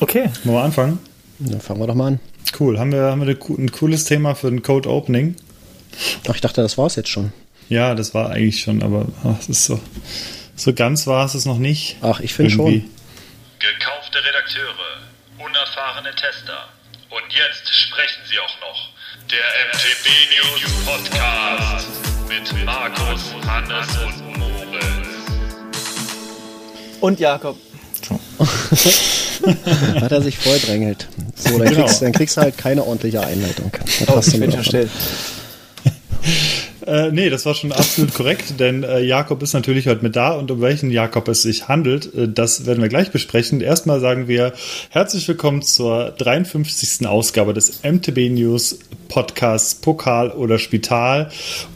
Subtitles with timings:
[0.00, 0.30] Okay.
[0.44, 0.98] Wollen wir anfangen?
[1.38, 2.20] Dann fangen wir doch mal an.
[2.58, 2.78] Cool.
[2.78, 5.36] Haben wir, haben wir ein cooles Thema für ein Code Opening?
[6.28, 7.32] Ach, ich dachte, das war es jetzt schon.
[7.68, 9.06] Ja, das war eigentlich schon, aber
[9.38, 9.80] es ist so,
[10.56, 11.96] so ganz war es es noch nicht.
[12.00, 12.90] Ach, ich finde schon.
[13.58, 14.74] Gekaufte Redakteure,
[15.38, 16.68] unerfahrene Tester.
[17.10, 18.90] Und jetzt sprechen sie auch noch.
[19.30, 21.88] Der MTB News Podcast
[22.28, 25.08] mit Markus, Hannes und Moritz.
[27.00, 27.56] Und Jakob.
[30.00, 31.08] Hat er sich vordrängelt.
[31.34, 31.84] So, dann, Genau.
[31.86, 33.70] kriegst, dann kriegst du halt keine ordentliche Einleitung.
[34.00, 34.88] Das Oh, hast ich du bin mir schon still.
[36.86, 40.32] Äh, nee, das war schon absolut korrekt, denn äh, Jakob ist natürlich heute mit da
[40.32, 43.60] und um welchen Jakob es sich handelt, äh, das werden wir gleich besprechen.
[43.60, 44.52] Erstmal sagen wir
[44.90, 47.06] herzlich willkommen zur 53.
[47.06, 48.78] Ausgabe des MTB News
[49.08, 51.30] Podcasts Pokal oder Spital.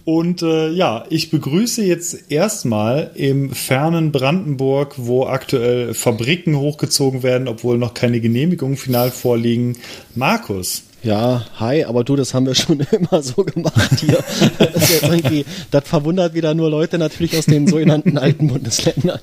[0.04, 7.48] Und äh, ja, ich begrüße jetzt erstmal im fernen Brandenburg, wo aktuell Fabriken hochgezogen werden,
[7.48, 9.76] obwohl noch keine Genehmigungen final vorliegen,
[10.14, 10.84] Markus.
[11.02, 14.18] Ja, hi, aber du, das haben wir schon immer so gemacht hier.
[14.58, 19.18] Das, das verwundert wieder nur Leute natürlich aus den sogenannten alten Bundesländern.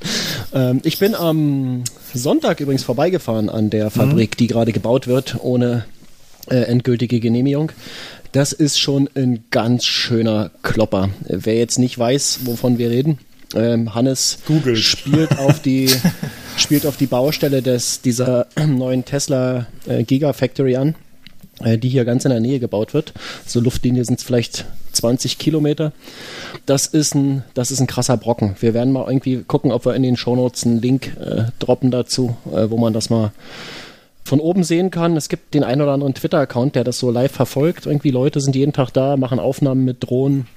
[0.54, 5.86] Ähm, ich bin am Sonntag übrigens vorbeigefahren an der Fabrik, die gerade gebaut wird, ohne
[6.50, 7.72] äh, endgültige Genehmigung.
[8.34, 11.10] Das ist schon ein ganz schöner Klopper.
[11.28, 13.20] Wer jetzt nicht weiß, wovon wir reden,
[13.56, 14.80] ähm, Hannes Googelt.
[14.80, 15.90] spielt auf die
[16.58, 20.96] spielt auf die Baustelle des dieser neuen Tesla äh, Gigafactory an
[21.62, 23.14] die hier ganz in der Nähe gebaut wird.
[23.46, 25.92] So Luftlinie sind es vielleicht 20 Kilometer.
[26.66, 28.56] Das ist ein, das ist ein krasser Brocken.
[28.60, 32.36] Wir werden mal irgendwie gucken, ob wir in den Shownotes einen Link äh, droppen dazu,
[32.52, 33.32] äh, wo man das mal
[34.24, 35.18] von oben sehen kann.
[35.18, 37.86] Es gibt den einen oder anderen Twitter-Account, der das so live verfolgt.
[37.86, 40.48] Irgendwie Leute sind jeden Tag da, machen Aufnahmen mit Drohnen,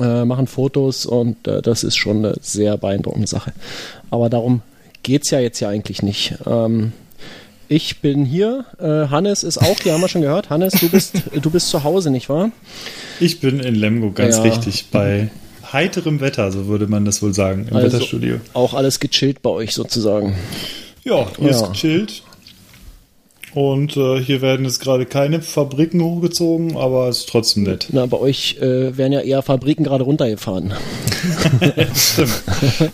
[0.00, 3.52] äh, machen Fotos und äh, das ist schon eine sehr beeindruckende Sache.
[4.10, 4.62] Aber darum
[5.02, 6.34] geht's ja jetzt ja eigentlich nicht.
[6.46, 6.92] Ähm,
[7.68, 8.64] ich bin hier.
[8.78, 10.50] Äh, Hannes ist auch hier, haben wir schon gehört.
[10.50, 12.50] Hannes, du bist, du bist zu Hause, nicht wahr?
[13.20, 14.42] Ich bin in Lemgo, ganz Ja.
[14.42, 15.30] richtig, bei
[15.72, 18.40] heiterem Wetter, so würde man das wohl sagen, im Also Wetterstudio.
[18.52, 20.34] Auch alles gechillt bei euch sozusagen.
[21.04, 21.50] Ja, hier Ja.
[21.50, 22.22] ist gechillt.
[23.54, 27.86] Und äh, hier werden jetzt gerade keine Fabriken hochgezogen, aber es ist trotzdem nett.
[27.92, 30.74] Na, bei euch äh, werden ja eher Fabriken gerade runtergefahren.
[31.94, 32.42] Stimmt.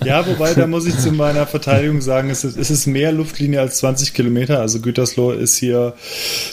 [0.05, 3.61] Ja, wobei, da muss ich zu meiner Verteidigung sagen, es ist, es ist mehr Luftlinie
[3.61, 4.61] als 20 Kilometer.
[4.61, 5.95] Also Gütersloh ist hier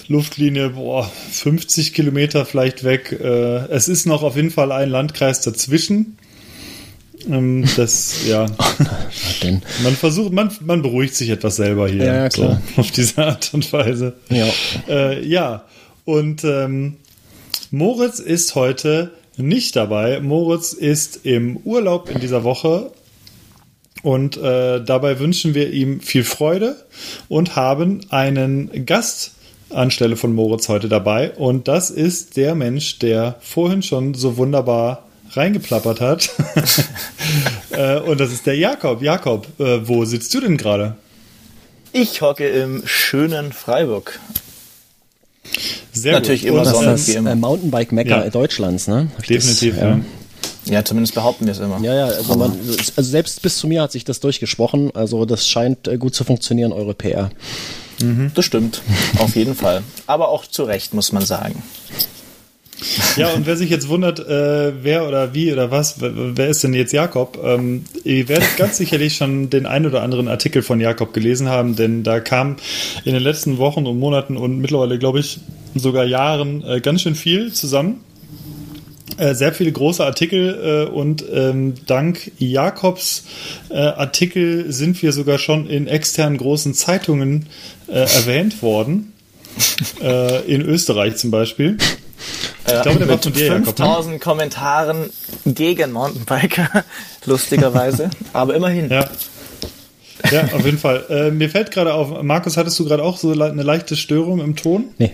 [0.08, 3.12] Luftlinie, boah, 50 Kilometer vielleicht weg.
[3.12, 6.18] Äh, es ist noch auf jeden Fall ein Landkreis dazwischen.
[7.30, 8.46] Ähm, das, ja.
[9.84, 12.06] Man versucht, man, man beruhigt sich etwas selber hier.
[12.06, 12.32] Ja.
[12.32, 14.14] So, auf diese Art und Weise.
[14.30, 14.48] ja.
[14.88, 15.66] Äh, ja,
[16.06, 16.98] und ähm,
[17.72, 20.20] Moritz ist heute nicht dabei.
[20.22, 22.92] Moritz ist im Urlaub in dieser Woche.
[24.04, 26.78] Und äh, dabei wünschen wir ihm viel Freude
[27.30, 29.34] und haben einen Gast
[29.70, 31.32] anstelle von Moritz heute dabei.
[31.32, 36.30] Und das ist der Mensch, der vorhin schon so wunderbar reingeplappert hat.
[37.72, 39.02] äh, und das ist der Jakob.
[39.02, 40.96] Jakob, äh, wo sitzt du denn gerade?
[41.94, 44.20] Ich hocke im schönen Freiburg.
[45.94, 46.52] Sehr Natürlich gut.
[46.52, 46.92] immer Das Sonne.
[46.94, 47.32] ist das immer.
[47.32, 48.30] äh, Mountainbike-Mecker Ja.
[48.30, 49.10] Deutschlands, ne?
[49.28, 50.00] Definitiv, das, ja.
[50.66, 51.80] Ja, zumindest behaupten wir es immer.
[51.82, 54.92] Ja, ja, also, man, also selbst bis zu mir hat sich das durchgesprochen.
[54.94, 57.30] Also das scheint äh, gut zu funktionieren, eure PR.
[58.36, 58.82] Das stimmt.
[59.18, 59.82] Auf jeden Fall.
[60.06, 61.64] Aber auch zu Recht, muss man sagen.
[63.16, 66.74] Ja, und wer sich jetzt wundert, äh, wer oder wie oder was, wer, ist denn
[66.74, 67.40] jetzt Jakob?
[67.44, 71.76] Ähm, ihr werdet ganz sicherlich schon den ein oder anderen Artikel von Jakob gelesen haben,
[71.76, 72.58] denn da kam
[73.04, 75.40] in den letzten Wochen und Monaten und mittlerweile, glaube ich,
[75.74, 78.02] sogar Jahren äh, ganz schön viel zusammen.
[79.18, 83.26] Äh, sehr viele große Artikel äh, und ähm, dank Jakobs
[83.70, 87.48] äh, Artikel sind wir sogar schon in externen großen Zeitungen
[87.88, 89.14] äh, erwähnt worden.
[90.46, 91.78] in Österreich zum Beispiel.
[92.66, 93.86] Ich glaube, der war von dir, Jakob, ne?
[93.86, 95.10] 5000 Kommentaren
[95.46, 96.84] gegen Mountainbiker,
[97.26, 98.10] lustigerweise.
[98.34, 98.90] Aber immerhin.
[98.90, 99.10] Ja.
[100.32, 101.06] Ja, auf jeden Fall.
[101.10, 104.56] Äh, mir fällt gerade auf, Markus, hattest du gerade auch so eine leichte Störung im
[104.56, 104.86] Ton?
[104.98, 105.12] Nee.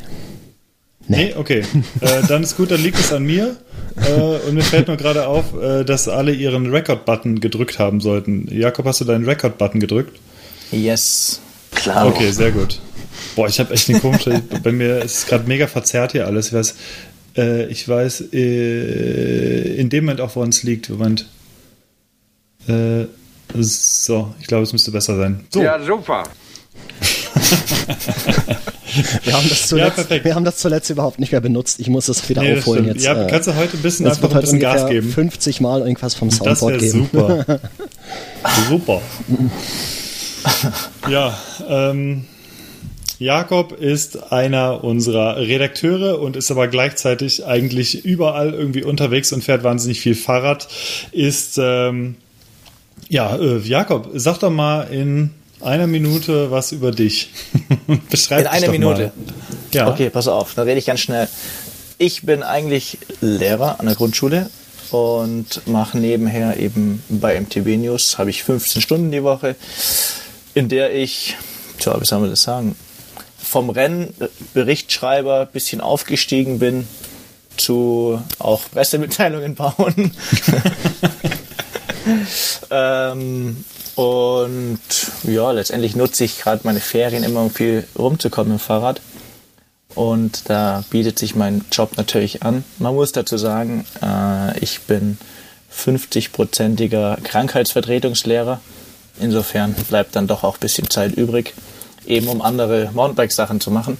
[1.07, 1.63] Nee, okay.
[2.00, 3.57] äh, dann ist gut, dann liegt es an mir.
[3.98, 8.48] Äh, und mir fällt nur gerade auf, äh, dass alle ihren Record-Button gedrückt haben sollten.
[8.50, 10.19] Jakob, hast du deinen Record-Button gedrückt?
[10.71, 11.42] Yes.
[11.71, 12.07] Klar.
[12.07, 12.80] Okay, sehr gut.
[13.36, 14.42] Boah, ich habe echt eine komische.
[14.63, 16.48] bei mir ist es gerade mega verzerrt hier alles.
[16.48, 16.75] Ich weiß,
[17.38, 20.89] äh, ich weiß äh, in dem Moment auch, woran es liegt.
[20.89, 21.27] Moment.
[22.68, 23.06] Äh,
[23.56, 25.45] so, ich glaube, es müsste besser sein.
[25.54, 26.24] So, Ja, super.
[29.24, 30.24] Wir haben, das zuletzt, perfekt.
[30.24, 31.80] wir haben das zuletzt überhaupt nicht mehr benutzt.
[31.80, 32.98] Ich muss das wieder Nee, das aufholen stimmt.
[32.98, 33.06] jetzt.
[33.06, 35.09] Ja, äh, kannst du heute ein bisschen einfach ein bisschen Gas geben?
[35.12, 37.09] 50 Mal irgendwas vom Das Soundboard wäre geben.
[37.12, 37.59] super.
[38.69, 39.01] super.
[41.09, 42.25] ja, ähm,
[43.23, 49.63] Jakob ist einer unserer Redakteure und ist aber gleichzeitig eigentlich überall irgendwie unterwegs und fährt
[49.63, 50.67] wahnsinnig viel Fahrrad.
[51.13, 52.15] Ist, ähm,
[53.07, 55.31] ja, äh, Jakob, sag doch mal in
[55.61, 57.29] einer Minute was über dich.
[58.09, 59.03] Beschreib In einer Minute?
[59.03, 59.11] Mal.
[59.71, 59.89] Ja.
[59.89, 61.29] Okay, pass auf, dann rede ich ganz schnell.
[61.97, 64.49] Ich bin eigentlich Lehrer an der Grundschule
[64.91, 69.55] und mache nebenher eben bei MTB News, habe ich 15 Stunden die Woche,
[70.53, 71.37] in der ich,
[71.79, 72.75] tja, wie soll man das sagen,
[73.53, 74.15] vom Rennen
[74.55, 76.88] Berichtschreiber bisschen aufgestiegen bin
[77.55, 80.11] zu auch Pressemitteilungen bauen.
[82.71, 83.63] ähm,
[83.94, 84.79] und
[85.21, 89.01] ja, letztendlich nutze ich gerade meine Ferien immer, um viel rumzukommen im Fahrrad.
[89.94, 92.63] Und da bietet sich mein Job natürlich an.
[92.79, 95.19] Man muss dazu sagen, äh, ich bin
[95.71, 98.59] 50-prozentiger Krankheitsvertretungslehrer.
[99.19, 101.53] Insofern bleibt dann doch auch ein bisschen Zeit übrig,
[102.07, 103.97] eben um andere Mountainbike-Sachen zu machen.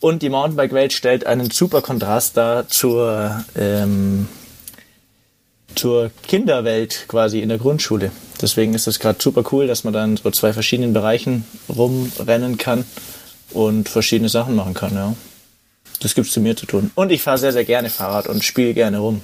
[0.00, 4.28] Und die Mountainbike-Welt stellt einen super Kontrast dar zur, ähm,
[5.74, 8.10] zur Kinderwelt quasi in der Grundschule.
[8.40, 12.84] Deswegen ist es gerade super cool, dass man dann so zwei verschiedenen Bereichen rumrennen kann
[13.50, 15.14] und verschiedene Sachen machen kann, ja.
[16.00, 16.90] Das gibt's zu mir zu tun.
[16.94, 19.20] Und ich fahre sehr, sehr gerne Fahrrad und spiele gerne rum.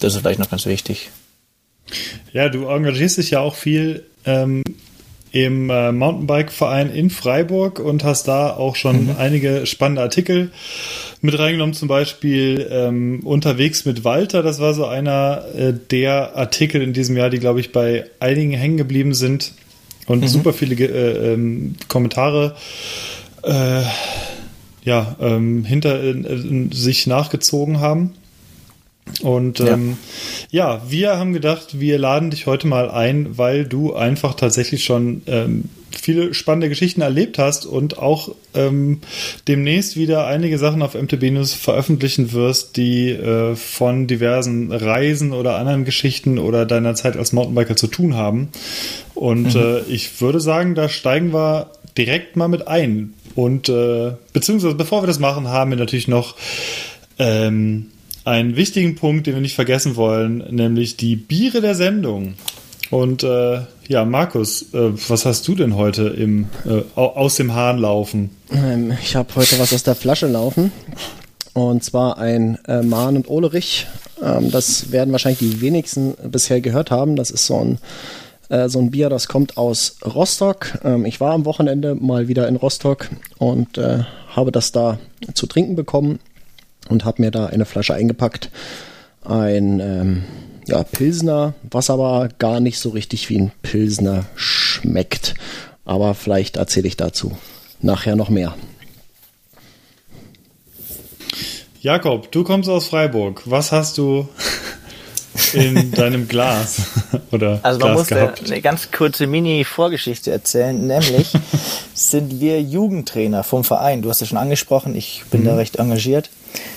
[0.00, 1.10] Das ist vielleicht noch ganz wichtig.
[2.32, 4.62] Ja, du engagierst dich ja auch viel ähm,
[5.34, 9.16] im äh, Mountainbike-Verein in Freiburg und hast da auch schon mhm.
[9.18, 10.52] einige spannende Artikel
[11.22, 14.44] mit reingenommen, zum Beispiel ähm, unterwegs mit Walter.
[14.44, 18.52] Das war so einer äh, der Artikel in diesem Jahr, die, glaube ich, bei einigen
[18.52, 19.54] hängen geblieben sind
[20.06, 20.28] und mhm.
[20.28, 22.54] super viele äh, ähm, Kommentare
[23.42, 23.82] äh,
[24.84, 26.00] ja, ähm, hinter
[26.70, 28.12] sich nachgezogen haben.
[29.22, 29.96] Und ähm,
[30.50, 30.74] ja.
[30.76, 30.82] ja.
[30.88, 35.68] wir haben gedacht, wir laden dich heute mal ein, weil du einfach tatsächlich schon ähm,
[35.96, 39.00] viele spannende Geschichten erlebt hast und auch ähm,
[39.48, 45.56] demnächst wieder einige Sachen auf MTB News veröffentlichen wirst, die äh, von diversen Reisen oder
[45.56, 48.48] anderen Geschichten oder deiner Zeit als Mountainbiker zu tun haben.
[49.14, 49.60] Und mhm.
[49.60, 53.14] äh, ich würde sagen, da steigen wir direkt mal mit ein.
[53.34, 56.36] Und äh, beziehungsweise bevor wir das machen, haben wir natürlich noch
[57.18, 57.86] ähm,
[58.24, 62.34] einen wichtigen Punkt, den wir nicht vergessen wollen, nämlich die Biere der Sendung.
[62.90, 67.78] Und äh, ja, Markus, äh, was hast du denn heute im, äh, aus dem Hahn
[67.78, 68.30] laufen?
[68.50, 70.72] Ähm, ich habe heute was aus der Flasche laufen.
[71.52, 73.86] Und zwar ein äh, Mahn und Olerich.
[74.22, 77.16] Ähm, das werden wahrscheinlich die wenigsten bisher gehört haben.
[77.16, 77.78] Das ist so ein
[78.48, 80.78] äh, so ein Bier, das kommt aus Rostock.
[80.84, 84.98] Ähm, ich war am Wochenende mal wieder in Rostock und äh, habe das da
[85.34, 86.18] zu trinken bekommen
[86.88, 88.50] und habe mir da eine Flasche eingepackt.
[89.24, 90.24] Ein ähm,
[90.66, 95.34] ja, Pilsner, was aber gar nicht so richtig wie ein Pilsner schmeckt.
[95.84, 97.36] Aber vielleicht erzähle ich dazu
[97.80, 98.54] nachher noch mehr.
[101.80, 103.42] Jakob, du kommst aus Freiburg.
[103.44, 104.26] Was hast du
[105.52, 106.82] in deinem Glas
[107.30, 108.50] oder Also man Glas muss gehabt.
[108.50, 111.32] eine ganz kurze Mini-Vorgeschichte erzählen, nämlich
[111.94, 114.00] sind wir Jugendtrainer vom Verein.
[114.00, 115.46] Du hast ja schon angesprochen, ich bin mhm.
[115.46, 116.30] da recht engagiert.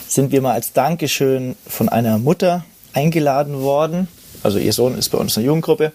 [0.07, 4.07] Sind wir mal als Dankeschön von einer Mutter eingeladen worden.
[4.44, 5.91] Also ihr Sohn ist bei uns in der Jugendgruppe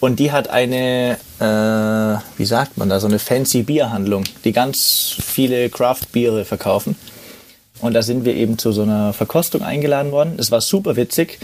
[0.00, 5.16] und die hat eine, äh, wie sagt man da, so eine fancy Bierhandlung, die ganz
[5.20, 6.96] viele Craft-Biere verkaufen.
[7.80, 10.34] Und da sind wir eben zu so einer Verkostung eingeladen worden.
[10.38, 11.38] Es war super witzig,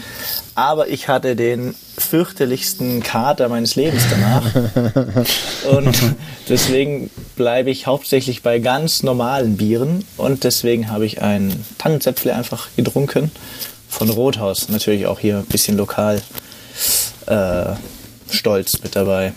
[0.54, 1.74] aber ich hatte den
[2.10, 4.54] fürchterlichsten Kater meines Lebens danach.
[5.76, 5.96] und
[6.48, 10.04] deswegen bleibe ich hauptsächlich bei ganz normalen Bieren.
[10.16, 13.30] Und deswegen habe ich ein Tannenzäpfle einfach getrunken
[13.88, 14.68] von Rothaus.
[14.68, 16.20] Natürlich auch hier ein bisschen lokal
[17.26, 17.74] äh,
[18.30, 19.32] stolz mit dabei.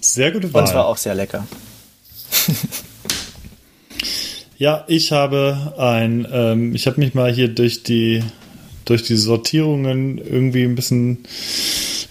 [0.00, 0.62] Sehr gute Wahl.
[0.62, 1.46] Und zwar auch sehr lecker.
[4.62, 8.22] Ja, ich habe ein, ähm, ich habe mich mal hier durch die
[8.84, 11.18] durch die Sortierungen irgendwie ein bisschen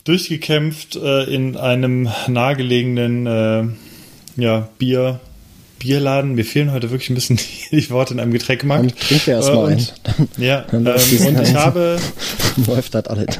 [0.04, 3.63] durchgekämpft äh, in einem nahegelegenen äh,
[4.42, 5.20] ja, Bier,
[5.80, 6.36] Bierladen.
[6.36, 8.84] Mir fehlen heute wirklich ein bisschen die, die Worte in einem Getränkemarkt.
[8.84, 9.88] Dann trink wir erstmal äh, ein.
[10.38, 12.00] Ja, ähm, und ich habe.
[12.68, 13.40] Läuft das alles.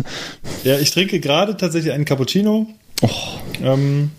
[0.64, 2.68] Ja, ich trinke gerade tatsächlich einen Cappuccino.
[3.02, 3.10] Oh.
[3.64, 4.12] Ähm,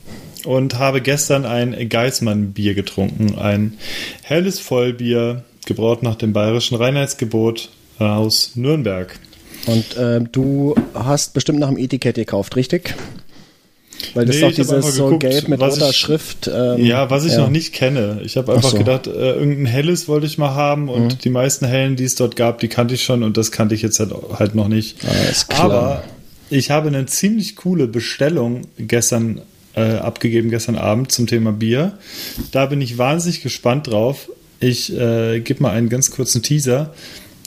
[0.44, 3.38] und habe gestern ein Geismann-Bier getrunken.
[3.38, 3.74] Ein
[4.22, 9.18] helles Vollbier, gebraut nach dem bayerischen Reinheitsgebot aus Nürnberg.
[9.66, 12.94] Und äh, du hast bestimmt nach dem Etikett gekauft, richtig?
[14.14, 16.50] Weil das nee, ist doch dieses so geguckt, gelb mit roter ich, Schrift.
[16.52, 17.38] Ähm, ja, was ich ja.
[17.38, 18.20] noch nicht kenne.
[18.24, 18.78] Ich habe einfach so.
[18.78, 21.18] gedacht, äh, irgendein helles wollte ich mal haben und mhm.
[21.18, 23.82] die meisten hellen, die es dort gab, die kannte ich schon und das kannte ich
[23.82, 24.98] jetzt halt, halt noch nicht.
[25.04, 26.04] Ah, Aber
[26.50, 29.42] ich habe eine ziemlich coole Bestellung gestern
[29.74, 31.98] äh, abgegeben gestern Abend zum Thema Bier.
[32.50, 34.28] Da bin ich wahnsinnig gespannt drauf.
[34.60, 36.92] Ich äh, gebe mal einen ganz kurzen Teaser.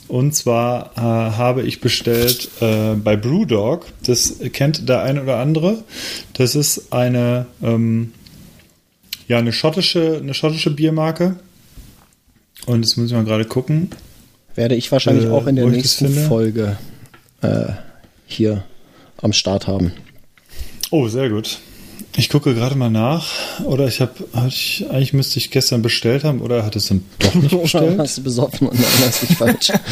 [0.08, 5.82] Und zwar äh, habe ich bestellt äh, bei Brewdog, das kennt der eine oder andere.
[6.34, 8.12] Das ist eine, ähm,
[9.26, 11.36] ja, eine schottische, eine schottische Biermarke.
[12.66, 13.90] Und jetzt muss ich mal gerade gucken.
[14.54, 16.14] Werde ich wahrscheinlich Äh, auch in der nächsten?
[16.28, 16.76] Folge
[17.42, 17.66] äh,
[18.26, 18.64] hier
[19.20, 19.92] am Start haben.
[20.90, 21.58] Oh, sehr gut.
[22.18, 23.30] Ich gucke gerade mal nach.
[23.64, 24.12] Oder ich habe,
[24.48, 27.98] ich, eigentlich müsste ich gestern bestellt haben, oder hat es dann doch nicht bestellt?
[27.98, 29.72] hast du besoffen und erinnerst dich falsch.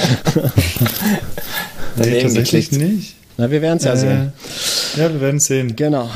[1.96, 3.14] Nee, tatsächlich nicht.
[3.36, 4.32] Na, wir werden es ja Äh, sehen.
[4.96, 5.76] Ja, wir werden sehen.
[5.76, 6.10] Genau.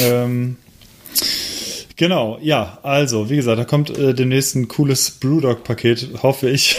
[0.00, 0.56] Ähm,
[1.94, 6.76] genau, ja, also, wie gesagt, da kommt äh, demnächst ein cooles Brewdog-Paket, hoffe ich.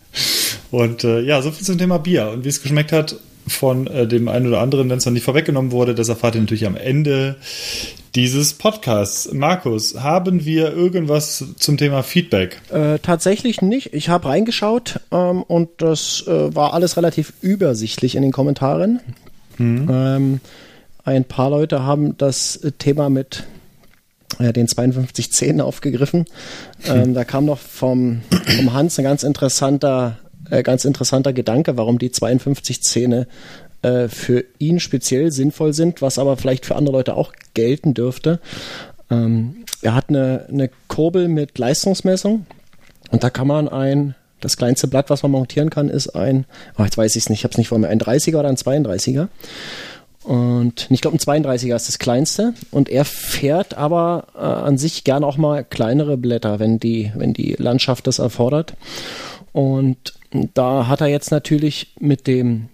[0.70, 2.30] Und äh, ja, so viel zum Thema Bier.
[2.30, 3.16] Und wie es geschmeckt hat
[3.50, 6.40] von äh, dem einen oder anderen, wenn es noch nicht vorweggenommen wurde, das erfahrt ihr
[6.40, 7.36] natürlich am Ende
[8.14, 9.32] dieses Podcasts.
[9.32, 12.60] Markus, haben wir irgendwas zum Thema Feedback?
[12.70, 13.94] Äh, tatsächlich nicht.
[13.94, 19.00] Ich habe reingeschaut ähm, und das äh, war alles relativ übersichtlich in den Kommentaren.
[19.60, 20.40] Ähm,
[21.04, 23.44] ein paar Leute haben das Thema mit
[24.38, 26.24] äh, den 5210 aufgegriffen.
[26.86, 28.22] Ähm, da kam noch vom,
[28.56, 30.16] vom Hans ein ganz interessanter,
[30.50, 33.26] äh, ganz interessanter Gedanke, warum die 52 Zähne
[33.82, 38.40] äh, für ihn speziell sinnvoll sind, was aber vielleicht für andere Leute auch gelten dürfte.
[39.10, 42.46] Ähm, er hat eine, eine Kurbel mit Leistungsmessung
[43.10, 46.46] und da kann man ein, das kleinste Blatt, was man montieren kann, ist ein,
[46.78, 48.48] oh, jetzt weiß ich es nicht, ich habe es nicht vor mir, ein 30er oder
[48.48, 49.28] ein 32er.
[50.22, 52.52] Und ich glaube, ein 32er ist das kleinste.
[52.70, 57.32] Und er fährt aber äh, an sich gern auch mal kleinere Blätter, wenn die, wenn
[57.32, 58.74] die Landschaft das erfordert.
[59.52, 60.12] Und
[60.54, 62.68] da hat er jetzt natürlich mit dem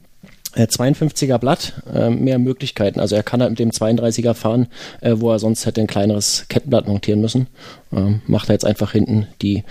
[0.54, 3.00] äh, 52er Blatt äh, mehr Möglichkeiten.
[3.00, 4.68] Also er kann halt mit dem 32er fahren,
[5.00, 7.46] äh, wo er sonst hätte ein kleineres Kettenblatt montieren müssen.
[7.92, 9.64] Ähm, macht er jetzt einfach hinten die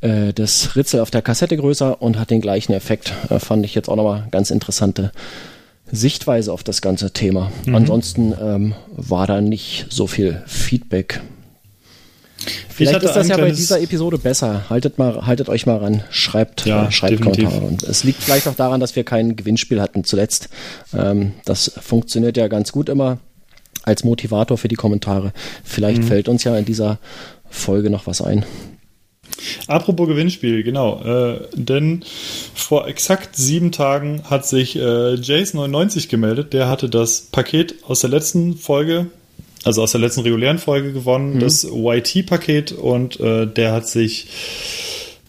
[0.00, 3.12] äh, das Ritzel auf der Kassette größer und hat den gleichen Effekt.
[3.30, 5.12] Äh, fand ich jetzt auch nochmal ganz interessante
[5.90, 7.52] Sichtweise auf das ganze Thema.
[7.72, 11.20] Ansonsten ähm, war da nicht so viel Feedback.
[12.68, 14.68] Vielleicht ist das ja bei dieser Episode besser.
[14.70, 17.44] Haltet mal, haltet euch mal ran, schreibt, Ja, äh, schreibt definitiv.
[17.44, 17.66] Kommentare.
[17.70, 20.48] Und es liegt vielleicht auch daran, dass wir kein Gewinnspiel hatten zuletzt.
[20.96, 23.18] Ähm, das funktioniert ja ganz gut immer
[23.82, 25.32] als Motivator für die Kommentare.
[25.64, 26.06] Vielleicht Mhm.
[26.08, 26.98] fällt uns ja in dieser
[27.48, 28.44] Folge noch was ein.
[29.66, 31.02] Apropos Gewinnspiel, genau.
[31.04, 32.04] Äh, denn
[32.54, 34.80] vor exakt sieben Tagen hat sich äh,
[35.14, 36.52] Jace99 gemeldet.
[36.52, 39.06] Der hatte das Paket aus der letzten Folge,
[39.66, 42.70] also aus der letzten regulären Folge gewonnen, das YT-Paket.
[42.70, 44.28] Und äh, der hat sich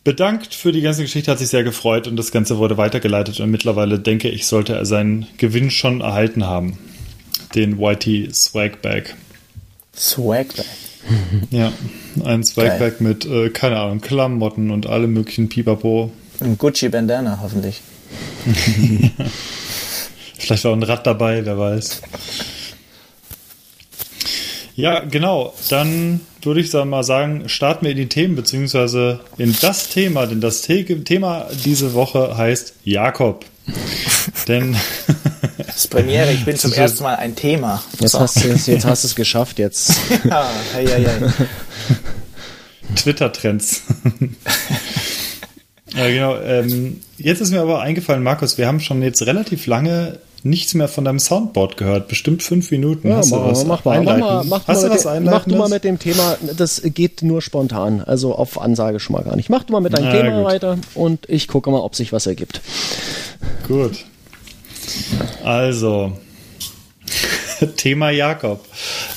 [0.03, 3.39] bedankt für die ganze Geschichte, hat sich sehr gefreut und das Ganze wurde weitergeleitet.
[3.39, 6.77] Und mittlerweile denke ich, sollte er seinen Gewinn schon erhalten haben.
[7.55, 9.15] Den YT Swag Bag.
[9.95, 10.65] Swagback.
[11.49, 11.71] Ja,
[12.23, 16.11] ein Swagback mit, äh, keine Ahnung, Klamotten und allem möglichen Pipapo.
[16.41, 17.81] Ein Gucci Bandana, hoffentlich.
[20.37, 22.01] Vielleicht war auch ein Rad dabei, wer weiß.
[24.77, 25.55] Ja, genau.
[25.69, 30.27] Dann würde ich dann mal sagen, starten wir in die Themen, beziehungsweise in das Thema,
[30.27, 33.43] denn das The Thema diese Woche heißt Jakob.
[34.47, 34.77] denn
[35.57, 37.83] Das ist Premiere, ich bin zum ersten Mal ein Thema.
[37.99, 38.19] Jetzt, So.
[38.19, 39.57] hast du, jetzt hast du es geschafft.
[39.57, 39.93] Jetzt
[40.23, 41.29] Ja, hey, hey, hey.
[42.95, 43.81] Twitter-Trends.
[45.95, 46.37] ja, genau.
[46.37, 50.19] Ähm, jetzt ist mir aber eingefallen, Markus, wir haben schon jetzt relativ lange
[50.49, 52.07] nichts mehr von deinem Soundboard gehört.
[52.07, 53.09] Bestimmt fünf Minuten.
[53.09, 55.15] Ja, Hast mach, du was mach mal, mach mal, mach Hast mal du was mit,
[55.15, 59.15] dem- mach du mal mit dem Thema, das geht nur spontan, also auf Ansage schon
[59.15, 59.49] mal gar nicht.
[59.49, 60.45] Mach du mal mit deinem Na, Thema gut.
[60.45, 62.61] weiter und ich gucke mal, ob sich was ergibt.
[63.67, 64.05] Gut.
[65.43, 66.13] Also,
[67.77, 68.63] Thema Jakob.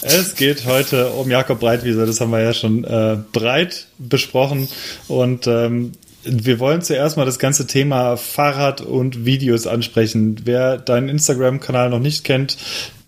[0.03, 4.69] Es geht heute um Jakob Breitwieser, das haben wir ja schon äh, breit besprochen.
[5.09, 10.37] Und ähm, wir wollen zuerst mal das ganze Thema Fahrrad und Videos ansprechen.
[10.45, 12.59] Wer deinen Instagram-Kanal noch nicht kennt,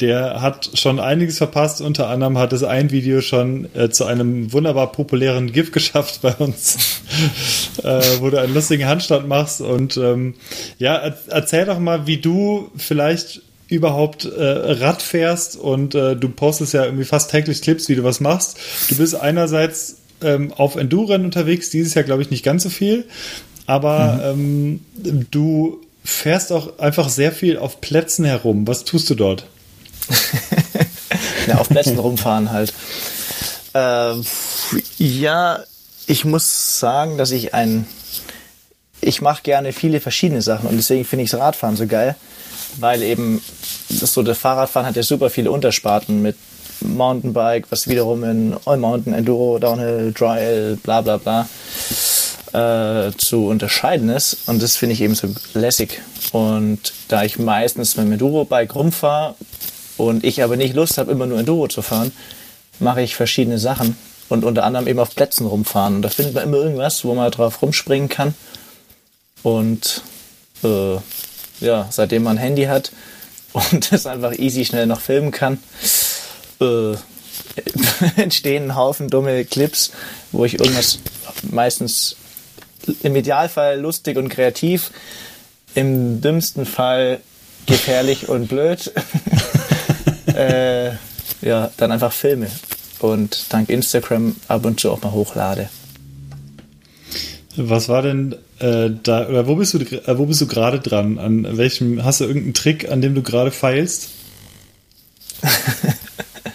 [0.01, 1.81] der hat schon einiges verpasst.
[1.83, 6.33] Unter anderem hat es ein Video schon äh, zu einem wunderbar populären GIF geschafft bei
[6.35, 7.03] uns,
[7.83, 9.61] äh, wo du einen lustigen Handstand machst.
[9.61, 10.35] Und ähm,
[10.79, 16.29] ja, er, erzähl doch mal, wie du vielleicht überhaupt äh, Rad fährst und äh, du
[16.29, 18.59] postest ja irgendwie fast täglich Clips, wie du was machst.
[18.91, 23.05] Du bist einerseits ähm, auf Enduren unterwegs, dieses Jahr glaube ich nicht ganz so viel,
[23.67, 24.81] aber ähm,
[25.31, 28.67] du fährst auch einfach sehr viel auf Plätzen herum.
[28.67, 29.47] Was tust du dort?
[31.47, 32.73] Ja, auf Plätzen rumfahren halt.
[33.75, 34.25] Ähm,
[34.99, 35.59] ja,
[36.07, 37.87] ich muss sagen, dass ich ein
[39.01, 42.15] ich mache gerne viele verschiedene Sachen und deswegen finde ich das Radfahren so geil,
[42.79, 43.43] weil eben
[43.89, 46.37] das so das Fahrradfahren hat ja super viele Untersparten mit
[46.85, 51.49] Mountainbike, was wiederum in All Mountain, Enduro, Downhill, Trail, bla bla bla
[52.53, 54.49] äh, zu unterscheiden ist.
[54.49, 56.01] Und das finde ich eben so lässig.
[56.33, 59.35] Und da ich meistens mit dem Enduro-Bike rumfahre
[59.97, 62.13] und ich aber nicht Lust habe, immer nur Enduro zu fahren,
[62.79, 63.97] mache ich verschiedene Sachen
[64.29, 65.97] und unter anderem eben auf Plätzen rumfahren.
[65.97, 68.35] Und da findet man immer irgendwas, wo man drauf rumspringen kann.
[69.43, 70.03] Und
[70.63, 70.97] äh,
[71.61, 72.93] ja, seitdem man ein Handy hat
[73.53, 75.59] und das einfach easy schnell noch filmen kann,
[76.63, 76.97] äh,
[78.21, 79.93] entstehen ein Haufen dumme Clips,
[80.33, 80.99] wo ich irgendwas
[81.51, 82.17] meistens
[83.03, 84.91] im Idealfall lustig und kreativ,
[85.75, 87.21] im dümmsten Fall
[87.67, 88.93] gefährlich und blöd,
[90.35, 90.91] äh,
[91.43, 92.49] ja, dann einfach filme
[92.99, 95.69] und dank Instagram ab und zu auch mal hochlade.
[97.57, 101.19] Was war denn äh, da, oder wo bist du, äh, wo bist du gerade dran?
[101.19, 104.09] An welchem, hast du irgendeinen Trick, an dem du gerade feilst?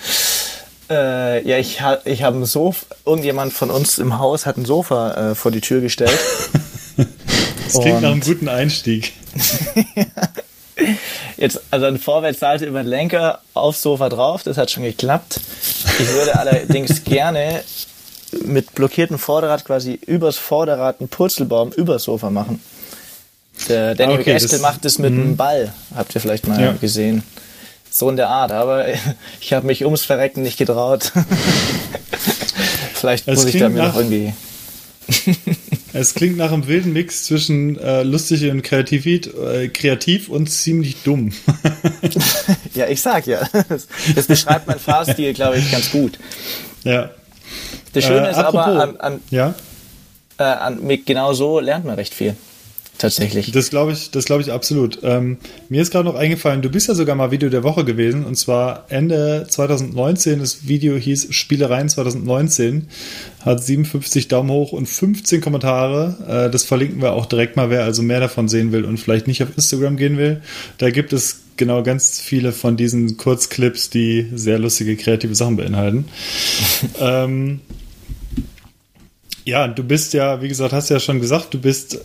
[0.90, 4.64] Äh, ja, ich, ha, ich habe ein Sofa, irgendjemand von uns im Haus hat ein
[4.64, 6.18] Sofa äh, vor die Tür gestellt.
[6.96, 9.12] das klingt nach einem guten Einstieg.
[11.38, 15.42] Jetzt, also eine Vorwärtsseite über den Lenker aufs Sofa drauf, das hat schon geklappt.
[16.00, 17.64] Ich würde allerdings gerne
[18.46, 22.62] mit blockiertem Vorderrad quasi übers Vorderrad einen Purzelbaum übers Sofa machen.
[23.68, 25.38] Der Daniel okay, Gestel macht das mit einem mhm.
[25.38, 26.72] Ball, habt ihr vielleicht mal ja.
[26.74, 27.24] gesehen.
[27.98, 28.86] So in der Art, aber
[29.42, 31.12] ich habe mich ums Verrecken nicht getraut.
[32.94, 34.34] vielleicht muss ich damit noch irgendwie.
[35.94, 40.98] es klingt nach einem wilden Mix zwischen äh, lustig und kreativ, äh, kreativ und ziemlich
[41.04, 41.32] dumm.
[42.76, 43.50] ja, ich sag ja.
[43.68, 46.20] Das, das beschreibt mein Fahrstil, glaube ich, ganz gut.
[46.84, 47.10] Ja.
[47.94, 49.56] Das Schöne äh, ist apropos, aber an, an, ja?
[50.38, 52.36] äh, an, genau so lernt man recht viel
[52.98, 53.52] tatsächlich.
[53.52, 55.00] Das glaube ich, das glaube ich absolut.
[55.04, 55.38] Ähm,
[55.70, 58.36] mir ist gerade noch eingefallen, du bist ja sogar mal Video der Woche gewesen und
[58.36, 60.40] zwar Ende 2019.
[60.40, 62.88] Das Video hieß Spielereien 2019,
[63.44, 66.48] hat 57 Daumen hoch und 15 Kommentare.
[66.48, 69.28] Äh, das verlinken wir auch direkt mal, wer also mehr davon sehen will und vielleicht
[69.28, 70.42] nicht auf Instagram gehen will.
[70.78, 76.06] Da gibt es genau ganz viele von diesen Kurzclips, die sehr lustige, kreative Sachen beinhalten.
[77.00, 77.60] ähm,
[79.48, 82.02] ja, du bist ja, wie gesagt, hast ja schon gesagt, du bist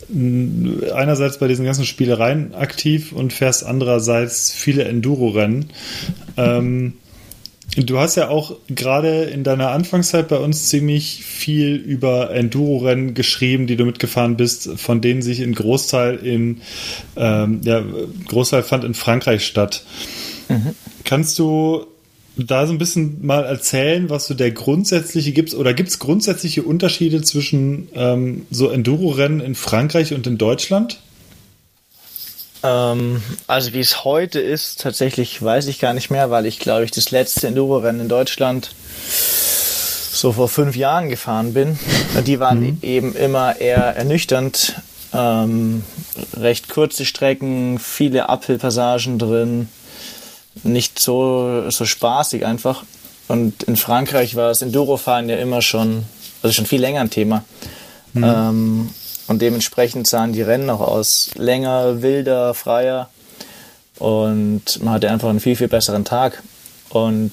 [0.95, 5.71] einerseits bei diesen ganzen Spielereien aktiv und fährst andererseits viele Enduro-Rennen.
[6.37, 6.93] Ähm,
[7.77, 13.67] du hast ja auch gerade in deiner Anfangszeit bei uns ziemlich viel über Enduro-Rennen geschrieben,
[13.67, 16.61] die du mitgefahren bist, von denen sich ein Großteil in,
[17.17, 17.83] ähm, ja,
[18.29, 19.85] Großteil fand in Frankreich statt.
[20.49, 20.77] Mhm.
[21.03, 21.87] Kannst du
[22.37, 26.63] da so ein bisschen mal erzählen, was so der grundsätzliche gibt oder gibt es grundsätzliche
[26.63, 30.99] Unterschiede zwischen ähm, so Enduro-Rennen in Frankreich und in Deutschland?
[32.63, 36.85] Ähm, also wie es heute ist, tatsächlich weiß ich gar nicht mehr, weil ich glaube
[36.85, 38.71] ich das letzte Enduro-Rennen in Deutschland
[39.09, 41.79] so vor fünf Jahren gefahren bin.
[42.27, 42.79] Die waren mhm.
[42.83, 44.77] eben immer eher ernüchternd.
[45.13, 45.85] Ähm,
[46.35, 49.69] recht kurze Strecken, viele Apfelpassagen drin
[50.63, 52.85] nicht so, so spaßig einfach.
[53.29, 56.05] Und in Frankreich war das Endurofahren ja immer schon,
[56.43, 57.45] also schon viel länger ein Thema.
[58.13, 58.25] Mhm.
[58.25, 58.91] Ähm,
[59.29, 63.09] und dementsprechend sahen die Rennen auch aus länger, wilder, freier.
[63.99, 66.43] Und man hatte einfach einen viel, viel besseren Tag.
[66.91, 67.33] Und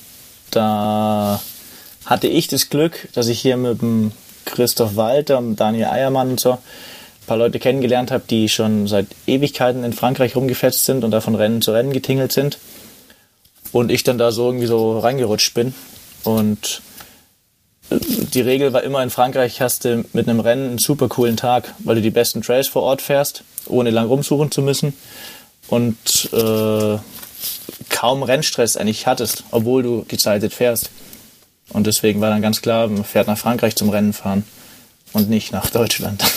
[0.51, 1.41] da
[2.05, 4.11] hatte ich das Glück, dass ich hier mit dem
[4.45, 6.59] Christoph Walter und Daniel Eiermann und so ein
[7.27, 11.35] paar Leute kennengelernt habe, die schon seit Ewigkeiten in Frankreich rumgefetzt sind und da von
[11.35, 12.57] Rennen zu Rennen getingelt sind
[13.71, 15.73] und ich dann da so irgendwie so reingerutscht bin.
[16.23, 16.81] Und
[17.89, 17.97] äh,
[18.33, 21.73] die Regel war immer in Frankreich hast du mit einem Rennen einen super coolen Tag,
[21.79, 24.93] weil du die besten Trails vor Ort fährst, ohne lang rumsuchen zu müssen
[25.67, 25.97] und
[26.33, 26.97] äh,
[27.89, 30.89] kaum Rennstress eigentlich hattest, obwohl du gezeitet fährst.
[31.71, 34.43] Und deswegen war dann ganz klar, man fährt nach Frankreich zum Rennen fahren
[35.13, 36.23] und nicht nach Deutschland.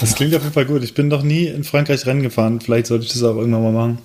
[0.00, 0.82] Das klingt auf jeden Fall gut.
[0.82, 2.60] Ich bin noch nie in Frankreich Rennen gefahren.
[2.60, 3.98] Vielleicht sollte ich das auch irgendwann mal machen.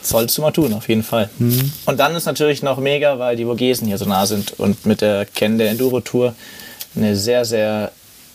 [0.00, 1.28] Solltest du mal tun, auf jeden Fall.
[1.38, 1.72] Mhm.
[1.86, 5.00] Und dann ist natürlich noch mega, weil die Vogesen hier so nah sind und mit
[5.00, 6.34] der Ken der Enduro Tour
[6.94, 7.92] eine sehr, sehr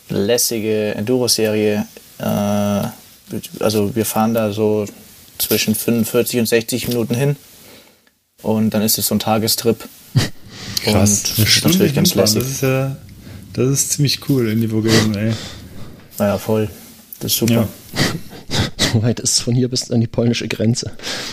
[0.10, 1.88] lässige Enduro-Serie.
[2.20, 2.24] Äh,
[3.60, 4.86] also wir fahren da so
[5.38, 7.36] zwischen 45 und 60 Minuten hin
[8.42, 9.78] und dann ist es so ein Tagestrip.
[10.84, 12.44] Krass, und das ist natürlich ganz lässig.
[12.44, 12.96] Das ist ja,
[13.54, 15.34] das ist ziemlich cool in die Vogesen, ey.
[16.20, 16.70] Naja, voll.
[17.20, 17.54] Das ist super.
[17.54, 17.68] Ja.
[19.02, 20.92] weit ist es von hier bis an die polnische Grenze.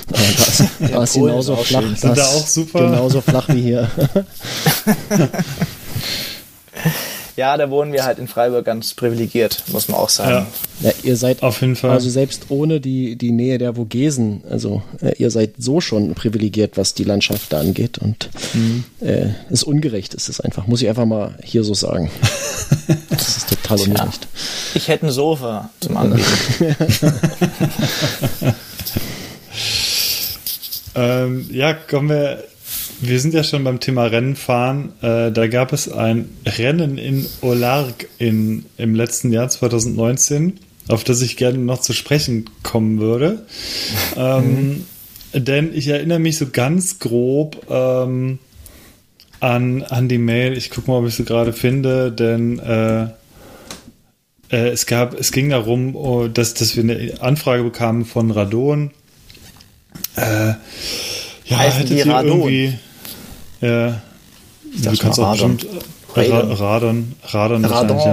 [0.09, 1.83] Aber da ist, da ist genauso flach.
[1.83, 1.97] Schön.
[1.97, 2.81] Sind da auch super?
[2.81, 3.91] Genauso flach wie hier.
[7.41, 10.47] Ja, da wohnen wir halt in Freiburg ganz privilegiert, muss man auch sagen.
[10.83, 11.93] Ja, ihr seid Auf jeden Fall.
[11.93, 16.77] Also selbst ohne die, die Nähe der Vogesen, also äh, ihr seid so schon privilegiert,
[16.77, 18.29] was die Landschaft da angeht und
[19.01, 22.11] äh, ist ungerecht, ist es einfach, muss ich einfach mal hier so sagen.
[23.09, 24.29] das ist total ungerecht.
[24.75, 26.27] Ich hätte ein Sofa zum Anbieten.
[30.95, 32.45] Ähm, ja, kommen wir.
[33.03, 34.93] Wir sind ja schon beim Thema Rennenfahren.
[35.01, 41.23] Äh, da gab es ein Rennen in Olarg in, im letzten Jahr 2019, auf das
[41.23, 43.47] ich gerne noch zu sprechen kommen würde.
[44.17, 44.85] Ähm,
[45.33, 48.39] Denn ich erinnere mich so ganz grob ähm,
[49.39, 50.57] an, an die Mail.
[50.57, 53.05] Ich gucke mal, ob ich sie gerade finde, denn äh,
[54.51, 58.91] äh, es gab, es ging darum, oh, dass, dass wir eine Anfrage bekamen von Radon.
[60.17, 60.55] Äh,
[61.47, 62.79] ja, Heißen hättet die ihr irgendwie.
[63.61, 64.01] Ja,
[64.83, 65.57] du kannst auch Radon.
[65.57, 65.85] bestimmt.
[66.13, 67.97] Ra Radon, Radon, Radon.
[67.97, 68.05] wahrscheinlich,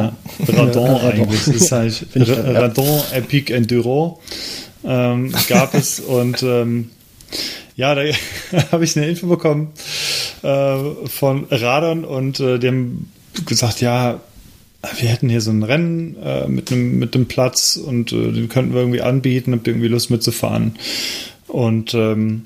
[0.55, 0.61] ja.
[0.61, 1.45] Radon eigentlich.
[1.45, 2.05] Das ist halt.
[2.15, 4.19] Radon Epic Enduro
[4.83, 6.91] ähm, gab es und ähm,
[7.75, 8.01] ja, da
[8.71, 9.69] habe ich eine Info bekommen
[10.43, 13.11] äh, von Radon und äh, die haben
[13.45, 14.19] gesagt, ja,
[14.99, 18.49] wir hätten hier so ein Rennen äh, mit einem mit einem Platz und äh, den
[18.49, 20.77] könnten wir irgendwie anbieten, habt ihr irgendwie Lust mitzufahren?
[21.47, 22.45] Und ähm,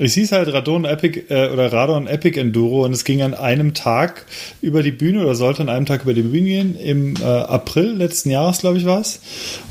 [0.00, 3.74] es hieß halt Radon Epic äh, oder Radon Epic Enduro und es ging an einem
[3.74, 4.24] Tag
[4.62, 6.76] über die Bühne oder sollte an einem Tag über die Bühne gehen.
[6.76, 9.20] Im äh, April letzten Jahres, glaube ich, war es.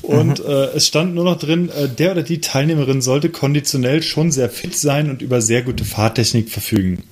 [0.04, 4.32] Und äh, es stand nur noch drin, äh, der oder die Teilnehmerin sollte konditionell schon
[4.32, 7.04] sehr fit sein und über sehr gute Fahrtechnik verfügen.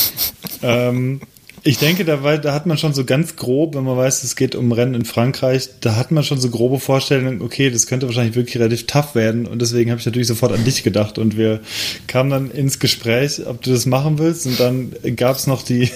[0.62, 1.20] ähm,
[1.66, 4.54] ich denke, da, da hat man schon so ganz grob, wenn man weiß, es geht
[4.54, 8.36] um Rennen in Frankreich, da hat man schon so grobe Vorstellungen, okay, das könnte wahrscheinlich
[8.36, 11.60] wirklich relativ tough werden und deswegen habe ich natürlich sofort an dich gedacht und wir
[12.06, 15.90] kamen dann ins Gespräch, ob du das machen willst und dann gab es noch die,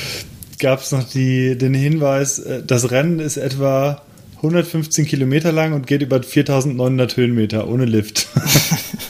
[0.60, 4.02] gab es noch die, den Hinweis, äh, das Rennen ist etwa
[4.36, 8.28] 115 Kilometer lang und geht über 4900 Höhenmeter ohne Lift.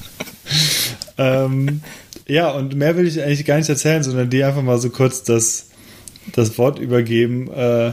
[1.18, 1.82] ähm,
[2.26, 5.22] ja, und mehr will ich eigentlich gar nicht erzählen, sondern dir einfach mal so kurz
[5.22, 5.67] das,
[6.32, 7.52] das Wort übergeben.
[7.52, 7.92] Äh,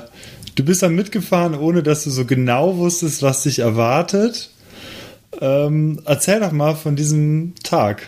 [0.56, 4.52] du bist dann mitgefahren, ohne dass du so genau wusstest, was dich erwartet.
[5.42, 8.04] Ähm, erzähl doch mal von diesem Tag.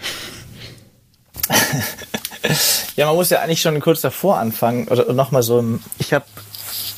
[2.95, 6.25] Ja, man muss ja eigentlich schon kurz davor anfangen oder nochmal so ein, ich habe,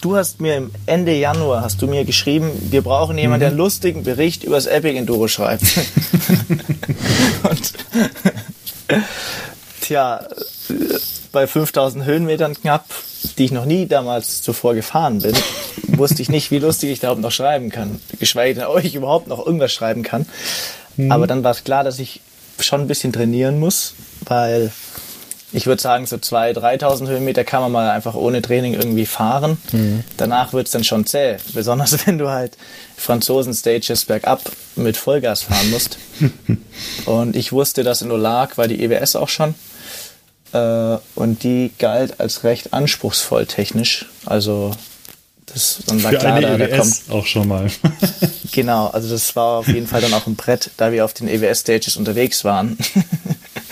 [0.01, 3.57] du hast mir im Ende Januar, hast du mir geschrieben, wir brauchen jemanden, der einen
[3.57, 5.63] lustigen Bericht über das Epic Enduro schreibt.
[7.49, 7.73] Und
[9.81, 10.25] tja,
[11.31, 12.85] bei 5000 Höhenmetern knapp,
[13.37, 15.35] die ich noch nie damals zuvor gefahren bin,
[15.87, 17.99] wusste ich nicht, wie lustig ich da überhaupt noch schreiben kann.
[18.19, 20.25] Geschweige denn, ob ich überhaupt noch irgendwas schreiben kann.
[21.07, 22.19] Aber dann war es klar, dass ich
[22.59, 23.93] schon ein bisschen trainieren muss,
[24.25, 24.71] weil
[25.51, 29.57] ich würde sagen, so 2.000, 3.000 Höhenmeter kann man mal einfach ohne Training irgendwie fahren.
[30.17, 31.37] Danach wird es dann schon zäh.
[31.53, 32.57] Besonders wenn du halt
[32.97, 34.41] Franzosen-Stages bergab
[34.75, 35.97] mit Vollgas fahren musst.
[37.05, 39.55] und ich wusste das in Olag, war die EWS auch schon.
[40.53, 44.05] Äh, und die galt als recht anspruchsvoll technisch.
[44.25, 44.71] Also
[45.53, 47.69] das dann war Für klar, eine da, da kommt EWS auch schon mal.
[48.51, 51.27] Genau, also das war auf jeden Fall dann auch ein Brett, da wir auf den
[51.27, 52.79] EWS-Stages unterwegs waren.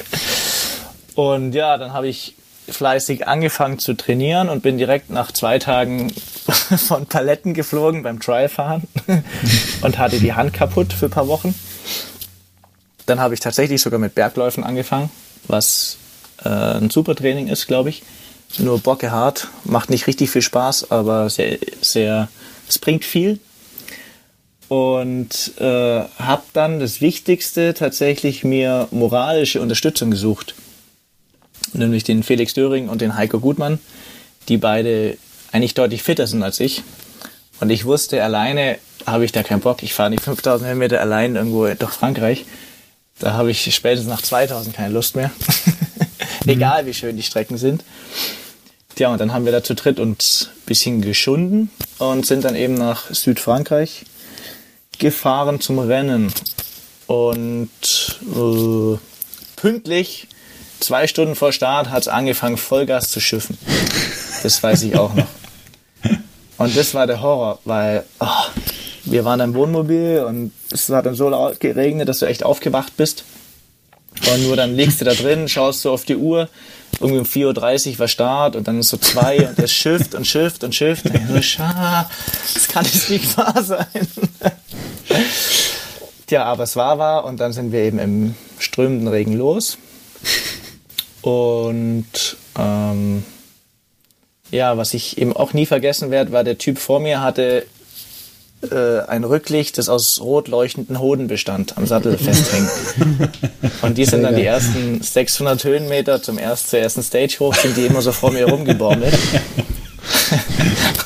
[1.16, 2.36] und ja, dann habe ich
[2.70, 6.14] fleißig angefangen zu trainieren und bin direkt nach zwei Tagen
[6.88, 8.84] von Paletten geflogen beim Trialfahren
[9.82, 11.56] und hatte die Hand kaputt für ein paar Wochen.
[13.08, 15.10] Dann habe ich tatsächlich sogar mit Bergläufen angefangen,
[15.48, 15.98] was
[16.44, 18.04] äh, ein super Training ist, glaube ich.
[18.60, 22.30] Nur bocke hart, macht nicht richtig viel Spaß, aber sehr, sehr,
[22.68, 23.40] es bringt viel
[24.70, 30.56] und äh, habe dann das Wichtigste tatsächlich mir moralische Unterstützung gesucht.
[31.74, 33.80] Nämlich den Felix Döring und den Heiko Gutmann,
[34.50, 35.18] die beide
[35.52, 36.84] eigentlich deutlich fitter sind als ich.
[37.60, 39.84] Und ich wusste, alleine habe ich da keinen Bock.
[39.84, 42.46] Ich fahre nicht 5000 Höhenmeter allein irgendwo durch Frankreich.
[43.20, 45.32] Da habe ich spätestens nach 2000 keine Lust mehr.
[46.48, 47.84] Egal wie schön die Strecken sind.
[48.96, 52.56] Tja, und dann haben wir da zu dritt uns ein bisschen geschunden und sind dann
[52.56, 54.06] eben nach Südfrankreich
[54.98, 56.34] gefahren zum Rennen.
[57.06, 57.70] Und
[58.22, 58.98] äh,
[59.56, 60.28] pünktlich,
[60.80, 63.58] zwei Stunden vor Start, hat es angefangen, Vollgas zu schiffen.
[64.44, 65.28] Das weiß ich auch noch.
[66.58, 68.26] Und das war der Horror, weil oh,
[69.06, 72.98] wir waren im Wohnmobil und es hat dann so laut geregnet, dass du echt aufgewacht
[72.98, 73.24] bist.
[74.32, 76.50] Und nur dann liegst du da drin, schaust du auf die Uhr,
[77.00, 80.26] irgendwie um 4.30 Uhr war Start und dann ist so zwei und es schifft und
[80.26, 81.06] schifft und schifft.
[81.06, 82.10] Und ich so, Scha,
[82.54, 83.86] das kann jetzt nicht wahr sein.
[86.26, 89.78] Tja, aber es war wahr und dann sind wir eben im strömenden Regen los.
[91.22, 93.24] Und ähm,
[94.52, 97.66] ja, was ich eben auch nie vergessen werde, war der Typ vor mir hatte
[98.62, 102.70] äh, ein Rücklicht, das aus rot leuchtenden Hoden bestand, am Sattel festhängt.
[103.82, 107.78] Und die sind dann die ersten 600 Höhenmeter zum erst, zur ersten Stage hoch, sind
[107.78, 109.14] die immer so vor mir rumgebaumelt.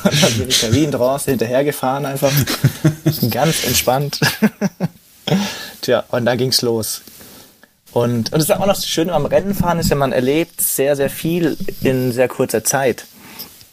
[0.04, 2.32] Und dann bin ich da wie in Trance hinterhergefahren einfach.
[3.30, 4.20] Ganz entspannt.
[5.80, 7.02] Tja, und da ging's los.
[7.92, 10.96] Und, und das ist auch noch das Schöne am Rennenfahren ist ja, man erlebt sehr,
[10.96, 13.06] sehr viel in sehr kurzer Zeit.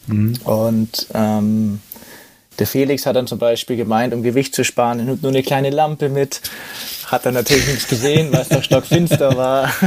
[0.07, 0.35] Mhm.
[0.43, 1.81] Und ähm,
[2.59, 5.43] der Felix hat dann zum Beispiel gemeint, um Gewicht zu sparen, er nimmt nur eine
[5.43, 6.41] kleine Lampe mit.
[7.05, 9.71] Hat dann natürlich nichts gesehen, weil es doch stockfinster war.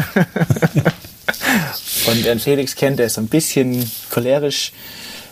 [2.07, 4.73] Und wer Felix kennt, der ist ein bisschen cholerisch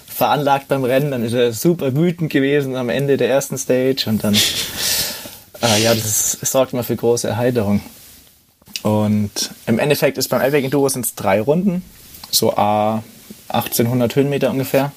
[0.06, 1.10] veranlagt beim Rennen.
[1.10, 4.04] Dann ist er super wütend gewesen am Ende der ersten Stage.
[4.06, 7.80] Und dann, äh, ja, das, das sorgt immer für große Erheiterung.
[8.82, 11.82] Und im Endeffekt ist beim Epic Enduro sind es drei Runden,
[12.30, 13.02] so a
[13.48, 14.92] 1800 Höhenmeter ungefähr.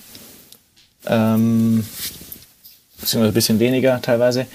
[1.06, 1.86] Ähm,
[3.04, 4.48] beziehungsweise ein bisschen weniger teilweise.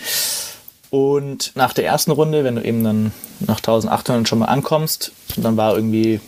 [0.90, 5.56] Und nach der ersten Runde, wenn du eben dann nach 1800 schon mal ankommst, dann
[5.56, 6.20] war irgendwie,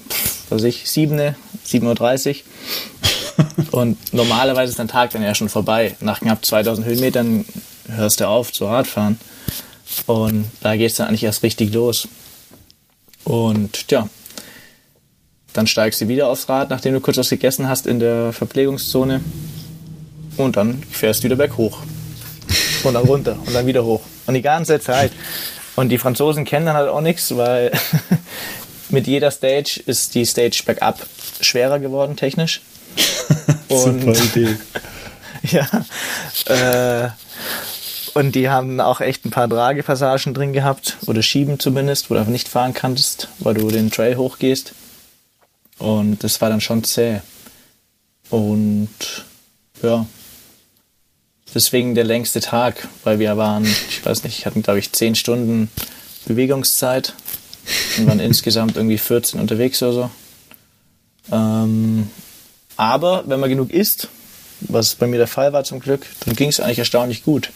[0.48, 1.18] was weiß ich, 7,
[1.66, 3.70] 7.30 Uhr.
[3.70, 5.96] Und normalerweise ist dein Tag dann ja schon vorbei.
[6.00, 7.46] Nach knapp 2000 Höhenmetern
[7.88, 9.18] hörst du auf zu Radfahren.
[10.06, 12.06] Und da geht es dann eigentlich erst richtig los.
[13.24, 14.09] Und ja,
[15.54, 19.22] dann steigst du wieder aufs Rad, nachdem du kurz was gegessen hast in der Verpflegungszone.
[20.37, 21.78] Und dann fährst du wieder berghoch.
[22.85, 24.01] Und dann runter und dann wieder hoch.
[24.27, 25.12] Und die ganze Zeit.
[25.77, 27.73] Und die Franzosen kennen dann halt auch nichts, weil
[28.88, 31.07] mit jeder Stage ist die Stage bergab
[31.40, 32.61] schwerer geworden, technisch.
[33.69, 34.57] Und, Super Idee.
[35.43, 35.66] ja.
[36.47, 37.11] Äh,
[38.14, 42.21] und die haben auch echt ein paar Tragepassagen drin gehabt, oder Schieben zumindest, wo du
[42.21, 44.73] einfach nicht fahren kannst, weil du den Trail hochgehst.
[45.79, 47.21] Und das war dann schon zäh.
[48.29, 48.88] Und
[49.83, 50.07] ja,
[51.54, 55.70] deswegen der längste Tag, weil wir waren, ich weiß nicht, hatten glaube ich 10 Stunden
[56.26, 57.14] Bewegungszeit
[57.98, 60.10] und waren insgesamt irgendwie 14 unterwegs oder so.
[61.32, 62.08] Ähm,
[62.76, 64.08] aber wenn man genug isst,
[64.60, 67.50] was bei mir der Fall war zum Glück, dann ging es eigentlich erstaunlich gut.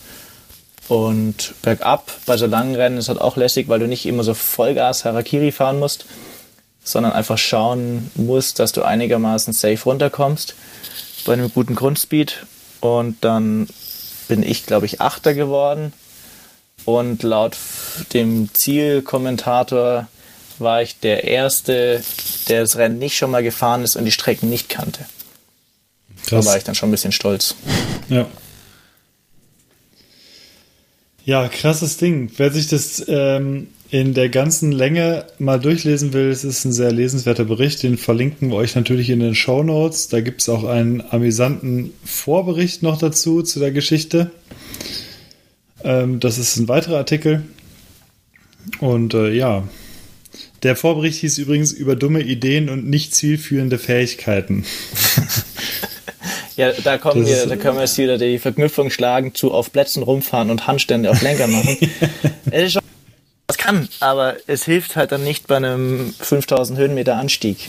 [0.89, 4.35] Und bergab bei so langen Rennen ist halt auch lässig, weil du nicht immer so
[4.35, 6.05] Vollgas Harakiri fahren musst,
[6.83, 10.55] sondern einfach schauen musst, dass du einigermaßen safe runterkommst
[11.25, 12.45] bei einem guten Grundspeed.
[12.81, 13.67] Und dann
[14.29, 15.93] bin ich, glaube ich, Achter geworden.
[16.85, 17.57] Und laut
[18.13, 20.09] dem Zielkommentator
[20.59, 22.03] war ich der Erste,
[22.49, 25.07] der das Rennen nicht schon mal gefahren ist und die Strecken nicht kannte.
[26.27, 26.45] Krass.
[26.45, 27.55] Da war ich dann schon ein bisschen stolz.
[28.09, 28.27] Ja.
[31.25, 32.31] Ja, krasses Ding.
[32.37, 36.91] Wer sich das ähm, in der ganzen Länge mal durchlesen will, es ist ein sehr
[36.91, 37.85] lesenswerter Bericht.
[37.85, 40.09] Den verlinken wir euch natürlich in den Show Notes.
[40.09, 44.33] Da gibt es auch einen amüsanten Vorbericht noch dazu, zu der Geschichte.
[45.85, 47.45] Ähm, das ist ein weiterer Artikel.
[48.81, 49.63] Und äh, ja,
[50.65, 54.65] der Vorbericht hieß übrigens über dumme Ideen und nicht zielführende Fähigkeiten.
[56.57, 60.05] Ja, da kommen wir, da können wir jetzt wieder die Verknüpfung schlagen zu auf Plätzen
[60.05, 61.77] rumfahren und Handstände auf Lenker machen.
[63.47, 67.67] das kann, aber es hilft halt dann nicht bei einem 5000 Höhenmeter Anstieg.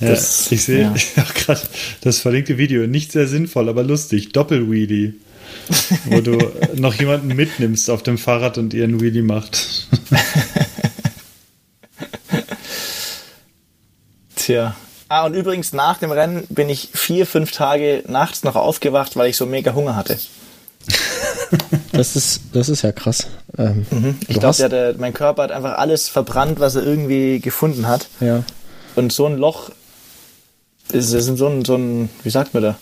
[0.00, 0.94] Ja, das, ich sehe ja.
[1.34, 1.60] gerade
[2.00, 2.86] das verlinkte Video.
[2.86, 4.32] Nicht sehr sinnvoll, aber lustig.
[4.32, 5.14] Doppelwheelie.
[6.06, 6.36] wo du
[6.74, 9.86] noch jemanden mitnimmst auf dem Fahrrad und ihr einen Wheelie macht.
[14.36, 14.76] Tja.
[15.08, 19.30] Ah, und übrigens nach dem Rennen bin ich vier, fünf Tage nachts noch aufgewacht, weil
[19.30, 20.18] ich so mega Hunger hatte.
[21.92, 23.28] Das ist, das ist ja krass.
[23.56, 24.18] Ähm, mhm.
[24.26, 28.08] Ich glaube, mein Körper hat einfach alles verbrannt, was er irgendwie gefunden hat.
[28.20, 28.42] Ja.
[28.96, 29.70] Und so ein Loch
[30.92, 32.76] ist, ist in so ein, so ein, wie sagt man da,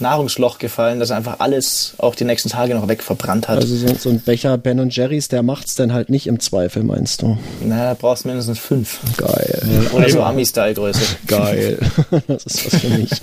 [0.00, 3.58] Nahrungsloch gefallen, dass er einfach alles auch die nächsten Tage noch weg verbrannt hat.
[3.58, 6.82] Also so, so ein Becher Ben und Jerry's, der macht's dann halt nicht im Zweifel,
[6.82, 7.38] meinst du?
[7.64, 8.98] Na, da brauchst du mindestens fünf.
[9.16, 9.88] Geil.
[9.92, 11.00] Oder so Ami-Style-Größe.
[11.26, 11.78] Geil.
[12.26, 13.10] das ist was für mich.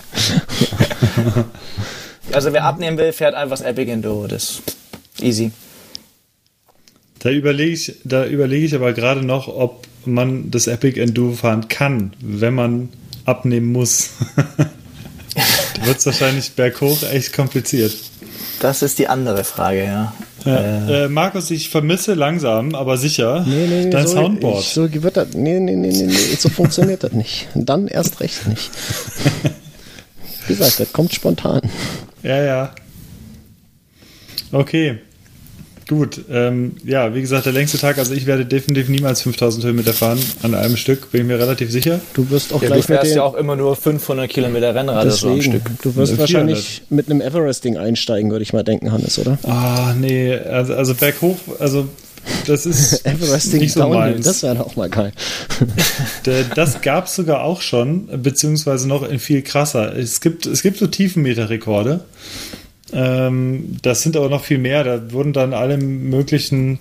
[2.31, 4.27] also wer abnehmen will, fährt einfach das Epic Enduro.
[4.27, 5.51] Das ist easy.
[7.19, 11.67] Da überlege ich, da überlege ich aber gerade noch, ob man das Epic Enduro fahren
[11.69, 12.89] kann, wenn man
[13.25, 14.11] abnehmen muss.
[15.85, 17.93] wird es wahrscheinlich berghoch echt kompliziert.
[18.59, 20.13] Das ist die andere Frage, ja.
[20.45, 24.61] ja äh, äh, Markus, ich vermisse langsam, aber sicher nee, nee, dein so, Soundboard.
[24.61, 27.47] Ich, so wird das, nee, nee, nee, nee, nee, so funktioniert das nicht.
[27.55, 28.69] Dann erst recht nicht.
[30.47, 31.61] Wie gesagt, das kommt spontan.
[32.23, 32.75] Ja, ja.
[34.51, 34.97] Okay.
[35.89, 39.91] Gut, ähm, ja, wie gesagt, der längste Tag, also ich werde definitiv niemals 5000 Höhenmeter
[39.91, 41.99] fahren an einem Stück, bin ich mir relativ sicher.
[42.13, 45.11] Du wirst auch Ja, du gleich mit fährst ja auch immer nur 500 Kilometer Rennrad
[45.11, 45.81] so am deswegen, Stück.
[45.81, 49.37] du wirst Äh, wahrscheinlich mit einem Everesting einsteigen, würde ich mal denken, Hannes, oder?
[49.43, 51.89] Ah, nee, also, also berghoch, also
[52.47, 54.25] das ist Everesting nicht so Downhill, meins.
[54.25, 55.11] das wäre doch mal geil.
[56.55, 59.95] Das gab es sogar auch schon, beziehungsweise noch in viel krasser.
[59.95, 62.01] Es gibt, es gibt so Tiefenmeterrekorde.
[62.93, 64.83] Ähm, das sind aber noch viel mehr.
[64.83, 66.79] Da wurden dann alle möglichen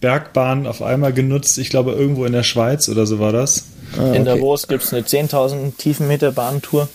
[0.00, 1.58] Bergbahnen auf einmal genutzt.
[1.58, 3.64] Ich glaube, irgendwo in der Schweiz oder so war das.
[3.96, 4.24] Ah, In okay.
[4.24, 6.88] Davos gibt es eine 10.000 Tiefenmeter Bahntour.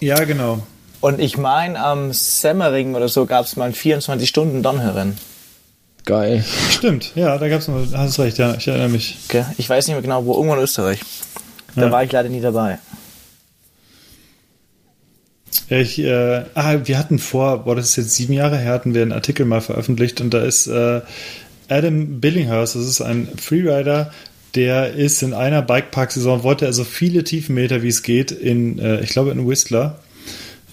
[0.00, 0.66] Ja, genau.
[1.00, 5.18] Und ich meine, am Semmering oder so gab es mal ein 24-Stunden-Downhill-Rennen.
[6.06, 6.42] Geil.
[6.70, 9.18] Stimmt, ja, da gab es mal, hast recht, ja, ich erinnere mich.
[9.28, 9.44] Okay?
[9.58, 11.00] Ich weiß nicht mehr genau, wo, irgendwo in Österreich.
[11.74, 11.90] Da Ja.
[11.90, 12.78] war ich leider nie dabei.
[15.68, 19.02] Ich, äh, ah, wir hatten vor, boah, das ist jetzt sieben Jahre her, hatten wir
[19.02, 21.00] einen Artikel mal veröffentlicht und da ist äh,
[21.68, 24.12] Adam Billinghurst, das ist ein Freerider,
[24.54, 29.00] der ist in einer Bikepark-Saison, wollte er so viele Tiefenmeter wie es geht in, äh,
[29.00, 29.98] ich glaube in Whistler,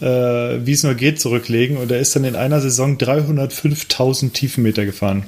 [0.03, 4.85] äh, wie es nur geht, zurücklegen und er ist dann in einer Saison 305.000 Tiefenmeter
[4.85, 5.25] gefahren.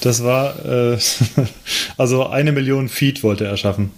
[0.00, 0.98] Das war, äh,
[1.96, 3.92] also eine Million Feet wollte er schaffen.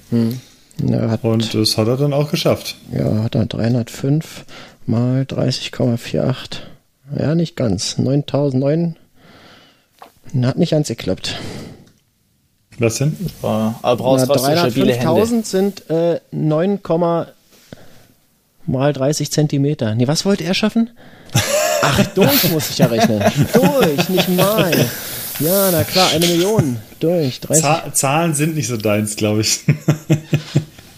[0.81, 2.77] Ja, hat, Und das hat er dann auch geschafft.
[2.93, 4.45] ja, hat er 305
[4.87, 6.61] mal 30,48.
[7.19, 7.99] Ja, nicht ganz.
[7.99, 8.97] 9009.
[10.43, 11.39] Hat nicht ganz geklappt.
[12.79, 13.17] Was denn?
[13.43, 15.23] Aber aber brauchst Na, trotzdem stabile Hände.
[15.23, 16.83] 305.000 sind äh, 9,
[18.69, 19.95] mal 30 Zentimeter.
[19.95, 20.91] Nee, was wollte er schaffen?
[21.83, 23.23] Ach, durch muss ich ja rechnen.
[23.53, 24.73] Durch, nicht mal.
[25.41, 26.79] Ja, na klar, eine Million.
[27.01, 27.41] Durch.
[27.41, 27.63] 30.
[27.65, 29.61] Za- Zahlen sind nicht so deins, glaube ich.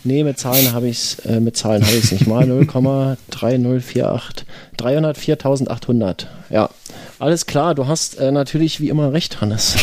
[0.03, 4.45] Nee, mit Zahlen habe ich es äh, mit Zahlen habe ich es nicht mal 0,3048
[4.79, 6.25] 304.800.
[6.49, 6.71] Ja,
[7.19, 7.75] alles klar.
[7.75, 9.77] Du hast äh, natürlich wie immer recht, Hannes.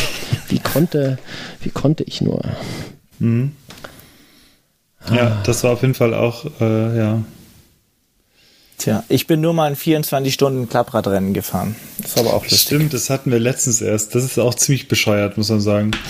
[0.48, 1.18] Wie konnte
[1.60, 2.40] wie konnte ich nur?
[5.14, 7.22] Ja, das war auf jeden Fall auch, äh, ja.
[8.78, 11.74] Tja, ich bin nur mal ein 24-Stunden-Klappradrennen gefahren.
[12.00, 12.60] Das war aber auch lustig.
[12.60, 14.14] Stimmt, das hatten wir letztens erst.
[14.14, 15.90] Das ist auch ziemlich bescheuert, muss man sagen.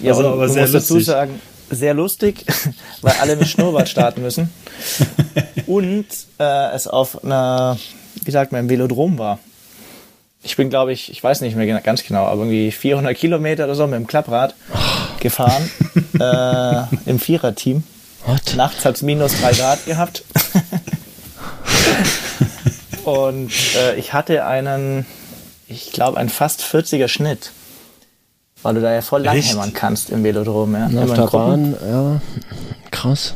[0.00, 1.06] Ja, Also, aber du sehr musst dazu lustig.
[1.06, 2.44] sagen, sehr lustig,
[3.00, 4.50] weil alle mit Schnurrbart starten müssen.
[5.68, 6.06] Und
[6.38, 7.78] äh, es auf einer,
[8.24, 9.38] wie sagt man, im Velodrom war.
[10.42, 13.76] Ich bin, glaube ich, ich weiß nicht mehr ganz genau, aber irgendwie 400 Kilometer oder
[13.76, 14.54] so mit dem Klapprad
[15.20, 15.70] gefahren
[16.18, 17.84] äh, im Viererteam.
[18.26, 18.54] What?
[18.56, 20.24] Nachts hat es minus drei Grad gehabt.
[23.04, 25.06] Und äh, ich hatte einen,
[25.68, 27.50] ich glaube, einen fast 40er Schnitt.
[28.62, 29.50] Weil du da ja voll lang Echt?
[29.52, 30.74] hämmern kannst im Velodrom.
[30.74, 30.86] Ja.
[30.86, 31.26] Auf Immer in der.
[31.26, 32.20] Bahn, ja,
[32.90, 33.34] krass.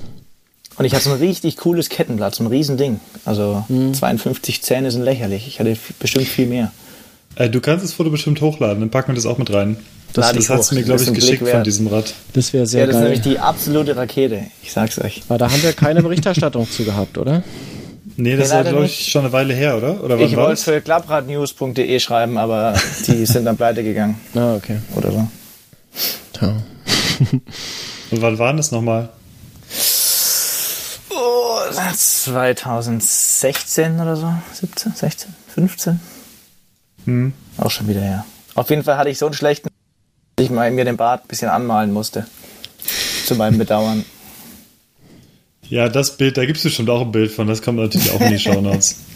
[0.77, 3.01] Und ich hatte so ein richtig cooles Kettenblatt, so ein Riesending.
[3.25, 3.93] Also Mhm.
[3.93, 5.47] 52 Zähne sind lächerlich.
[5.47, 6.73] Ich hatte bestimmt viel mehr.
[7.35, 9.77] Äh, du kannst das Foto bestimmt hochladen, dann packen wir das auch mit rein.
[10.15, 12.15] Das, das hast du mir, glaube Das ich, ist geschickt von diesem Rad.
[12.33, 13.11] Das wäre sehr Ja, das ist geil.
[13.11, 14.45] nämlich die absolute Rakete.
[14.63, 15.23] Ich sag's euch.
[15.29, 17.43] Aber da haben wir keine Berichterstattung zu gehabt, oder?
[18.21, 20.03] Nee, das Nee, war, leider glaube ich, schon eine Weile her, oder?
[20.03, 22.75] Oder Ich wollte für klappradnews.de schreiben, aber
[23.07, 24.21] die sind dann pleite gegangen.
[24.35, 24.81] Ah, okay.
[24.97, 25.29] Oder so.
[26.33, 26.49] Tja.
[28.11, 29.11] Und wann war das nochmal?
[31.11, 34.35] Oh, 2016 oder so?
[34.53, 36.01] 17, 16, 15?
[37.05, 37.33] Hm.
[37.57, 38.25] Auch schon wieder her.
[38.57, 39.69] Auf jeden Fall hatte ich so einen schlechten,
[40.35, 42.27] dass ich mal mir den Bart ein bisschen anmalen musste.
[43.27, 44.05] Zu meinem Bedauern.
[45.71, 48.21] Ja, das Bild, da gibt es bestimmt auch ein Bild von, das kommt natürlich auch
[48.21, 49.01] in die Shownotes.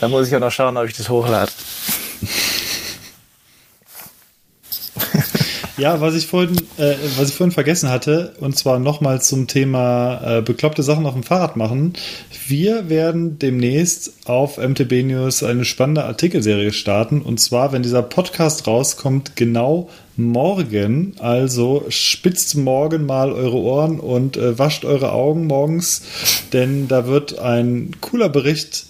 [0.00, 1.52] Da muss ich auch noch schauen, ob ich das hochlade.
[5.78, 10.38] Ja, was ich vorhin, äh, was ich vorhin vergessen hatte, und zwar nochmal zum Thema
[10.38, 11.94] äh, bekloppte Sachen auf dem Fahrrad machen.
[12.46, 17.22] Wir werden demnächst auf MTB News eine spannende Artikelserie starten.
[17.22, 21.14] Und zwar, wenn dieser Podcast rauskommt, genau morgen.
[21.18, 26.02] Also spitzt morgen mal eure Ohren und äh, wascht eure Augen morgens,
[26.52, 28.86] denn da wird ein cooler Bericht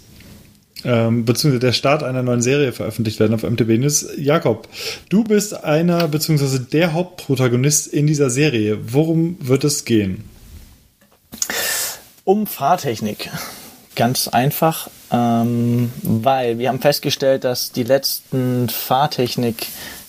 [0.84, 4.06] ähm, beziehungsweise der Start einer neuen Serie veröffentlicht werden auf MTB News.
[4.16, 4.68] Jakob,
[5.08, 8.78] du bist einer, beziehungsweise der Hauptprotagonist in dieser Serie.
[8.92, 10.24] Worum wird es gehen?
[12.24, 13.30] Um Fahrtechnik.
[13.94, 18.70] Ganz einfach, ähm, weil wir haben festgestellt, dass die letzten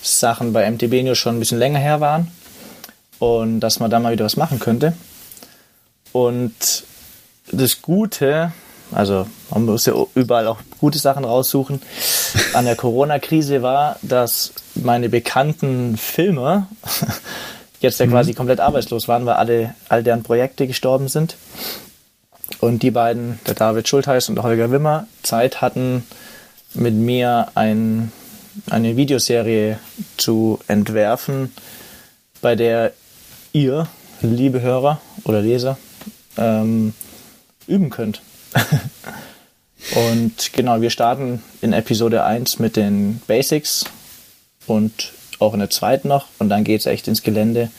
[0.04, 2.30] Fahrtechnik-Sachen bei MTB News schon ein bisschen länger her waren
[3.20, 4.94] und dass man da mal wieder was machen könnte.
[6.12, 6.84] Und
[7.52, 8.52] das Gute,
[8.92, 11.82] also man muss ja überall auch gute Sachen raussuchen,
[12.54, 16.68] an der Corona-Krise war, dass meine bekannten Filmer
[17.80, 21.38] jetzt ja quasi komplett arbeitslos waren, weil alle, all deren Projekte gestorben sind.
[22.60, 26.06] Und die beiden, der David Schultheiß und der Holger Wimmer, Zeit hatten,
[26.76, 28.12] mit mir ein,
[28.70, 29.80] eine Videoserie
[30.18, 31.54] zu entwerfen,
[32.42, 32.94] bei der
[33.52, 33.88] ihr,
[34.22, 35.78] liebe Hörer oder Leser,
[36.38, 36.94] ähm,
[37.68, 38.22] üben könnt.
[39.96, 43.86] und genau, wir starten in Episode 1 mit den Basics
[44.68, 47.72] und auch in der zweiten noch und dann geht es echt ins Gelände.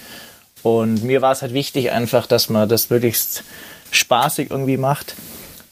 [0.63, 3.45] Und mir war es halt wichtig einfach, dass man das möglichst
[3.91, 5.15] spaßig irgendwie macht,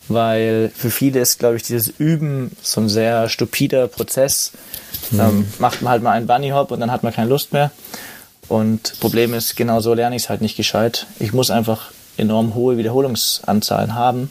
[0.09, 4.53] weil für viele ist, glaube ich, dieses Üben so ein sehr stupider Prozess.
[5.11, 5.19] Mhm.
[5.19, 7.71] Dann macht man halt mal einen Bunny Hop und dann hat man keine Lust mehr.
[8.49, 11.07] Und Problem ist, genau so lerne ich es halt nicht gescheit.
[11.19, 14.31] Ich muss einfach enorm hohe Wiederholungsanzahlen haben,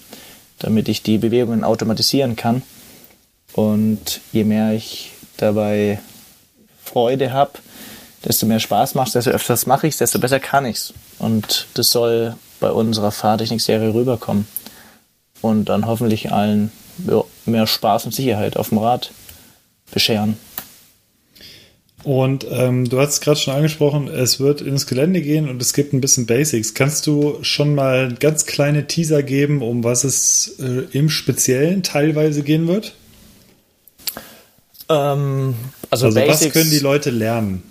[0.60, 2.62] damit ich die Bewegungen automatisieren kann.
[3.54, 6.00] Und je mehr ich dabei
[6.84, 7.54] Freude habe,
[8.24, 10.94] desto mehr Spaß macht desto öfters mache ich es, desto besser kann ich es.
[11.20, 14.48] Und das soll bei unserer Fahrtechnik-Serie rüberkommen.
[15.42, 16.72] Und dann hoffentlich allen
[17.46, 19.12] mehr Spaß und Sicherheit auf dem Rad
[19.92, 20.38] bescheren.
[22.04, 25.74] Und ähm, du hast es gerade schon angesprochen, es wird ins Gelände gehen und es
[25.74, 26.74] gibt ein bisschen Basics.
[26.74, 32.42] Kannst du schon mal ganz kleine Teaser geben, um was es äh, im Speziellen teilweise
[32.42, 32.96] gehen wird?
[34.90, 35.54] Ähm,
[35.92, 37.62] also, also was können die Leute lernen?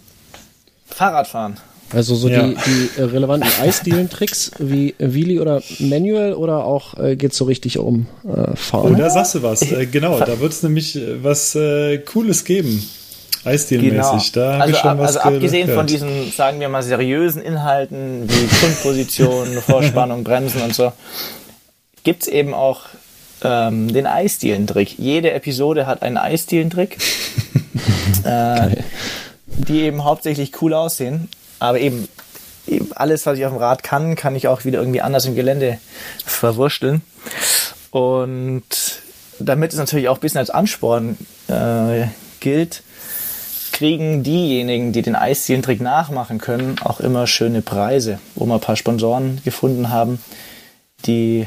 [0.86, 1.56] Fahrradfahren.
[1.93, 2.47] Also so ja.
[2.47, 7.78] die, die relevanten Eisdielen-Tricks wie Wheelie oder Manual oder auch äh, geht es so richtig
[7.78, 8.95] um äh, Fahren?
[8.95, 9.62] Oh, da sagst du was.
[9.62, 12.84] Äh, genau, da wird es nämlich äh, was äh, Cooles geben.
[13.43, 14.47] Eisdealmäßig, genau.
[14.47, 15.78] da habe also, ich schon was Also abgesehen gehört.
[15.78, 20.93] von diesen, sagen wir mal, seriösen Inhalten wie Grundposition, Vorspannung, Bremsen und so,
[22.05, 22.82] gibt es eben auch
[23.43, 24.99] ähm, den Eisdielentrick.
[24.99, 26.99] Jede Episode hat einen Eisdielentrick,
[28.24, 28.76] äh,
[29.47, 31.28] die eben hauptsächlich cool aussehen,
[31.61, 32.08] aber eben,
[32.66, 35.36] eben alles, was ich auf dem Rad kann, kann ich auch wieder irgendwie anders im
[35.36, 35.78] Gelände
[36.24, 37.02] verwursteln.
[37.90, 38.64] Und
[39.38, 41.16] damit es natürlich auch ein bisschen als Ansporn
[41.48, 42.06] äh,
[42.40, 42.82] gilt,
[43.72, 48.76] kriegen diejenigen, die den Eisdielentrick nachmachen können, auch immer schöne Preise, wo wir ein paar
[48.76, 50.22] Sponsoren gefunden haben,
[51.06, 51.46] die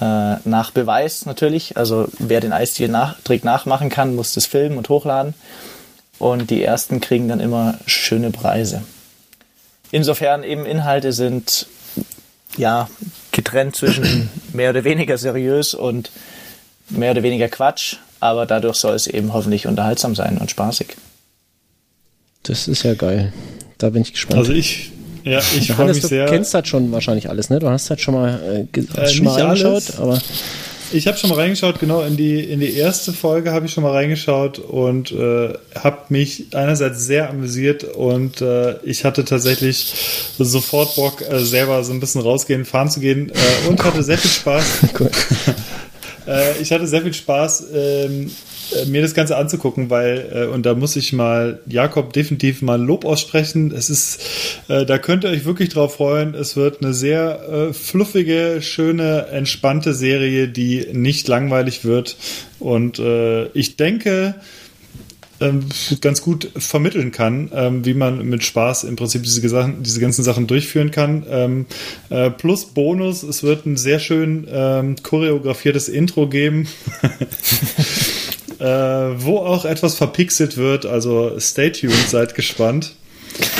[0.00, 5.34] äh, nach Beweis natürlich, also wer den Eisdielentrick nachmachen kann, muss das filmen und hochladen.
[6.18, 8.82] Und die ersten kriegen dann immer schöne Preise.
[9.92, 11.66] Insofern eben Inhalte sind
[12.56, 12.88] ja
[13.32, 16.10] getrennt zwischen mehr oder weniger seriös und
[16.88, 20.96] mehr oder weniger Quatsch, aber dadurch soll es eben hoffentlich unterhaltsam sein und spaßig.
[22.42, 23.32] Das ist ja geil.
[23.78, 24.38] Da bin ich gespannt.
[24.38, 24.92] Also ich,
[25.24, 26.26] ja, ich freue mich du sehr.
[26.26, 27.58] Du kennst halt schon wahrscheinlich alles, ne?
[27.58, 30.20] Du hast halt schon mal, äh, äh, schon mal reingeschaut, aber.
[30.92, 33.84] Ich habe schon mal reingeschaut, genau in die in die erste Folge habe ich schon
[33.84, 39.94] mal reingeschaut und äh, habe mich einerseits sehr amüsiert und äh, ich hatte tatsächlich
[40.36, 44.18] sofort Bock äh, selber so ein bisschen rausgehen, fahren zu gehen äh, und hatte sehr
[44.18, 44.64] viel Spaß.
[44.98, 45.10] Cool.
[46.26, 48.49] Äh, ich hatte sehr viel Spaß ähm, äh,
[48.86, 53.04] mir das Ganze anzugucken, weil, äh, und da muss ich mal Jakob definitiv mal Lob
[53.04, 53.72] aussprechen.
[53.72, 54.20] Es ist,
[54.68, 56.34] äh, da könnt ihr euch wirklich drauf freuen.
[56.34, 62.16] Es wird eine sehr äh, fluffige, schöne, entspannte Serie, die nicht langweilig wird.
[62.58, 64.34] Und äh, ich denke,
[65.40, 65.66] ähm,
[66.02, 70.22] ganz gut vermitteln kann, ähm, wie man mit Spaß im Prinzip diese, Sachen, diese ganzen
[70.22, 71.24] Sachen durchführen kann.
[71.30, 71.66] Ähm,
[72.10, 74.46] äh, plus Bonus, es wird ein sehr schön
[75.02, 76.68] choreografiertes Intro geben.
[78.60, 80.86] äh, wo auch etwas verpixelt wird.
[80.86, 82.92] Also stay tuned, seid gespannt.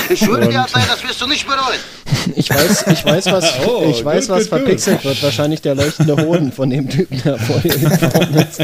[0.09, 1.79] Ich würde dir sein, das wirst du nicht bereuen.
[2.35, 5.05] Ich weiß, ich weiß, was, oh, ich weiß, good, was good, verpixelt good.
[5.05, 5.23] wird.
[5.23, 8.59] Wahrscheinlich der leuchtende Hoden von dem Typen, der vor dir ist.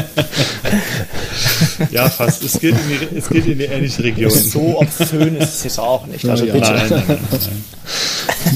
[1.90, 2.44] Ja, fast.
[2.44, 4.30] Es geht, in die, es geht in die ähnliche Region.
[4.30, 6.24] So obszön ist es jetzt auch nicht.
[6.28, 6.70] Also ja, bitte.
[6.70, 7.18] Nein, nein, nein,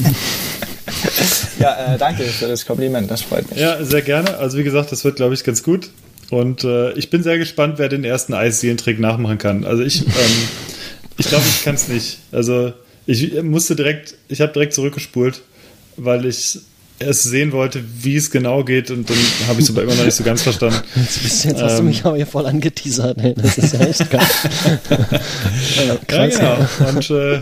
[0.03, 0.17] nein.
[1.59, 3.11] ja, äh, danke für das Kompliment.
[3.11, 3.59] Das freut mich.
[3.59, 4.37] Ja, sehr gerne.
[4.37, 5.91] Also wie gesagt, das wird, glaube ich, ganz gut.
[6.33, 9.67] Und äh, ich bin sehr gespannt, wer den ersten Eisdielen-Trick nachmachen kann.
[9.67, 10.13] Also ich, ähm,
[11.19, 12.21] ich glaube, ich kann es nicht.
[12.33, 12.73] Also
[13.05, 15.43] ich musste direkt, ich habe direkt zurückgespult,
[15.99, 16.59] weil ich
[16.99, 19.17] erst sehen wollte, wie es genau geht und dann
[19.47, 20.79] habe ich es aber immer noch nicht so ganz verstanden.
[20.95, 23.19] Jetzt, jetzt hast du mich ähm, aber hier voll angeteasert.
[23.19, 23.35] Ey.
[23.35, 24.21] Das ist ja echt geil.
[25.87, 26.89] ja, Krass, ja, genau.
[26.89, 27.41] Und äh,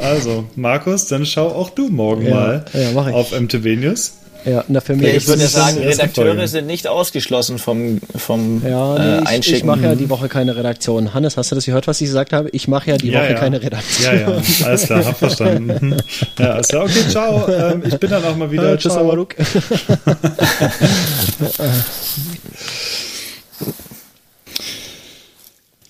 [0.00, 4.14] also, Markus, dann schau auch du morgen ja, mal ja, auf MTV News.
[4.44, 8.98] Ja, na für mich ja, ich würde sagen, Redakteure sind nicht ausgeschlossen vom, vom ja,
[8.98, 9.40] nee, äh, Einschicken.
[9.40, 11.14] Ich, ich mache ja die Woche keine Redaktion.
[11.14, 12.48] Hannes, hast du das gehört, was ich gesagt habe?
[12.50, 13.38] Ich mache ja die ja, Woche ja.
[13.38, 14.14] keine Redaktion.
[14.14, 15.96] Ja, ja, alles klar, hab verstanden.
[16.38, 16.84] ja, alles klar.
[16.84, 17.48] Okay, ciao.
[17.48, 18.72] Ähm, ich bin dann auch mal wieder.
[18.72, 19.34] Äh, tschüss, Amaruk.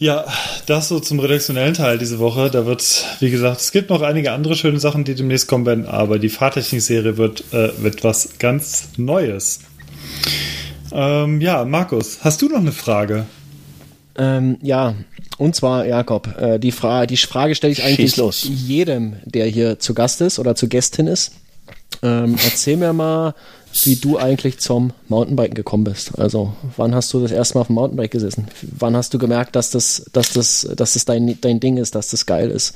[0.03, 0.25] Ja,
[0.67, 2.51] das so zum redaktionellen Teil diese Woche.
[2.51, 5.87] Da wird, wie gesagt, es gibt noch einige andere schöne Sachen, die demnächst kommen werden,
[5.87, 9.61] aber die Fahrtechnik-Serie wird, äh, wird was ganz Neues.
[10.91, 13.27] Ähm, ja, Markus, hast du noch eine Frage?
[14.17, 14.97] Ähm, ja,
[15.39, 19.95] und zwar, Jakob, äh, die, Fra die Frage stelle ich eigentlich jedem, der hier zu
[19.95, 21.31] Gast ist oder zu Gästin ist.
[22.03, 23.37] Ähm, erzähl mir mal,
[23.85, 26.19] wie du eigentlich zum Mountainbiken gekommen bist.
[26.19, 28.49] Also, wann hast du das erste Mal auf dem Mountainbike gesessen?
[28.63, 32.09] Wann hast du gemerkt, dass das, dass das, dass das dein, dein Ding ist, dass
[32.09, 32.75] das geil ist?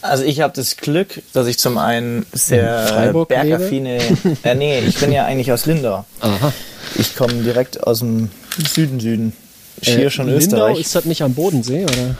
[0.00, 3.98] Also ich habe das Glück, dass ich zum einen sehr Freiburg bergaffine...
[4.42, 6.04] äh, nee, ich bin ja eigentlich aus Lindau.
[6.20, 6.52] Aha.
[6.96, 8.30] Ich komme direkt aus dem
[8.74, 9.32] Süden, Süden.
[9.80, 10.80] Schier schon Lindau, Österreich.
[10.80, 12.16] ist das nicht am Bodensee, oder?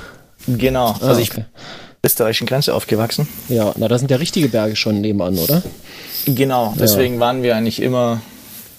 [0.47, 1.45] Genau, Ah, also ich okay.
[2.05, 3.29] Österreichischen Grenze aufgewachsen.
[3.49, 5.63] Ja, na, da sind ja richtige Berge schon nebenan, oder?
[6.27, 8.21] Genau, deswegen waren wir eigentlich immer,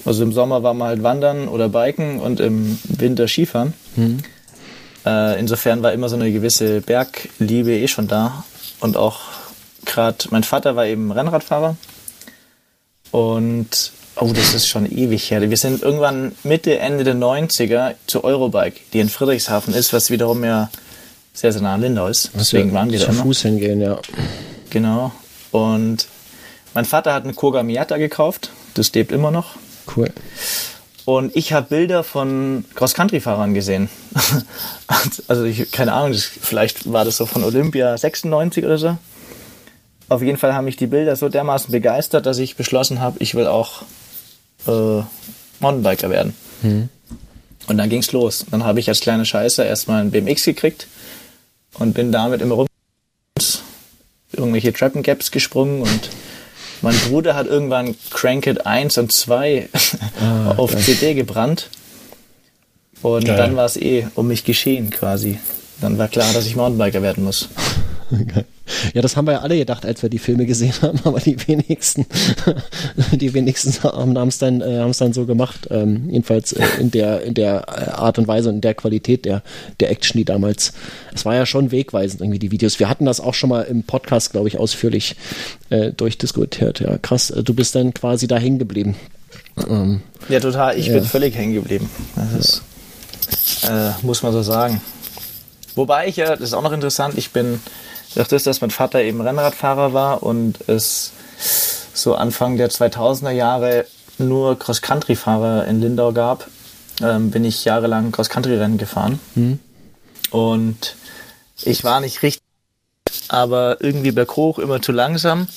[0.05, 3.73] also im Sommer waren wir halt wandern oder biken und im Winter Skifahren.
[5.05, 8.43] Äh, insofern war immer so eine gewisse Bergliebe eh schon da.
[8.79, 9.21] Und auch
[9.85, 11.77] gerade, mein Vater war eben Rennradfahrer.
[13.11, 15.49] Und, oh, das ist schon ewig her.
[15.49, 20.43] Wir sind irgendwann Mitte, Ende der 90er zu Eurobike, die in Friedrichshafen ist, was wiederum
[20.43, 20.69] ja
[21.33, 22.31] sehr, sehr nah an Lindau ist.
[22.35, 23.23] Deswegen waren wir da zu immer.
[23.23, 23.99] Fuß hingehen, ja.
[24.69, 25.11] Genau.
[25.51, 26.07] Und
[26.73, 28.51] mein Vater hat eine Koga Miata gekauft.
[28.75, 29.55] Das lebt immer noch.
[29.95, 30.09] Cool.
[31.05, 33.89] Und ich habe Bilder von Cross-Country-Fahrern gesehen.
[35.27, 38.97] also ich, keine Ahnung, vielleicht war das so von Olympia 96 oder so.
[40.07, 43.35] Auf jeden Fall haben mich die Bilder so dermaßen begeistert, dass ich beschlossen habe, ich
[43.35, 43.81] will auch
[44.67, 45.01] äh,
[45.59, 46.33] Mountainbiker werden.
[47.67, 48.45] Und dann ging's los.
[48.49, 50.87] Dann habe ich als kleiner Scheißer erstmal einen BMX gekriegt
[51.79, 52.67] und bin damit immer rum
[54.31, 56.09] irgendwelche Treppengaps gesprungen und
[56.81, 59.69] mein Bruder hat irgendwann Cranked 1 und 2
[60.57, 61.69] auf CD gebrannt.
[63.01, 63.37] Und Geil.
[63.37, 65.39] dann war es eh um mich geschehen quasi.
[65.81, 67.49] Dann war klar, dass ich Mountainbiker werden muss.
[68.93, 71.35] Ja, das haben wir ja alle gedacht, als wir die Filme gesehen haben, aber die
[71.47, 72.05] wenigsten,
[73.11, 75.67] die wenigsten haben es dann, äh, dann so gemacht.
[75.69, 79.25] Ähm, jedenfalls äh, in der, in der äh, Art und Weise und in der Qualität
[79.25, 79.41] der,
[79.79, 80.73] der Action, die damals,
[81.13, 82.79] es war ja schon wegweisend irgendwie die Videos.
[82.79, 85.15] Wir hatten das auch schon mal im Podcast, glaube ich, ausführlich
[85.69, 86.79] äh, durchdiskutiert.
[86.79, 87.33] Ja, krass.
[87.43, 88.95] Du bist dann quasi da hängen geblieben.
[89.69, 90.77] Ähm, Ja, total.
[90.77, 90.93] Ich Ja.
[90.93, 91.89] bin völlig hängen geblieben.
[92.15, 92.61] Das ist,
[93.69, 94.81] äh, muss man so sagen.
[95.75, 97.59] Wobei ich ja, das ist auch noch interessant, ich bin,
[98.15, 101.11] durch das, dass mein Vater eben Rennradfahrer war und es
[101.93, 103.85] so Anfang der 2000er Jahre
[104.17, 106.47] nur Cross-Country-Fahrer in Lindau gab,
[107.01, 109.19] ähm, bin ich jahrelang Cross-Country-Rennen gefahren.
[110.31, 110.95] Und
[111.61, 112.43] ich war nicht richtig,
[113.29, 115.47] aber irgendwie berghoch immer zu langsam.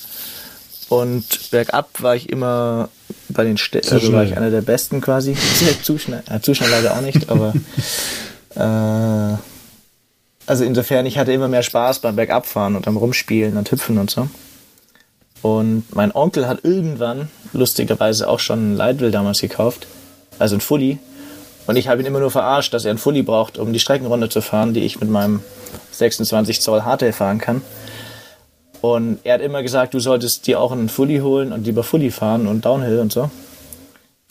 [0.88, 2.88] Und bergab war ich immer
[3.28, 5.36] bei den Städten, also war ich einer der Besten quasi.
[5.82, 7.54] zu schnell, ja, zu schnell leider auch nicht, aber
[8.54, 9.38] äh,
[10.46, 14.10] also insofern, ich hatte immer mehr Spaß beim Bergabfahren und am Rumspielen und Hüpfen und
[14.10, 14.28] so.
[15.42, 19.86] Und mein Onkel hat irgendwann, lustigerweise auch schon ein Leitwill damals gekauft,
[20.38, 20.98] also ein Fully.
[21.66, 24.28] Und ich habe ihn immer nur verarscht, dass er ein Fully braucht, um die Streckenrunde
[24.28, 25.42] zu fahren, die ich mit meinem
[25.92, 27.62] 26 Zoll Hardtail fahren kann.
[28.80, 32.10] Und er hat immer gesagt, du solltest dir auch einen Fully holen und lieber Fully
[32.10, 33.30] fahren und Downhill und so.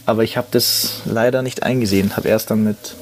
[0.06, 2.16] Aber ich habe das leider nicht eingesehen.
[2.16, 2.96] Habe erst dann mit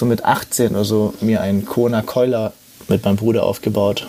[0.00, 2.52] so mit 18 oder so mir einen Kona Keuler
[2.88, 4.08] mit meinem Bruder aufgebaut.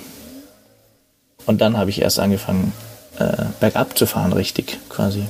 [1.45, 2.73] Und dann habe ich erst angefangen,
[3.19, 5.23] äh, bergab zu fahren, richtig quasi.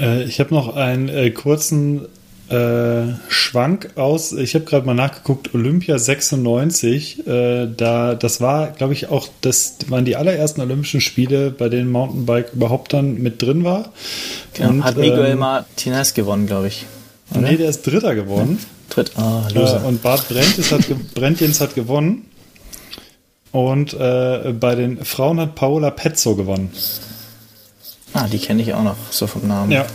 [0.00, 2.06] Äh, ich habe noch einen äh, kurzen
[2.50, 4.32] äh, Schwank aus.
[4.32, 7.26] Ich habe gerade mal nachgeguckt, Olympia 96.
[7.26, 11.90] Äh, da, das war, glaube ich, auch das waren die allerersten Olympischen Spiele, bei denen
[11.90, 13.92] Mountainbike überhaupt dann mit drin war.
[14.60, 16.86] Und, hat Miguel ähm, Martinez gewonnen, glaube ich.
[17.30, 17.40] Oder?
[17.40, 18.58] Nee, der ist Dritter geworden.
[18.90, 19.12] Tritt.
[19.16, 19.84] Ah, Äh, Loser.
[19.84, 22.26] und Bart Brentjens hat, ge- Brentjens hat gewonnen.
[23.50, 26.70] Und äh, bei den Frauen hat Paola Pezzo gewonnen.
[28.12, 29.70] ah, die kenne ich auch noch, so vom Namen.
[29.72, 29.86] Ja.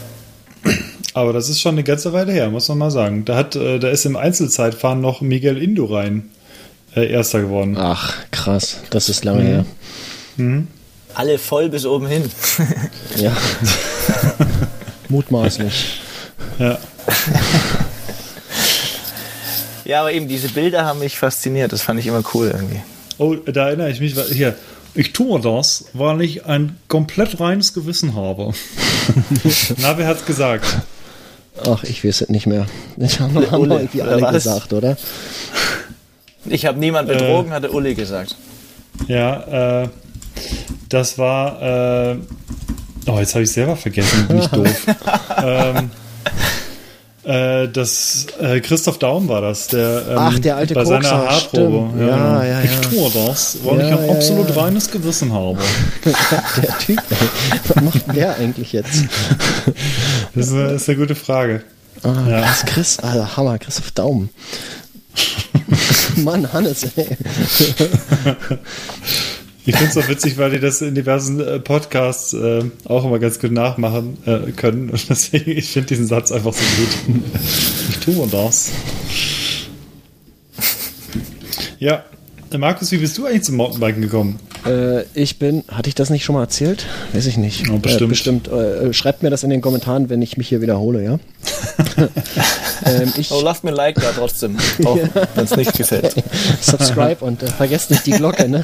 [1.13, 3.25] Aber das ist schon eine ganze Weile her, muss man mal sagen.
[3.25, 6.29] Da, hat, äh, da ist im Einzelzeitfahren noch Miguel Indurain
[6.95, 7.75] äh, Erster geworden.
[7.77, 8.77] ach, krass.
[8.91, 9.65] Das ist lange her.
[11.15, 12.23] Alle voll bis oben hin.
[13.17, 13.35] Ja.
[15.09, 15.98] Mutmaßlich.
[16.59, 16.77] Ja.
[19.85, 21.71] ja, aber eben diese Bilder haben mich fasziniert.
[21.71, 22.81] Das fand ich immer cool irgendwie.
[23.17, 24.15] Oh, da erinnere ich mich.
[24.15, 24.55] weil- Hier,
[24.93, 28.53] ich tue das, weil ich ein komplett reines Gewissen habe.
[29.77, 30.65] Na, wer hat's gesagt?
[31.67, 32.65] Ach, ich weiß es nicht mehr.
[32.97, 34.33] Das haben wir Ulle, irgendwie alle was?
[34.33, 34.97] gesagt, oder?
[36.45, 38.35] Ich habe niemand betrogen, hatte Uli gesagt.
[39.07, 39.89] Ja, äh,
[40.87, 41.61] das war.
[42.13, 42.17] Äh,
[43.07, 44.85] oh, jetzt habe ich selber vergessen, bin ich doof.
[45.43, 45.91] ähm,
[47.29, 51.29] äh, das äh, Christoph Daum war das, der ähm, Ach, der alte bei seiner Kokser,
[51.29, 51.89] Haarprobe.
[51.93, 52.07] stimmt.
[52.09, 52.79] Ja, ja, Ich ja.
[52.81, 54.61] tue das, weil Ja, ich ein ja, absolut ja.
[54.61, 55.59] reines Gewissen habe.
[56.63, 57.01] Der Typ,
[57.67, 59.03] was macht der eigentlich jetzt?
[60.35, 61.63] Das ist, eine- ist eine gute Frage.
[62.03, 62.41] Ah, Ja.
[62.41, 64.29] Chris, Chris, Alter, Hammer, Christoph Daumen.
[66.17, 67.07] Mann, Hannes, ey.
[69.65, 73.19] Ich finde es auch witzig, weil die das in diversen äh, Podcasts äh, auch immer
[73.19, 74.89] ganz gut nachmachen äh, können.
[74.89, 77.21] Und deswegen, ich finde diesen Satz einfach so gut.
[77.89, 78.71] Ich tue das.
[81.79, 82.03] Ja.
[82.57, 84.39] Markus, wie bist du eigentlich zum Mountainbiken gekommen?
[84.65, 86.85] Äh, ich bin, hatte ich das nicht schon mal erzählt?
[87.13, 87.69] Weiß ich nicht.
[87.69, 88.01] Oh, bestimmt.
[88.01, 88.47] Äh, bestimmt.
[88.47, 91.19] Äh, schreibt mir das in den Kommentaren, wenn ich mich hier wiederhole, ja?
[92.85, 94.97] ähm, ich Oh, lasst mir ein Like da trotzdem, auch
[95.35, 96.15] wenn es nicht gefällt.
[96.61, 98.63] subscribe und äh, vergesst nicht die Glocke, ne?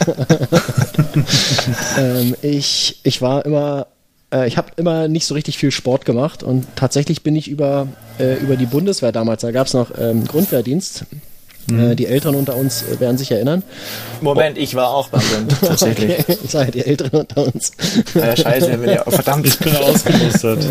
[1.98, 3.88] ähm, ich, ich war immer,
[4.34, 7.88] äh, ich habe immer nicht so richtig viel Sport gemacht und tatsächlich bin ich über,
[8.20, 11.06] äh, über die Bundeswehr damals, da gab es noch ähm, Grundwehrdienst.
[11.72, 13.64] Äh, die Älteren unter uns äh, werden sich erinnern.
[14.22, 16.20] Moment, ich war auch beim Bund, tatsächlich.
[16.20, 17.72] Okay, ich sage die Älteren unter uns.
[18.14, 19.48] Äh, scheiße, bin ja, verdammt.
[19.48, 20.66] Ich bin ausgemustert.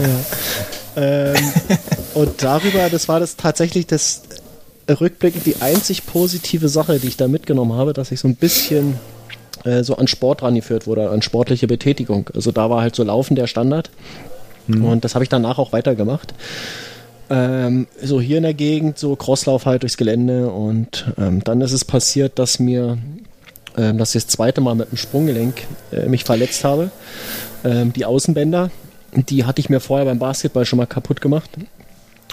[0.97, 1.53] Ähm,
[2.15, 4.23] und darüber, das war das tatsächlich das
[4.89, 8.99] rückblickend die einzig positive Sache, die ich da mitgenommen habe, dass ich so ein bisschen
[9.65, 12.31] äh, so an Sport rangeführt wurde, an sportliche Betätigung.
[12.35, 13.91] Also da war halt so Laufen der Standard.
[14.67, 16.33] Und das habe ich danach auch weitergemacht.
[17.31, 21.73] Ähm, so hier in der Gegend, so Crosslauf halt durchs Gelände und ähm, dann ist
[21.73, 22.99] es passiert, dass mir,
[23.77, 26.91] ähm, dass ich das zweite Mal mit dem Sprunggelenk äh, mich verletzt habe.
[27.65, 28.71] Ähm, die Außenbänder,
[29.15, 31.51] die hatte ich mir vorher beim Basketball schon mal kaputt gemacht.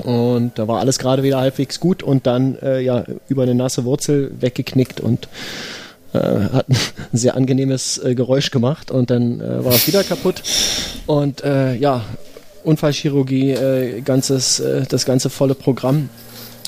[0.03, 3.85] Und da war alles gerade wieder halbwegs gut und dann äh, ja über eine nasse
[3.85, 5.27] Wurzel weggeknickt und
[6.13, 6.77] äh, hat ein
[7.13, 10.43] sehr angenehmes äh, Geräusch gemacht und dann äh, war es wieder kaputt.
[11.07, 12.03] Und äh, ja,
[12.63, 16.09] Unfallchirurgie, äh, ganzes, äh, das ganze volle Programm.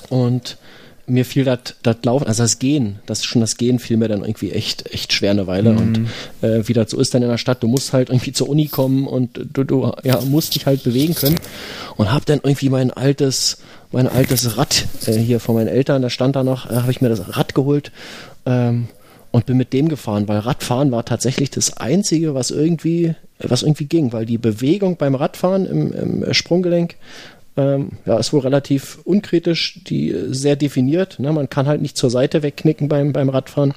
[0.10, 0.58] Und
[1.06, 4.52] mir fiel das Laufen, also das Gehen, das schon das Gehen fiel mir dann irgendwie
[4.52, 5.72] echt, echt schwer eine Weile.
[5.72, 6.08] Und
[6.42, 8.68] äh, wie das so ist dann in der Stadt, du musst halt irgendwie zur Uni
[8.68, 11.40] kommen und du, du ja, musst dich halt bewegen können.
[11.98, 13.58] Und hab dann irgendwie mein altes,
[13.92, 17.02] mein altes Rad äh, hier von meinen Eltern, da stand da noch, äh, habe ich
[17.02, 17.92] mir das Rad geholt.
[18.46, 18.88] Ähm,
[19.32, 23.16] und bin mit dem gefahren, weil Radfahren war tatsächlich das Einzige, was irgendwie,
[23.50, 26.96] was irgendwie ging, weil die Bewegung beim Radfahren im, im Sprunggelenk,
[27.56, 31.20] ähm, ja, ist wohl relativ unkritisch, die äh, sehr definiert.
[31.20, 31.32] Ne?
[31.32, 33.74] Man kann halt nicht zur Seite wegknicken beim, beim Radfahren.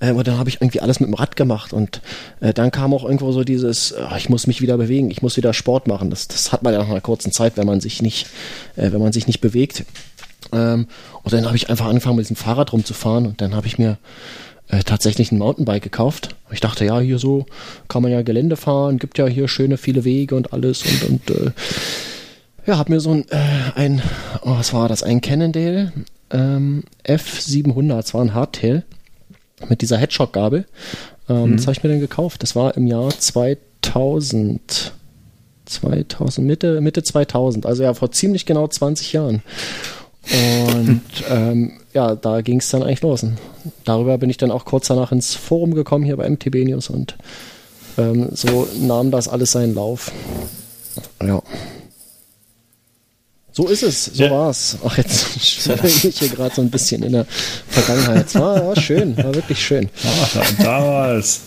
[0.00, 2.00] Äh, und dann habe ich irgendwie alles mit dem Rad gemacht und
[2.40, 5.36] äh, dann kam auch irgendwo so dieses, ah, ich muss mich wieder bewegen, ich muss
[5.36, 6.08] wieder Sport machen.
[6.10, 8.26] Das, das hat man ja nach einer kurzen Zeit, wenn man sich nicht,
[8.76, 9.84] äh, wenn man sich nicht bewegt.
[10.52, 10.86] Ähm,
[11.22, 13.98] und dann habe ich einfach angefangen, mit diesem Fahrrad rumzufahren und dann habe ich mir
[14.68, 16.36] äh, tatsächlich ein Mountainbike gekauft.
[16.52, 17.46] Ich dachte, ja, hier so
[17.88, 21.30] kann man ja Gelände fahren, gibt ja hier schöne viele Wege und alles und, und
[21.30, 21.50] äh,
[22.66, 24.02] ja, hab mir so ein, äh, ein
[24.42, 25.92] oh, was war das, ein Cannondale
[26.30, 28.84] ähm, F700, das war ein Hardtail
[29.68, 30.66] mit dieser Headshock-Gabel.
[31.28, 32.42] Ähm, Das habe ich mir dann gekauft.
[32.42, 34.92] Das war im Jahr 2000.
[35.66, 39.42] 2000, Mitte, Mitte 2000, also ja vor ziemlich genau 20 Jahren.
[40.32, 43.22] Und ähm, ja, da ging es dann eigentlich los.
[43.22, 43.36] Und
[43.84, 47.16] darüber bin ich dann auch kurz danach ins Forum gekommen hier bei MTB News und
[47.98, 50.10] ähm, so nahm das alles seinen Lauf.
[51.22, 51.40] Ja.
[53.52, 54.30] So ist es, so Ja.
[54.32, 54.76] war's.
[54.84, 57.24] Ach, jetzt schwebe ich hier gerade so ein bisschen in der
[57.68, 58.26] Vergangenheit.
[58.26, 59.88] Es war, war schön, war wirklich schön.
[60.04, 61.40] Ah, damals.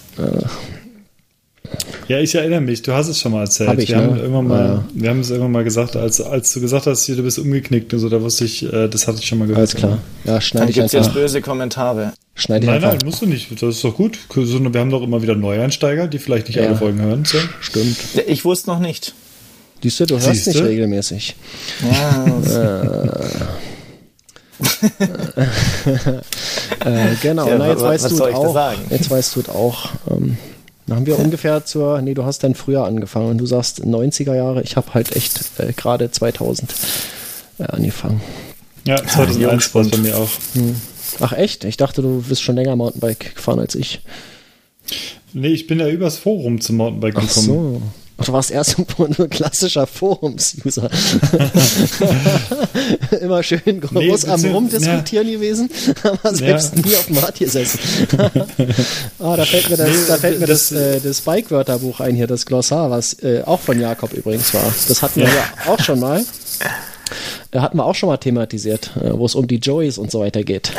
[2.08, 3.70] Ja, ich erinnere mich, du hast es schon mal erzählt.
[3.70, 4.04] Hab ich, wir, ne?
[4.04, 4.84] haben irgendwann mal, Ja.
[4.94, 7.94] wir haben es irgendwann mal gesagt, als, als du gesagt hast, hier, du bist umgeknickt
[7.94, 9.60] und so, da wusste ich, äh, das hatte ich schon mal gehört.
[9.60, 10.00] Alles klar.
[10.24, 11.20] Ja, Dann schneide ich gibt's jetzt einfach.
[11.20, 12.14] böse Kommentare.
[12.36, 12.92] Schneide ich Nein, einfach.
[12.98, 13.52] nein, musst du nicht.
[13.62, 14.18] Das ist doch gut.
[14.34, 16.68] Wir haben doch immer wieder Neueinsteiger, die vielleicht nicht Ja.
[16.68, 17.26] alle Folgen hören.
[17.26, 17.38] So.
[17.60, 17.98] Stimmt.
[18.28, 19.14] Ich wusste noch nicht.
[19.84, 20.52] Siehst du, du hörst Siehste?
[20.52, 21.36] nicht regelmäßig.
[21.92, 22.26] Ja,
[26.86, 28.54] Äh, genau, Ja, na, jetzt wa- weißt was du soll es ich da auch.
[28.54, 28.80] sagen?
[28.90, 29.90] Jetzt weißt du es auch.
[30.88, 33.84] Ähm, da haben wir ungefähr zur, nee, du hast dann früher angefangen und du sagst
[33.84, 36.74] 90er Jahre, ich habe halt echt äh, gerade 2000
[37.60, 38.22] äh, angefangen.
[38.86, 40.30] Ja, 2001 war es bei mir auch.
[41.20, 41.66] Ach echt?
[41.66, 44.02] Ich dachte, du bist schon länger Mountainbike gefahren als ich.
[45.34, 47.46] Nee, ich bin ja übers Forum zum Mountainbike Ach gekommen.
[47.48, 47.82] so.
[48.26, 50.90] Du warst erst ein klassischer Forums-User.
[53.22, 55.70] Immer schön groß Nee, am Rumdiskutieren gewesen,
[56.04, 57.80] aber selbst nie auf dem Rad gesessen.
[59.20, 62.16] ah, da fällt mir das, Nee, da fällt mir das, das- äh, das Bike-Wörterbuch ein
[62.16, 64.74] hier, das Glossar, was äh, auch von Jakob übrigens war.
[64.88, 66.24] Das hatten wir ja auch schon mal.
[67.52, 70.20] Da hatten wir auch schon mal thematisiert, äh, wo es um die Joeys und so
[70.20, 70.72] weiter geht.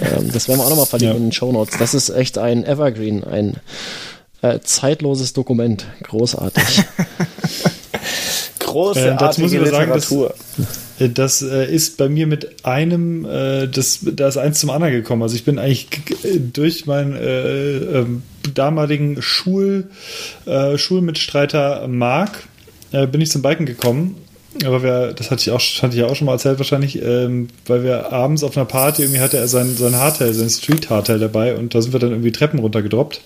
[0.00, 1.18] Ähm, das werden wir auch nochmal verlinken Ja.
[1.18, 1.78] in den Show Notes.
[1.78, 3.54] Das ist echt ein Evergreen, ein
[4.42, 5.86] äh, zeitloses Dokument.
[6.02, 6.62] Großartig.
[8.58, 10.34] Großartige Äh, dazu muss ich aber sagen, dass- Literatur.
[10.98, 14.94] Äh, Das äh, ist bei mir mit einem, äh, das, da ist eins zum anderen
[14.94, 15.22] gekommen.
[15.22, 15.88] Also ich bin eigentlich
[16.52, 18.22] durch meinen äh, ähm,
[18.54, 19.90] damaligen Schul,
[20.46, 22.44] äh, Schulmitstreiter Marc,
[22.92, 24.16] äh, bin ich zum Biken gekommen.
[24.64, 27.48] aber wir, das hatte ich auch, hatte ich ja auch schon mal erzählt wahrscheinlich, ähm,
[27.66, 31.18] weil wir abends auf einer Party, irgendwie hatte er sein, sein Hardtail, sein Street Hardtail
[31.18, 33.20] dabei und da sind wir dann irgendwie Treppen runtergedroppt.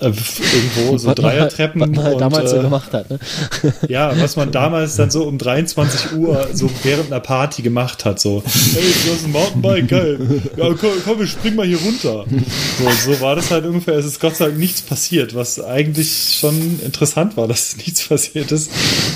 [0.00, 1.80] Äh, irgendwo so Dreiertreppen.
[1.80, 3.10] Was man halt und, damals so äh, gemacht hat.
[3.10, 3.18] Ne?
[3.88, 8.20] Ja, was man damals dann so um 23 Uhr so während einer Party gemacht hat,
[8.20, 8.42] so,
[8.74, 10.18] hey, du hast ein Mountainbike, geil.
[10.56, 12.24] Ja, komm, komm, wir springen mal hier runter.
[12.78, 13.94] So, so war das halt ungefähr.
[13.94, 18.52] Es ist Gott sei Dank nichts passiert, was eigentlich schon interessant war, dass nichts passiert
[18.52, 18.70] ist.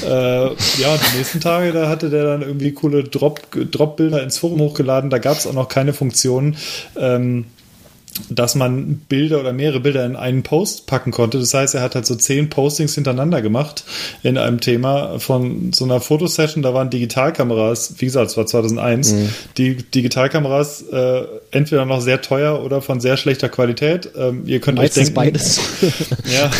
[0.04, 4.38] Äh, ja, und die nächsten Tage, da hatte der dann irgendwie coole Drop- Drop-Bilder ins
[4.38, 5.10] Forum hochgeladen.
[5.10, 6.56] Da gab es auch noch keine Funktion.
[6.96, 7.46] Ähm,
[8.28, 11.38] dass man Bilder oder mehrere Bilder in einen Post packen konnte.
[11.38, 13.84] Das heißt, er hat halt so zehn Postings hintereinander gemacht
[14.22, 16.62] in einem Thema von so einer Fotosession.
[16.62, 19.14] Da waren Digitalkameras, wie gesagt, es war 2001,
[19.56, 24.10] die Digitalkameras äh, entweder noch sehr teuer oder von sehr schlechter Qualität.
[24.16, 25.60] Ähm, ihr könnt Meistens euch denken, beides.
[26.32, 26.50] ja,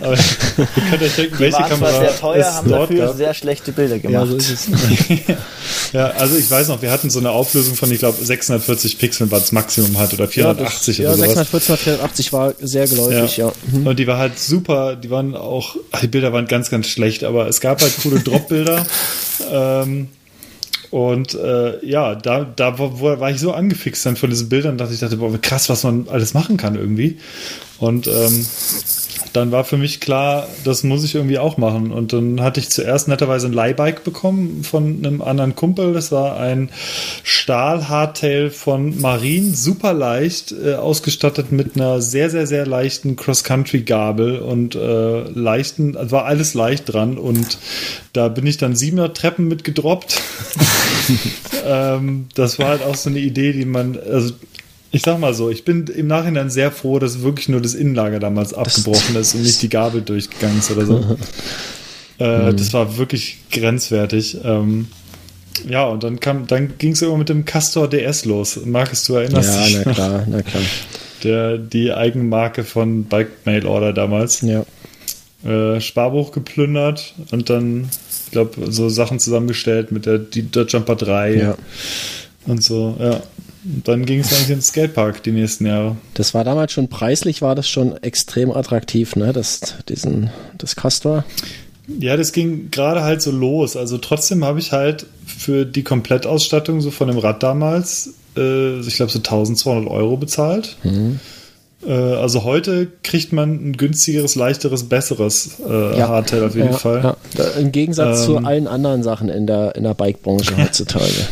[0.00, 3.16] aber ihr könnt euch denken, Die welche Kamera sehr teuer, es haben dort dafür gab.
[3.16, 4.28] sehr schlechte Bilder ja, gemacht.
[4.28, 4.68] so ist es.
[5.92, 9.30] Ja, also ich weiß noch, wir hatten so eine Auflösung von, ich glaube, 640 Pixeln,
[9.30, 10.61] was das Maximum hat, oder 480 ja,
[11.00, 11.48] oder sowas.
[11.48, 13.52] 614 480 war sehr geläufig, ja.
[13.70, 13.86] Mhm.
[13.86, 17.48] Und die war halt super, die waren auch, die Bilder waren ganz, ganz schlecht, aber
[17.48, 18.86] es gab halt coole Drop-Bilder.
[19.50, 20.08] ähm,
[20.90, 24.92] und äh, ja, da, da war, war ich so angefixt dann von diesen Bildern, dass
[24.92, 27.16] ich dachte, boah, krass, was man alles machen kann irgendwie.
[27.78, 28.46] Und ähm,
[29.32, 31.90] dann war für mich klar, das muss ich irgendwie auch machen.
[31.90, 35.94] Und dann hatte ich zuerst netterweise ein Leihbike bekommen von einem anderen Kumpel.
[35.94, 36.70] Das war ein
[37.22, 44.74] Stahl-Hardtail von Marine, super leicht, äh, ausgestattet mit einer sehr, sehr, sehr leichten Cross-Country-Gabel und
[44.74, 47.16] äh, leichten, also war alles leicht dran.
[47.16, 47.58] Und
[48.12, 50.20] da bin ich dann siebener Treppen mit gedroppt.
[51.66, 54.34] ähm, das war halt auch so eine Idee, die man, also
[54.92, 58.20] ich sag mal so, ich bin im Nachhinein sehr froh, dass wirklich nur das Innenlager
[58.20, 60.98] damals abgebrochen ist und nicht die Gabel durchgegangen ist oder so.
[62.18, 64.38] äh, das war wirklich grenzwertig.
[64.44, 64.88] Ähm,
[65.68, 68.60] ja, und dann kam, dann ging es immer mit dem Castor DS los.
[68.64, 69.76] Markus, du erinnerst Ja, dich?
[69.76, 69.94] na noch?
[69.94, 70.62] klar, na klar.
[71.24, 74.40] Der, die Eigenmarke von Bike Mail Order damals.
[74.40, 74.64] Ja.
[75.48, 77.88] Äh, Sparbuch geplündert und dann,
[78.26, 81.54] ich glaube, so Sachen zusammengestellt mit der die Jumper 3 Ja.
[82.46, 83.20] und so, ja.
[83.64, 85.96] Dann ging es eigentlich ins Skatepark die nächsten Jahre.
[86.14, 89.32] Das war damals schon preislich, war das schon extrem attraktiv, ne?
[89.32, 91.24] Das, diesen, das Castor.
[91.86, 93.76] Ja, das ging gerade halt so los.
[93.76, 98.96] Also trotzdem habe ich halt für die Komplettausstattung so von dem Rad damals, äh, ich
[98.96, 100.76] glaube so 1200 Euro bezahlt.
[101.84, 106.08] Äh, also heute kriegt man ein günstigeres, leichteres, besseres äh, Ja.
[106.08, 107.16] Hardtail auf jeden ja, Fall.
[107.36, 107.44] Ja.
[107.60, 108.46] Im Gegensatz zu Ähm.
[108.46, 111.26] allen anderen Sachen in der, in der Bike-Branche heutzutage.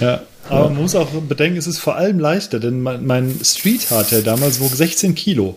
[0.00, 0.22] Ja.
[0.50, 4.22] Aber man muss auch bedenken, es ist vor allem leichter, denn mein, mein Street Hardtail
[4.22, 5.56] damals wog 16 Kilo.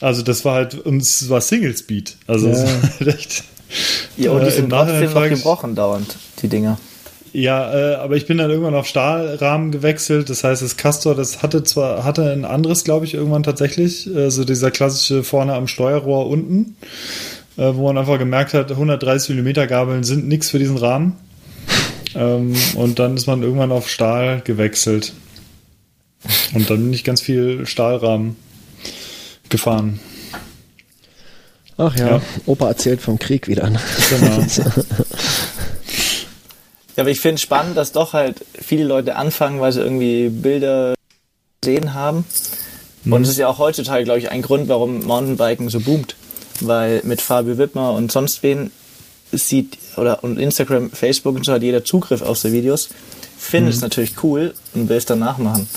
[0.00, 2.16] Also das war halt, und es war Single Speed.
[2.26, 2.66] Also Ja.
[3.00, 3.44] halt echt.
[4.16, 6.78] Ja, und die Äh, sind im Nachhinein trotzdem noch gebrochen dauernd, die Dinger.
[7.32, 10.30] Ja, äh, aber ich bin dann irgendwann auf Stahlrahmen gewechselt.
[10.30, 14.06] Das heißt, das Castor, das hatte zwar, hatte ein anderes, glaube ich, irgendwann tatsächlich.
[14.14, 16.76] Äh, so dieser klassische vorne am Steuerrohr unten,
[17.56, 21.14] äh, wo man einfach gemerkt hat, 130 mm Gabeln sind nichts für diesen Rahmen.
[22.14, 25.12] Ähm, und dann ist man irgendwann auf Stahl gewechselt.
[26.54, 28.36] Und dann bin ich ganz viel Stahlrahmen
[29.48, 30.00] gefahren.
[31.76, 32.22] Ach ja, Ja.
[32.46, 33.68] Opa erzählt vom Krieg wieder.
[33.68, 33.80] ne?
[34.10, 34.44] Genau.
[36.96, 40.94] Ja, aber ich finde spannend, dass doch halt viele Leute anfangen, weil sie irgendwie Bilder
[41.60, 42.24] gesehen haben.
[43.04, 46.14] Und es ist ja auch heutzutage, glaube ich, ein Grund, warum Mountainbiken so boomt.
[46.60, 48.70] Weil mit Fabio Wittmer und sonst wen
[49.38, 52.88] sieht, oder und Instagram, Facebook und so hat jeder Zugriff auf so Videos,
[53.38, 55.68] findet es natürlich cool und will es dann nachmachen.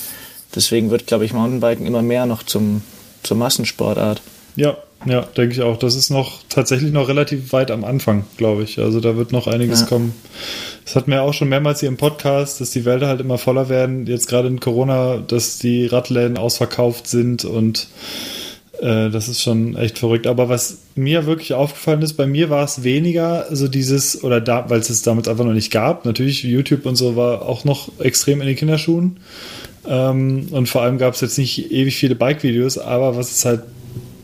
[0.55, 2.81] Deswegen wird, glaube ich, Mountainbiken immer mehr noch zum,
[3.23, 4.21] zur Massensportart.
[4.55, 5.77] Ja, ja, denke ich auch.
[5.77, 8.79] Das ist noch tatsächlich noch relativ weit am Anfang, glaube ich.
[8.79, 9.85] Also da wird noch einiges Ja.
[9.85, 10.13] kommen.
[10.85, 13.69] Das hatten wir auch schon mehrmals hier im Podcast, dass die Wälder halt immer voller
[13.69, 14.07] werden.
[14.07, 17.87] Jetzt gerade in Corona, dass die Radläden ausverkauft sind und
[18.81, 20.27] äh, das ist schon echt verrückt.
[20.27, 24.69] Aber was mir wirklich aufgefallen ist, bei mir war es weniger so dieses, oder da,
[24.69, 26.05] weil es es damals einfach noch nicht gab.
[26.05, 29.17] Natürlich, YouTube und so war auch noch extrem in den Kinderschuhen.
[29.87, 33.61] Ähm, und vor allem gab es jetzt nicht ewig viele Bike-Videos, aber was es halt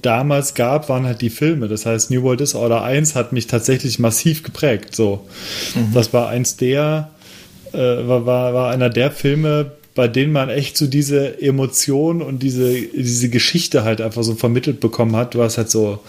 [0.01, 1.67] damals gab, waren halt die Filme.
[1.67, 4.95] Das heißt, New World Disorder 1 hat mich tatsächlich massiv geprägt.
[4.95, 5.25] So,
[5.93, 7.09] das war eins der,
[7.71, 12.41] äh, war, war, war einer der Filme, bei denen man echt so diese Emotion und
[12.41, 15.35] diese, diese Geschichte halt einfach so vermittelt bekommen hat.
[15.35, 15.99] Du hast halt so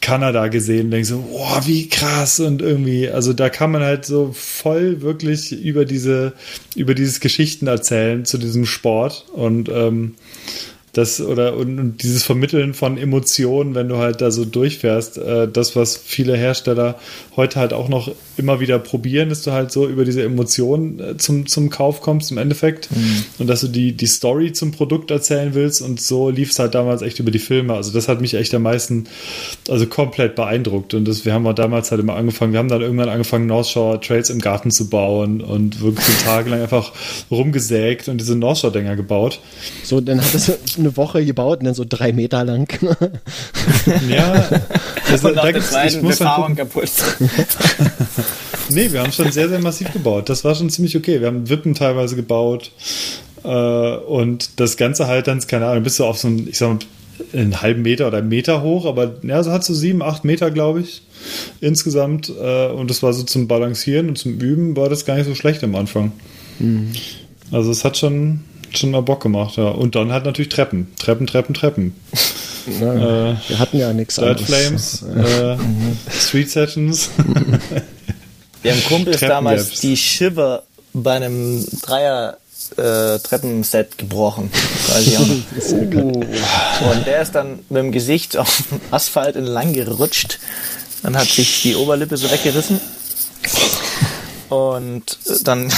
[0.00, 4.30] Kanada gesehen, denkst so, boah, wie krass und irgendwie, also da kann man halt so
[4.32, 6.32] voll wirklich über diese,
[6.74, 10.14] über dieses Geschichten erzählen zu diesem Sport und ähm,
[10.92, 15.46] das oder und, und, dieses Vermitteln von Emotionen, wenn du halt da so durchfährst, äh,
[15.46, 16.98] das, was viele Hersteller
[17.36, 18.10] heute halt auch noch
[18.40, 22.32] immer wieder probieren, dass du halt so über diese Emotionen äh, zum, zum Kauf kommst
[22.32, 23.24] im Endeffekt mhm.
[23.38, 26.74] und dass du die, die Story zum Produkt erzählen willst und so lief es halt
[26.74, 27.74] damals echt über die Filme.
[27.74, 29.04] Also das hat mich echt am meisten,
[29.68, 32.80] also komplett beeindruckt und das, wir haben auch damals halt immer angefangen, wir haben dann
[32.80, 36.92] irgendwann angefangen, North Shore Trails im Garten zu bauen und wirklich so tagelang einfach
[37.30, 39.40] rumgesägt und diese North Shore Dinger gebaut.
[39.84, 42.68] So, dann hat das eine Woche gebaut und dann so drei Meter lang.
[44.08, 44.48] ja,
[45.10, 46.90] also, und da gibt's, ich muss Befahrung kaputt.
[48.72, 50.28] nee, wir haben schon sehr, sehr massiv gebaut.
[50.28, 51.20] Das war schon ziemlich okay.
[51.20, 52.72] Wir haben Wippen teilweise gebaut
[53.44, 56.68] äh, und das Ganze halt dann, keine Ahnung, bist du auf so ein, ich sag
[56.68, 56.78] mal,
[57.32, 60.50] einen halben Meter oder einen Meter hoch, aber ja, so hat so sieben, acht Meter,
[60.50, 61.02] glaube ich,
[61.60, 62.30] insgesamt.
[62.30, 65.34] Äh, und das war so zum Balancieren und zum Üben war das gar nicht so
[65.34, 66.12] schlecht am Anfang.
[66.58, 66.92] Mhm.
[67.50, 68.40] Also es hat schon,
[68.72, 69.68] schon mal Bock gemacht, ja.
[69.68, 70.88] Und dann halt natürlich Treppen.
[70.98, 71.94] Treppen, Treppen, Treppen.
[72.78, 75.56] Ja, äh, wir hatten ja nichts Dirt Flames, äh,
[76.10, 77.08] Street Sessions.
[78.62, 82.36] Wir haben Kumpels damals die Shiver bei einem Dreier
[82.76, 84.50] äh, Treppenset gebrochen.
[84.88, 86.24] uh.
[86.90, 90.38] Und der ist dann mit dem Gesicht auf dem Asphalt entlang gerutscht.
[91.02, 92.80] Dann hat sich die Oberlippe so weggerissen.
[94.50, 95.72] Und dann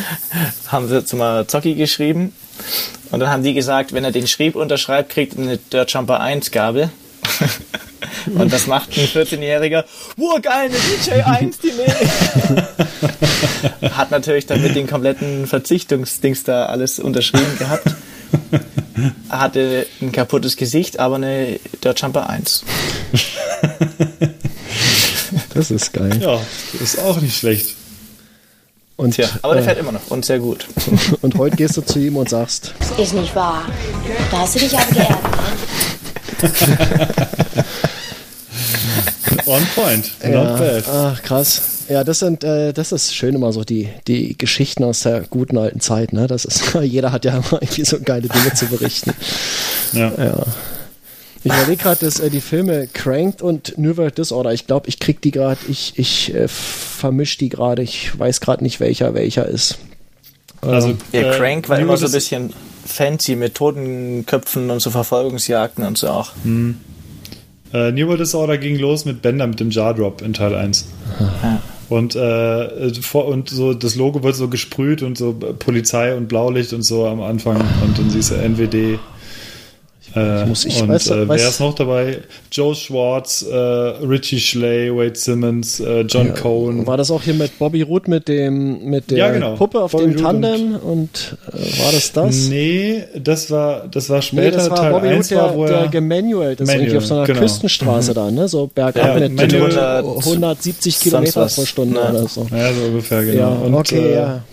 [0.68, 2.32] haben sie zu mal Zocki geschrieben.
[3.10, 6.20] Und dann haben die gesagt, wenn er den Schrieb unterschreibt, kriegt er eine Dirt Jumper
[6.20, 6.90] 1 Gabel.
[8.34, 9.84] Und das macht ein 14-Jähriger,
[10.16, 12.68] wow, geil, eine DJ 1, die nehme
[13.96, 17.94] Hat natürlich dann mit den kompletten Verzichtungsdings da alles unterschrieben gehabt.
[19.28, 22.64] Hatte ein kaputtes Gesicht, aber eine Dirt Jumper 1.
[25.54, 26.18] Das ist geil.
[26.20, 26.40] Ja,
[26.82, 27.74] ist auch nicht schlecht.
[28.96, 30.66] Und, Tja, aber der äh, fährt immer noch und sehr gut.
[31.22, 33.64] Und heute gehst du zu ihm und sagst: Ist nicht wahr.
[34.30, 35.18] Da hast du dich aber geärgert.
[39.46, 40.10] On point.
[40.22, 40.56] Not ja.
[40.56, 40.84] bad.
[40.88, 41.62] Ach, krass.
[41.88, 45.58] Ja, das sind, äh, das ist schön immer so die, die Geschichten aus der guten
[45.58, 46.26] alten Zeit, ne?
[46.26, 49.12] Das ist, jeder hat ja immer irgendwie so geile Dinge zu berichten.
[49.92, 50.12] Ja.
[50.16, 50.46] ja.
[51.46, 54.98] Ich überlege gerade, dass äh, die Filme Cranked und New World Disorder, ich glaube, ich
[54.98, 59.46] krieg die gerade, ich, ich äh, vermische die gerade, ich weiß gerade nicht, welcher welcher
[59.46, 59.76] ist.
[60.62, 62.54] Also, ähm, ja, Crank war New immer so ein bisschen
[62.84, 66.32] fancy mit Totenköpfen und so Verfolgungsjagden und so auch.
[66.42, 66.76] Hm.
[67.72, 70.86] Äh, New World Disorder ging los mit Bender mit dem Jar Drop in Teil 1.
[71.18, 71.60] Aha.
[71.88, 76.72] Und, äh, vor, und so das Logo wird so gesprüht und so Polizei und Blaulicht
[76.72, 78.98] und so am Anfang und dann siehst du NWD
[80.14, 82.18] äh, muss, ich und weiß, äh, wer ist noch dabei?
[82.52, 86.86] Joe Schwartz, äh, Richie Schley, Wade Simmons, äh, John ja, Cohn.
[86.86, 89.56] War das auch hier mit Bobby Root mit dem mit der ja, genau.
[89.56, 92.48] Puppe auf Bobby dem Tandem und, und äh, war das das?
[92.48, 95.88] Nee, das war das war später nee, das war Teil Bobby Root, der, war, der
[95.88, 97.40] gemanual, das Manual, irgendwie auf so einer genau.
[97.40, 98.14] Küstenstraße mhm.
[98.14, 98.48] da, ne?
[98.48, 102.10] So bergab ja, mit 170 Kilometer pro Stunde ja.
[102.10, 102.46] oder so.
[102.50, 103.38] Ja, so ungefähr, genau.
[103.38, 104.44] Ja, und, okay, äh, ja.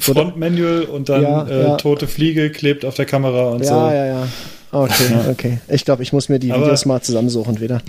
[0.00, 1.76] Frontmanual und dann ja, äh, ja.
[1.76, 3.74] tote Fliege klebt auf der Kamera und ja, so.
[3.74, 4.28] Ja, ja, ja.
[4.72, 5.58] Okay, okay.
[5.68, 7.82] Ich glaube, ich muss mir die Aber Videos mal zusammensuchen wieder.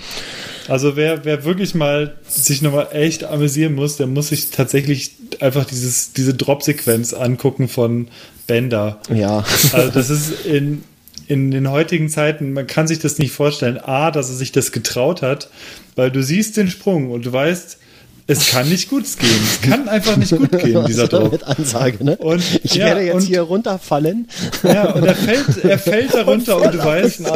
[0.67, 5.65] Also wer, wer wirklich mal sich nochmal echt amüsieren muss, der muss sich tatsächlich einfach
[5.65, 8.09] dieses, diese Drop-Sequenz angucken von
[8.47, 8.99] Bender.
[9.13, 9.43] Ja.
[9.73, 10.83] Also das ist in,
[11.27, 13.77] in den heutigen Zeiten, man kann sich das nicht vorstellen.
[13.77, 15.49] A, dass er sich das getraut hat,
[15.95, 17.79] weil du siehst den Sprung und du weißt,
[18.27, 19.29] es kann nicht gut gehen.
[19.43, 21.31] Es kann einfach nicht gut gehen, dieser Druck.
[21.31, 22.17] Mit Ansage, ne?
[22.17, 24.27] Und, ich ja, werde jetzt und, hier runterfallen.
[24.63, 27.21] Ja, und er fällt, er fällt da runter und, und du weißt.
[27.21, 27.31] Ja.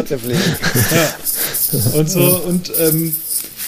[1.94, 3.16] Und so, und ähm,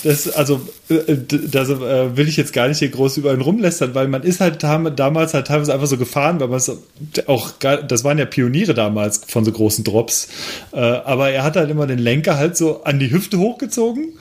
[0.03, 0.59] das, also,
[0.89, 1.15] äh,
[1.49, 4.41] das äh, will ich jetzt gar nicht hier groß über ihn rumlästern, weil man ist
[4.41, 6.71] halt damals halt teilweise einfach so gefahren, weil man es
[7.27, 10.27] auch, das waren ja Pioniere damals von so großen Drops,
[10.73, 14.13] äh, aber er hat halt immer den Lenker halt so an die Hüfte hochgezogen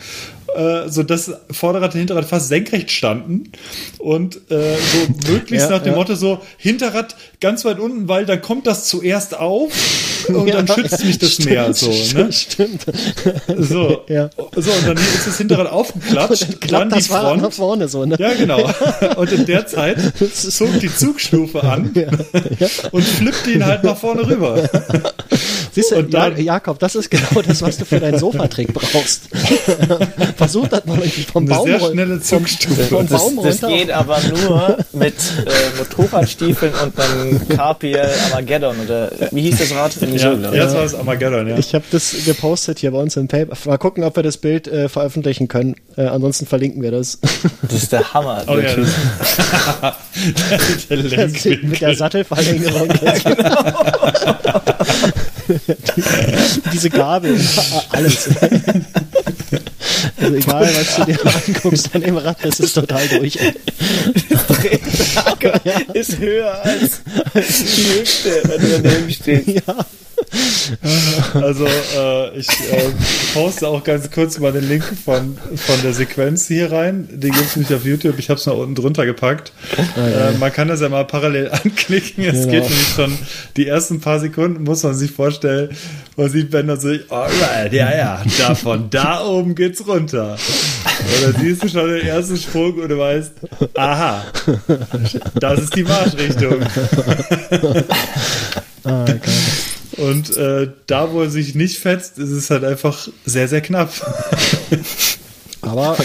[0.55, 3.53] äh, so dass Vorderrad und Hinterrad fast senkrecht standen
[3.99, 5.99] und äh, so möglichst ja, nach dem ja.
[5.99, 9.73] Motto so Hinterrad ganz weit unten, weil dann kommt das zuerst auf
[10.29, 12.33] und ja, dann schützt mich das stimmt, mehr so, ne?
[12.33, 12.85] Stimmt.
[13.59, 14.31] So, ja.
[14.57, 18.05] so und dann ist das Hinterrad aufgeklatscht, und dann, dann die Front nach vorne so,
[18.05, 18.17] ne?
[18.19, 18.71] Ja, genau.
[19.17, 19.99] Und in der Zeit
[20.35, 21.93] zog die Zugstufe an
[22.93, 24.69] und flippte ihn halt nach vorne rüber.
[25.75, 29.29] Siehst du, dann, Jakob, das ist genau das, was du für deinen Sofatrick brauchst.
[30.37, 32.83] Versuch das mal irgendwie vom Baum sehr schnelle Zugstufe.
[32.85, 39.43] Vom, das, das geht aber nur mit äh, Motorradstiefeln und einem KPL Armageddon oder wie
[39.43, 39.97] hieß das Rad?
[40.01, 41.57] Ja, so, jetzt war es Armageddon, ja.
[41.57, 43.57] Ich habe das gepostet hier bei uns im Paper.
[43.65, 45.77] Mal gucken, ob wir das Bild äh, veröffentlichen können.
[45.97, 47.19] Äh, ansonsten verlinken wir das.
[47.63, 48.45] Das ist der Hammer.
[48.47, 48.75] Oh, ja,
[50.91, 52.89] der, der mit der Sattelverlängerung.
[53.03, 53.65] ja, genau.
[56.73, 57.39] Diese Gabel,
[57.91, 58.29] alles.
[60.23, 61.19] Also egal, was du dir
[61.49, 63.37] anguckst an dem Rad, das ist total durch.
[65.95, 67.01] ist höher als,
[67.35, 69.49] die Hüfte, wenn du daneben stehst.
[69.49, 69.63] Ja.
[71.35, 72.91] Also äh, ich äh,
[73.35, 77.07] poste auch ganz kurz mal den Link von, von der Sequenz hier rein.
[77.11, 78.19] Den gibt es nicht auf YouTube.
[78.19, 79.53] Ich habe es mal unten drunter gepackt.
[79.97, 82.25] Äh, man kann das ja mal parallel anklicken.
[82.25, 82.53] Es Genau.
[82.53, 83.19] geht nämlich schon
[83.57, 85.77] die ersten paar Sekunden, muss man sich vorstellen.
[86.17, 90.37] Man sieht Bender so, alright, ja, ja, da von da oben geht's runter.
[90.99, 93.33] Und dann siehst du schon den ersten Sprung und du weißt,
[93.75, 94.25] aha,
[95.35, 96.63] das ist die Marschrichtung.
[98.85, 99.21] Ah, geil.
[99.97, 103.93] Und äh, da, wo er sich nicht fetzt, ist es halt einfach sehr, sehr knapp.
[105.61, 105.97] Aber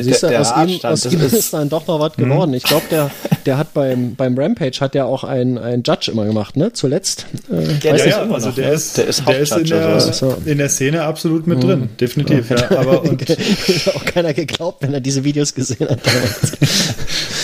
[0.00, 2.54] siehst du, der aus ihm, aus das ihm ist- ist dann doch noch was geworden.
[2.54, 3.10] Ich glaube, der,
[3.44, 6.72] der hat beim, beim Rampage hat der auch einen, einen Judge immer gemacht, ne?
[6.72, 7.26] Zuletzt.
[7.50, 8.72] Äh, Der weiß ist nicht, immer also noch, der ne?
[8.74, 10.36] ist, Der ist der ist in, der, so.
[10.44, 12.50] in der Szene absolut mit drin, definitiv.
[12.50, 16.00] Ja, aber und, Hätte auch keiner geglaubt, wenn er diese Videos gesehen hat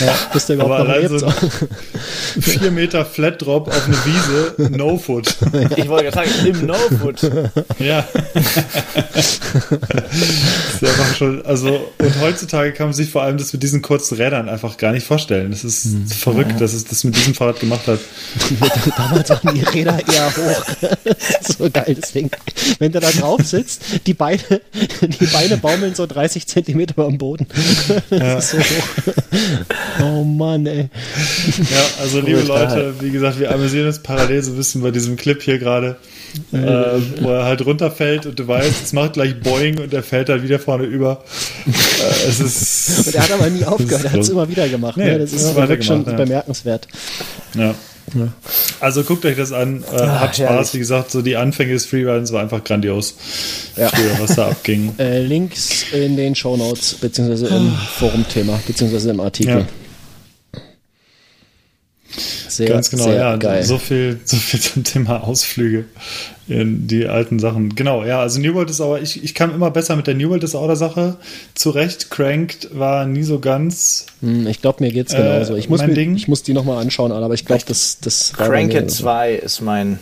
[0.05, 1.21] ja, bis der überhaupt aber noch lebt.
[1.21, 5.35] so ein 4 Meter Flat Drop auf eine Wiese, No Foot.
[5.77, 7.31] Ich wollte gerade sagen, im No-Foot.
[7.79, 8.05] Ja.
[9.15, 13.83] das ist einfach schon, also, und heutzutage kann man sich vor allem das mit diesen
[13.83, 15.51] kurzen Rädern einfach gar nicht vorstellen.
[15.51, 16.07] Das ist Hm.
[16.07, 18.01] verrückt, dass es das mit diesem Fahrrad gemacht hat.
[18.97, 20.65] Damals waren die Räder eher hoch.
[21.59, 22.31] So geil, Ding.
[22.79, 24.41] Wenn du da drauf sitzt, die Beine,
[25.03, 27.47] die Beine baumeln so 30 Zentimeter am Boden.
[28.11, 29.15] Das ist so hoch.
[30.03, 30.89] Oh Mann, ey.
[31.71, 34.91] Ja, also liebe Gut, Leute, wie gesagt, wir amüsieren uns parallel so ein bisschen bei
[34.91, 35.97] diesem Clip hier gerade,
[36.53, 36.57] äh,
[37.21, 40.43] wo er halt runterfällt und du weißt, es macht gleich Boing und er fällt halt
[40.43, 41.25] wieder vorne über.
[42.29, 43.07] Es ist.
[43.07, 44.97] Und er hat aber nie aufgehört, er hat es immer wieder gemacht.
[44.97, 45.19] Nee, ne?
[45.21, 46.13] Das ist ja, wirklich schon ja.
[46.13, 46.89] bemerkenswert.
[47.55, 47.75] Ja.
[48.81, 50.39] Also guckt euch das an, äh, hat Spaß.
[50.39, 50.75] herrlich.
[50.75, 53.15] Wie gesagt, so die Anfänge des Freeridens war einfach grandios.
[53.77, 53.89] Ja.
[53.89, 54.95] Früher, was da abging.
[54.99, 59.67] Äh, Links in den Shownotes, beziehungsweise im Forumthema, beziehungsweise im Artikel.
[62.49, 63.37] Sehr, Ganz genau, sehr ja.
[63.37, 63.63] geil.
[63.63, 65.85] So viel, so viel zum Thema Ausflüge
[66.49, 67.75] in die alten Sachen.
[67.75, 70.43] Genau, ja, also New World Disorder, ich, ich kam immer besser mit der New World
[70.43, 71.17] Disorder Sache
[71.55, 72.11] zurecht.
[72.11, 74.07] Cranked war nie so ganz.
[74.21, 75.57] Hm, Ich glaube, mir geht's Äh, genauso.
[75.57, 76.15] Ich muss, mir, Ding?
[76.17, 79.05] ich muss die nochmal anschauen, aber ich glaube, das, das Cranked so.
[79.05, 79.99] 2 ist mein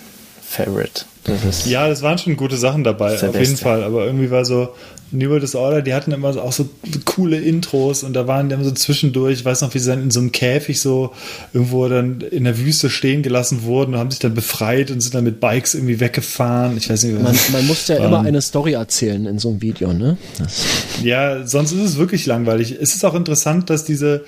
[0.50, 1.04] Favorite.
[1.24, 3.56] Das ist Ja, das waren schon gute Sachen dabei, auf jeden.
[3.56, 3.84] Fall.
[3.84, 4.70] Aber irgendwie war so
[5.12, 6.68] New World Disorder, die hatten immer so- auch so
[7.04, 10.02] coole Intros und da waren die immer so zwischendurch, ich weiß noch, wie sie dann
[10.02, 11.12] in so einem Käfig so
[11.52, 15.14] irgendwo dann in der Wüste stehen gelassen wurden und haben sich dann befreit und sind
[15.14, 16.76] dann mit Bikes irgendwie weggefahren.
[16.76, 18.26] Ich weiß nicht, Man, man muss ja immer Ähm.
[18.26, 20.16] eine Story erzählen in so einem Video, ne?
[20.38, 20.64] Das,
[21.04, 22.76] Ja, sonst ist es wirklich langweilig.
[22.80, 24.24] Es ist auch interessant, dass diese,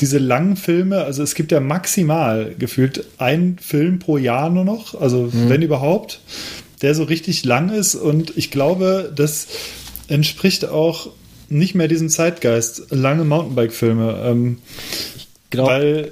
[0.00, 5.00] diese langen Filme, also es gibt ja maximal gefühlt einen Film pro Jahr nur noch,
[5.00, 6.20] also wenn überhaupt,
[6.80, 9.46] der so richtig lang ist und ich glaube, das
[10.08, 11.10] entspricht auch
[11.48, 14.58] nicht mehr diesem Zeitgeist, lange Mountainbike-Filme, ähm,
[15.50, 16.10] glaub, weil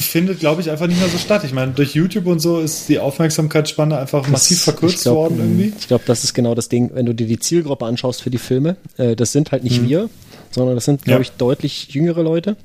[0.00, 1.42] findet, glaube ich, einfach nicht mehr so statt.
[1.44, 5.16] Ich meine, durch YouTube und so ist die Aufmerksamkeitsspanne einfach massiv das- verkürzt ich glaub,
[5.16, 5.72] worden irgendwie.
[5.78, 8.38] Ich glaube, das ist genau das Ding, wenn du dir die Zielgruppe anschaust für die
[8.38, 8.76] Filme.
[8.96, 10.08] Äh, das sind halt nicht wir,
[10.50, 11.18] sondern das sind, glaube.
[11.18, 11.22] Ja.
[11.22, 12.56] ich, deutlich jüngere Leute.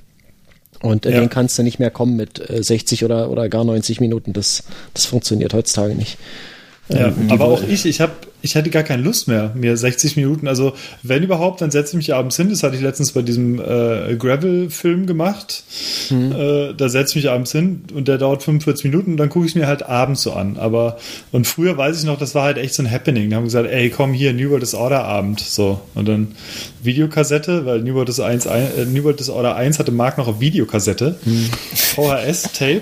[0.82, 1.18] Und äh, Ja.
[1.20, 4.34] denen kannst du nicht mehr kommen mit äh, 60 oder, oder gar 90 Minuten.
[4.34, 4.64] Das,
[4.94, 6.18] das funktioniert heutzutage nicht.
[6.90, 8.12] Ja, Ähm, aber auch ich, ich habe,
[8.46, 11.96] ich hatte gar keine Lust mehr, mir 60 Minuten, also wenn überhaupt, dann setze ich
[11.96, 12.50] mich abends hin.
[12.50, 15.64] Das hatte ich letztens bei diesem äh, Gravel-Film gemacht.
[16.12, 16.32] Mhm.
[16.32, 19.46] Äh, da setze ich mich abends hin und der dauert 45 Minuten und dann gucke
[19.48, 20.58] ich es mir halt abends so an.
[20.58, 20.98] Aber
[21.32, 23.32] und früher weiß ich noch, das war halt echt so ein Happening.
[23.32, 25.40] Da haben wir gesagt, ey, komm hier, New World Disorder Abend.
[25.40, 25.82] So.
[25.96, 26.36] Und dann
[26.84, 30.40] Videokassette, weil New World Disorder 1, äh, New World Disorder 1 hatte Mark noch auf
[30.40, 31.16] Videokassette.
[31.26, 31.50] Mhm.
[31.74, 32.82] VHS-Tape.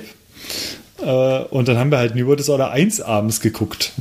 [1.01, 3.93] Äh, und dann haben wir halt New World Disorder 1 abends geguckt.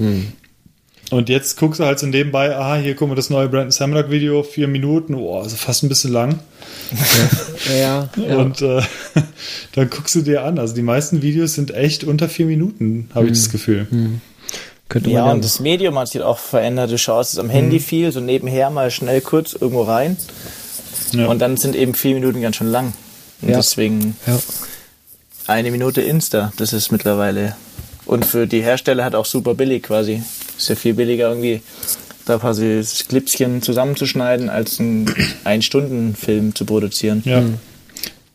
[1.12, 4.10] Und jetzt guckst du halt so nebenbei, aha, hier gucken wir das neue Brandon Samlock
[4.10, 6.38] Video, vier Minuten, oh, also fast ein bisschen lang.
[7.78, 8.36] ja, ja.
[8.38, 8.80] Und äh,
[9.74, 10.58] dann guckst du dir an.
[10.58, 13.86] Also die meisten Videos sind echt unter vier Minuten, habe ich das Gefühl.
[14.88, 16.90] könnte man Ja, ja, und das Medium hat sich auch verändert.
[16.90, 20.16] Du schaust es am Handy viel, so nebenher mal schnell kurz irgendwo rein.
[21.12, 21.26] Ja.
[21.26, 22.94] Und dann sind eben vier Minuten ganz schön lang.
[23.42, 23.56] Und Ja.
[23.56, 24.38] deswegen ja.
[25.46, 27.54] eine Minute Insta, das ist mittlerweile.
[28.06, 30.22] Und für die Hersteller hat auch super billig quasi.
[30.62, 31.60] Ist ja viel billiger irgendwie
[32.24, 35.12] da quasi das Clipschen zusammenzuschneiden, als einen
[35.44, 37.22] Ein-Stunden-Film zu produzieren.
[37.24, 37.42] Ja.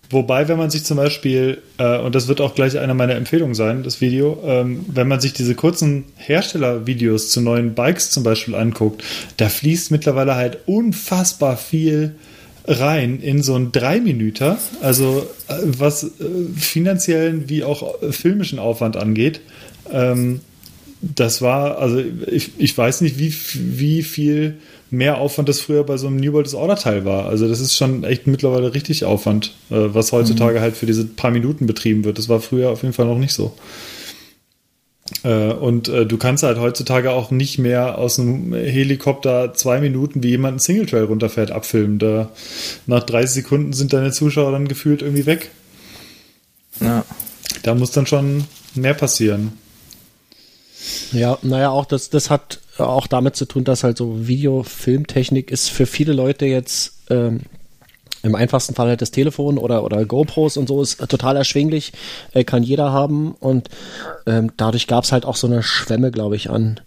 [0.10, 3.56] Wobei, wenn man sich zum Beispiel, äh, und das wird auch gleich eine meiner Empfehlungen
[3.56, 8.56] sein, das Video, ähm, wenn man sich diese kurzen Herstellervideos zu neuen Bikes zum Beispiel
[8.56, 9.04] anguckt,
[9.38, 12.16] da fließt mittlerweile halt unfassbar viel
[12.68, 16.10] rein in so einen Dreiminüter, also äh, was äh,
[16.58, 19.40] finanziellen wie auch äh, filmischen Aufwand angeht.
[19.92, 20.42] Ähm,
[21.02, 24.58] das war, also ich, ich weiß nicht, wie, wie viel
[24.90, 27.28] mehr Aufwand das früher bei so einem New World Order Teil war.
[27.28, 30.64] Also das ist schon echt mittlerweile richtig Aufwand, äh, was heutzutage mhm.
[30.64, 32.18] halt für diese paar Minuten betrieben wird.
[32.18, 33.54] Das war früher auf jeden Fall noch nicht so.
[35.24, 40.24] Äh, und äh, du kannst halt heutzutage auch nicht mehr aus einem Helikopter zwei Minuten,
[40.24, 42.00] wie jemand einen Singletrail runterfährt, abfilmen.
[42.00, 42.32] Da
[42.88, 45.52] nach 30 Sekunden sind deine Zuschauer dann gefühlt irgendwie weg.
[46.80, 47.06] Ja.
[47.64, 48.46] Da muss dann schon
[48.76, 49.54] mehr passieren.
[51.12, 55.70] Ja, naja, auch das, das hat auch damit zu tun, dass halt so Videofilmtechnik ist
[55.70, 57.42] für viele Leute jetzt ähm,
[58.24, 61.94] im einfachsten Fall halt das Telefon oder, oder GoPros und so ist total erschwinglich,
[62.34, 63.34] äh, kann jeder haben.
[63.34, 63.70] Und
[64.26, 66.80] ähm, dadurch gab es halt auch so eine Schwemme, glaube ich, an,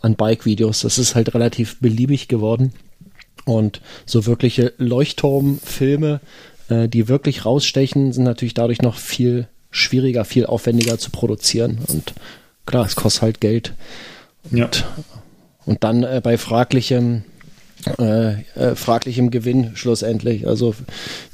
[0.00, 0.80] an Bike-Videos.
[0.80, 2.72] Das ist halt relativ beliebig geworden.
[3.44, 6.20] Und so wirkliche Leuchtturmfilme,
[6.68, 11.78] äh, die wirklich rausstechen, sind natürlich dadurch noch viel schwieriger, viel aufwendiger zu produzieren.
[11.88, 12.14] Und
[12.68, 13.74] klar, es kostet halt Geld.
[14.50, 14.68] Und, ja.
[15.66, 17.24] und dann äh, bei fraglichem
[17.98, 20.46] äh, äh, fraglichem Gewinn schlussendlich.
[20.46, 20.74] Also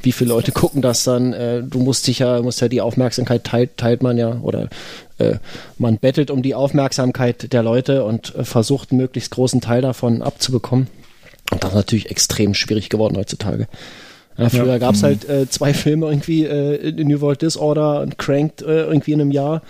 [0.02, 1.32] wie viele Leute gucken das dann?
[1.32, 4.68] Äh, du musst dich ja, musst ja die Aufmerksamkeit teilt, teilt man ja oder
[5.18, 5.36] äh,
[5.78, 10.22] man bettelt um die Aufmerksamkeit der Leute und äh, versucht einen möglichst großen Teil davon
[10.22, 10.88] abzubekommen.
[11.50, 13.66] Und das ist natürlich extrem schwierig geworden heutzutage.
[14.36, 14.78] Ja, früher ja.
[14.78, 19.12] gab es halt äh, zwei Filme irgendwie, äh, New World Disorder und Cranked äh, irgendwie
[19.12, 19.62] in einem Jahr.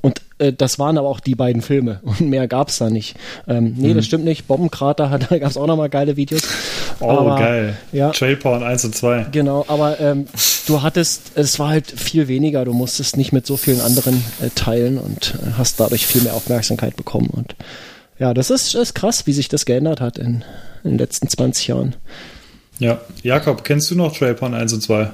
[0.00, 3.16] Und äh, das waren aber auch die beiden Filme und mehr gab es da nicht.
[3.46, 3.96] Ähm, nee, mhm.
[3.96, 4.46] das stimmt nicht.
[4.46, 6.42] Bombenkrater, da gab es auch nochmal geile Videos.
[7.00, 7.76] Oh, aber, geil.
[7.92, 9.26] Ja, Trailporn 1 und 2.
[9.32, 10.26] Genau, aber ähm,
[10.66, 12.64] du hattest, es war halt viel weniger.
[12.64, 16.34] Du musstest nicht mit so vielen anderen äh, teilen und äh, hast dadurch viel mehr
[16.34, 17.28] Aufmerksamkeit bekommen.
[17.30, 17.54] Und
[18.18, 20.42] ja, das ist, ist krass, wie sich das geändert hat in,
[20.84, 21.96] in den letzten 20 Jahren.
[22.78, 25.10] Ja, Jakob, kennst du noch Trailporn 1 und 2?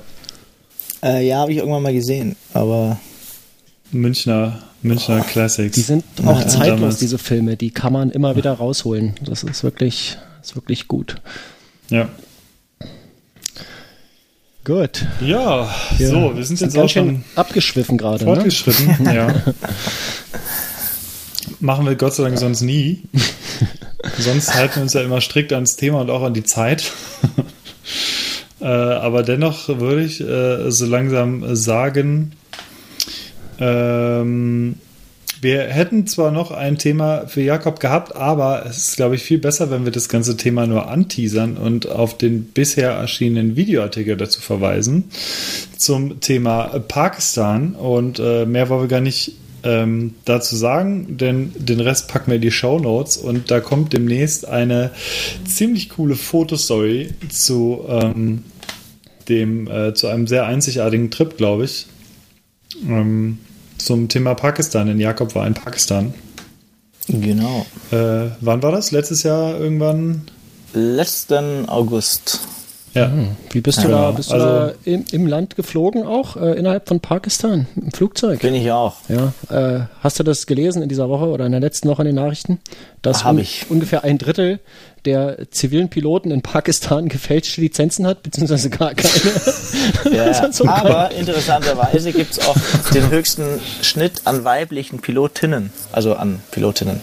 [1.05, 2.99] Äh, ja, habe ich irgendwann mal gesehen, aber.
[3.93, 5.75] Münchner, Münchner oh, Classics.
[5.75, 6.99] Die sind auch ja, zeitlos, damals.
[6.99, 7.57] diese Filme.
[7.57, 9.15] Die kann man immer wieder rausholen.
[9.23, 11.17] Das ist wirklich, ist wirklich gut.
[11.89, 12.09] Ja.
[14.65, 15.07] Gut.
[15.21, 18.25] Ja, ja, so, wir sind, sind jetzt auch schon abgeschwiffen gerade.
[18.25, 18.35] Ne?
[18.35, 19.15] Fortgeschritten, ne?
[19.15, 19.35] ja.
[21.61, 23.03] Machen wir Gott sei Dank sonst nie.
[24.19, 26.93] sonst halten wir uns ja immer strikt ans Thema und auch an die Zeit.
[28.61, 32.33] äh, aber dennoch würde ich äh, so langsam sagen,
[33.59, 34.77] ähm,
[35.43, 39.39] wir hätten zwar noch ein Thema für Jakob gehabt, aber es ist, glaube ich, viel
[39.39, 44.41] besser, wenn wir das ganze Thema nur anteasern und auf den bisher erschienenen Videoartikel dazu
[44.41, 45.11] verweisen
[45.77, 47.75] zum Thema Pakistan.
[47.75, 49.33] Und äh, mehr wollen wir gar nicht
[49.65, 53.93] ähm, dazu sagen, denn den Rest packen wir in die Show Notes und da kommt
[53.93, 54.91] demnächst eine
[55.47, 58.45] ziemlich coole Fotostory zu ähm,
[59.29, 61.87] dem äh, zu einem sehr einzigartigen Trip, glaube ich,
[62.87, 63.39] ähm,
[63.79, 64.89] zum Thema Pakistan.
[64.89, 66.15] Denn Jakob war in Pakistan.
[67.09, 67.67] Genau.
[67.91, 68.91] Äh, wann war das?
[68.91, 70.23] Letztes Jahr irgendwann?
[70.73, 72.41] Letzten August.
[72.95, 73.07] Ja.
[73.07, 73.37] Hm.
[73.51, 74.03] Wie bist du genau.
[74.03, 74.11] da?
[74.11, 78.41] Bist du also, da im, im, Land geflogen auch äh, innerhalb von Pakistan im Flugzeug?
[78.41, 78.97] Bin ich auch.
[79.09, 79.33] Ja.
[79.51, 82.17] Äh, hast du das gelesen in dieser Woche oder in der letzten Woche in den
[82.17, 82.61] Nachrichten?
[83.01, 83.67] Dass un ich.
[83.71, 84.61] ungefähr ein Drittel
[85.05, 89.13] der zivilen Piloten in Pakistan gefälschte Lizenzen hat, beziehungsweise gar keine.
[90.13, 91.21] Ja, so aber geil.
[91.21, 92.57] interessanterweise gibt es auch
[92.93, 97.01] den höchsten Schnitt an weiblichen Pilotinnen, also an Pilotinnen.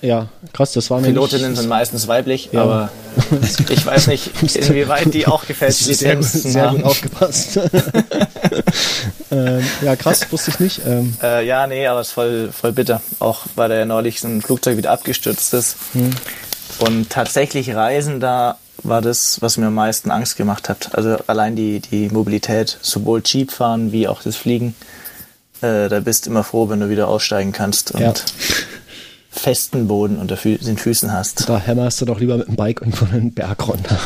[0.00, 2.62] Ja, krass, das war Pilotinnen sind meistens weiblich, ja.
[2.62, 2.90] aber
[3.68, 5.96] ich weiß nicht, inwieweit die auch gefälscht sind.
[5.96, 7.56] Sehr, gut, sehr gut aufgepasst.
[9.32, 10.80] ähm, ja, krass, wusste ich nicht.
[10.86, 11.14] Ähm.
[11.20, 13.02] Äh, ja, nee, aber es ist voll, voll bitter.
[13.18, 15.76] Auch weil ja neulich ein Flugzeug wieder abgestürzt ist.
[15.94, 16.10] Hm.
[16.78, 20.90] Und tatsächlich Reisen da war das, was mir am meisten Angst gemacht hat.
[20.94, 24.76] Also allein die, die Mobilität, sowohl Jeep fahren wie auch das Fliegen.
[25.60, 27.90] Äh, da bist du immer froh, wenn du wieder aussteigen kannst.
[27.90, 28.14] Und ja
[29.38, 31.48] festen Boden unter Fü den Füßen hast.
[31.48, 33.98] Da hämmerst du doch lieber mit dem Bike irgendwo einen Berg runter.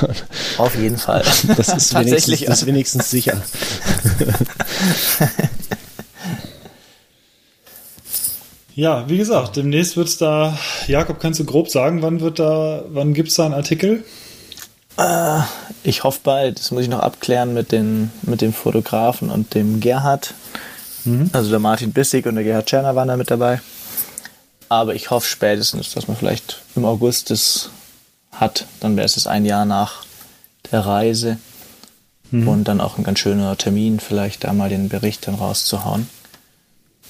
[0.59, 1.25] Auf jeden Fall.
[1.57, 3.41] Das ist, wenigstens, das ist wenigstens sicher.
[8.75, 10.57] Ja, wie gesagt, demnächst wird es da,
[10.87, 14.03] Jakob, kannst du grob sagen, wann wird da, wann gibt es da einen Artikel?
[14.97, 15.41] Äh,
[15.83, 16.59] ich hoffe bald.
[16.59, 20.33] Das muss ich noch abklären mit, den, mit dem Fotografen und dem Gerhard.
[21.05, 21.29] Mhm.
[21.33, 23.61] Also der Martin Bissig und der Gerhard Tscherner waren da mit dabei.
[24.73, 27.69] Aber ich hoffe spätestens, dass man vielleicht im August das
[28.33, 28.65] hat.
[28.81, 30.07] Dann wäre es ein Jahr nach
[30.71, 31.37] der Reise.
[32.31, 32.49] Mhm.
[32.49, 36.09] Und dann auch ein ganz schöner Termin, vielleicht da mal den Bericht dann rauszuhauen.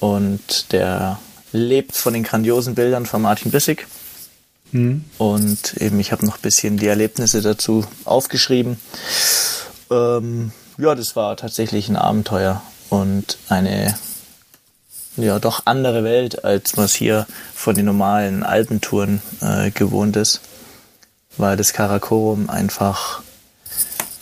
[0.01, 1.19] Und der
[1.53, 3.87] lebt von den grandiosen Bildern von Martin Bissig.
[4.73, 5.05] Mhm.
[5.17, 8.77] Und eben, ich habe noch ein bisschen die Erlebnisse dazu aufgeschrieben.
[9.89, 13.97] Ähm, ja, das war tatsächlich ein Abenteuer und eine
[15.17, 20.41] ja doch andere Welt, als man es hier von den normalen Alpentouren äh, gewohnt ist,
[21.37, 23.21] weil das Karakorum einfach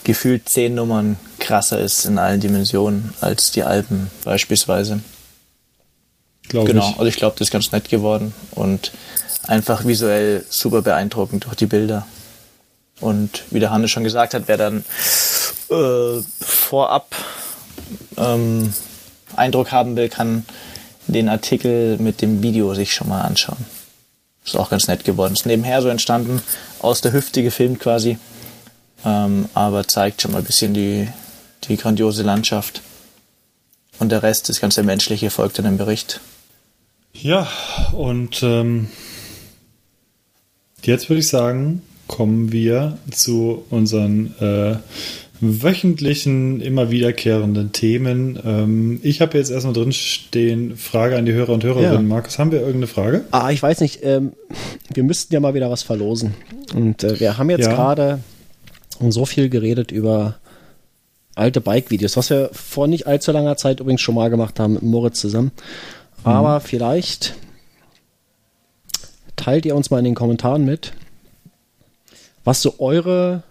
[0.04, 5.00] gefühlt zehn Nummern krasser ist in allen Dimensionen als die Alpen beispielsweise.
[6.48, 6.96] Glaube Genau, ich.
[6.96, 8.92] also ich glaube, das ist ganz nett geworden und
[9.46, 12.06] einfach visuell super beeindruckend durch die Bilder.
[13.00, 14.84] Und wie der Hannes schon gesagt hat, wer dann
[15.70, 17.14] äh, vorab
[18.16, 18.72] ähm,
[19.34, 20.44] Eindruck haben will, kann
[21.12, 23.64] den Artikel mit dem Video sich schon mal anschauen.
[24.44, 25.34] Ist auch ganz nett geworden.
[25.34, 26.42] Ist nebenher so entstanden,
[26.80, 28.18] aus der Hüfte gefilmt quasi,
[29.04, 31.08] ähm, aber zeigt schon mal ein bisschen die,
[31.64, 32.82] die grandiose Landschaft.
[33.98, 36.20] Und der Rest, das ganze Menschliche, folgt dann im Bericht.
[37.12, 37.46] Ja,
[37.92, 38.88] und ähm,
[40.82, 44.76] jetzt würde ich sagen, kommen wir zu unseren äh,
[45.42, 48.38] wöchentlichen, immer wiederkehrenden Themen.
[48.44, 51.92] Ähm, ich habe jetzt erstmal drin stehen, Frage an die Hörer und Hörerinnen.
[51.92, 52.00] Ja.
[52.00, 53.24] Markus, haben wir irgendeine Frage?
[53.32, 54.32] Ah, ich weiß nicht, ähm,
[54.94, 56.34] wir müssten ja mal wieder was verlosen.
[56.74, 57.74] Und äh, wir haben jetzt Ja.
[57.74, 58.20] gerade
[59.08, 60.36] so viel geredet über
[61.34, 64.82] alte Bike-Videos, was wir vor nicht allzu langer Zeit übrigens schon mal gemacht haben mit
[64.84, 65.50] Moritz zusammen.
[66.22, 67.34] Aber vielleicht
[69.34, 70.92] teilt ihr uns mal in den Kommentaren mit,
[72.44, 73.42] was so eure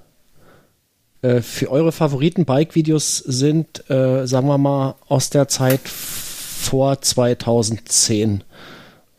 [1.22, 8.44] äh, für eure Favoriten Bike-Videos sind, äh, sagen wir mal, aus der Zeit vor 2010.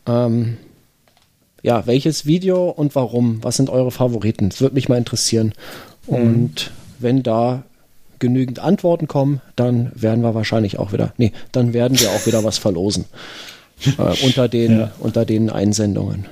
[0.07, 0.57] Ähm,
[1.61, 3.43] ja, welches Video und warum?
[3.43, 4.49] Was sind eure Favoriten?
[4.49, 5.53] Das würde mich mal interessieren.
[6.07, 7.63] Und wenn da
[8.19, 12.43] genügend Antworten kommen, dann werden wir wahrscheinlich auch wieder, nee, dann werden wir auch wieder
[12.43, 13.05] was verlosen.
[13.97, 14.91] äh, unter, den, Ja.
[14.99, 16.25] unter den Einsendungen.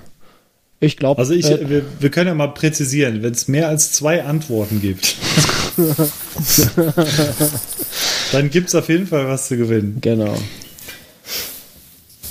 [0.80, 3.92] Ich glaube, Also ich, äh, wir, wir können ja mal präzisieren, wenn es mehr als
[3.92, 5.16] zwei Antworten gibt,
[8.32, 9.98] dann gibt es auf jeden Fall was zu gewinnen.
[10.02, 10.36] Genau.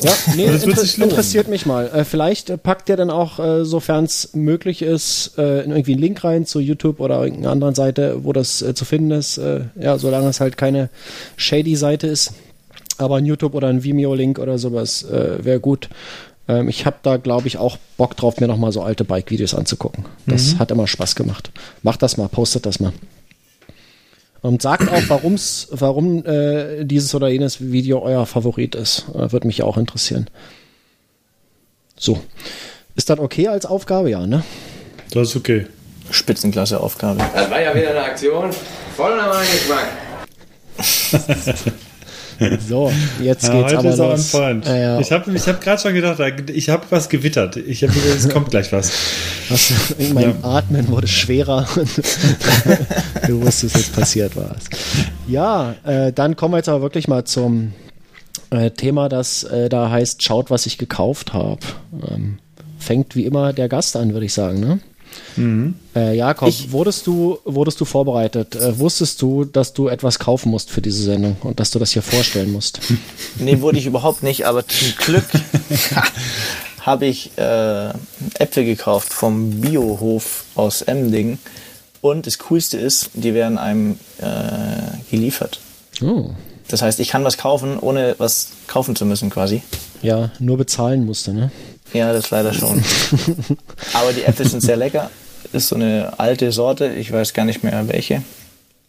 [0.02, 1.88] Ja, nee, inter interessiert mich mal.
[1.88, 5.92] Äh, vielleicht äh, packt ihr dann auch, äh, sofern es möglich ist, äh, in irgendwie
[5.92, 9.38] einen Link rein zu YouTube oder irgendeiner anderen Seite, wo das äh, zu finden ist.
[9.38, 10.88] Äh, ja, solange es halt keine
[11.36, 12.32] shady Seite ist.
[12.98, 15.88] Aber ein YouTube oder ein Vimeo-Link oder sowas wäre gut.
[16.48, 20.04] Ähm, ich habe da, glaube ich, auch Bock drauf, mir nochmal so alte Bike-Videos anzugucken.
[20.26, 21.50] Das hat immer Spaß gemacht.
[21.82, 22.92] Macht das mal, postet das mal.
[24.42, 29.06] Und sagt auch, warum's, warum äh, dieses oder jenes Video euer Favorit ist.
[29.14, 30.28] Äh, Würde mich ja auch interessieren.
[31.96, 32.20] So.
[32.96, 34.10] Ist das okay als Aufgabe?
[34.10, 34.42] Ja, ne?
[35.12, 35.66] Das ist okay.
[36.10, 37.22] Spitzenklasse Aufgabe.
[37.34, 38.50] Das war ja wieder eine Aktion.
[38.96, 39.86] Voll nach meinem Geschmack.
[42.68, 42.90] So,
[43.22, 44.30] jetzt Ja, geht's heute aber ist er los.
[44.32, 44.66] point.
[44.66, 45.00] Äh, ja.
[45.00, 47.56] Ich habe ich hab gerade schon gedacht, ich habe was gewittert.
[47.56, 48.92] Ich habe es kommt gleich was.
[49.48, 49.72] Was,
[50.14, 51.66] mein Atmen wurde schwerer
[53.26, 54.64] du wusstest, jetzt passiert was.
[55.28, 57.72] Ja, äh, dann kommen wir jetzt aber wirklich mal zum
[58.50, 61.60] äh, Thema, das äh, da heißt, schaut, was ich gekauft habe.
[62.10, 62.38] Ähm,
[62.78, 64.80] fängt wie immer der Gast an, würde ich sagen, ne?
[65.94, 68.56] Äh, Jakob, wurdest du, wurdest du vorbereitet?
[68.56, 71.92] Äh, wusstest du, dass du etwas kaufen musst für diese Sendung und dass du das
[71.92, 72.80] hier vorstellen musst?
[73.38, 75.24] Nee, wurde ich überhaupt nicht, aber zum Glück
[76.80, 77.90] habe ich äh,
[78.38, 81.38] Äpfel gekauft vom Biohof aus Emding.
[82.00, 85.60] Und das Coolste ist, die werden einem äh, geliefert.
[86.02, 86.30] Oh.
[86.68, 89.62] Das heißt, ich kann was kaufen, ohne was kaufen zu müssen quasi.
[90.02, 91.50] Ja, nur bezahlen musste, ne?
[91.92, 92.82] Ja, das leider schon.
[93.94, 95.10] Aber die Äpfel sind sehr lecker.
[95.52, 98.22] Ist so eine alte Sorte, ich weiß gar nicht mehr welche.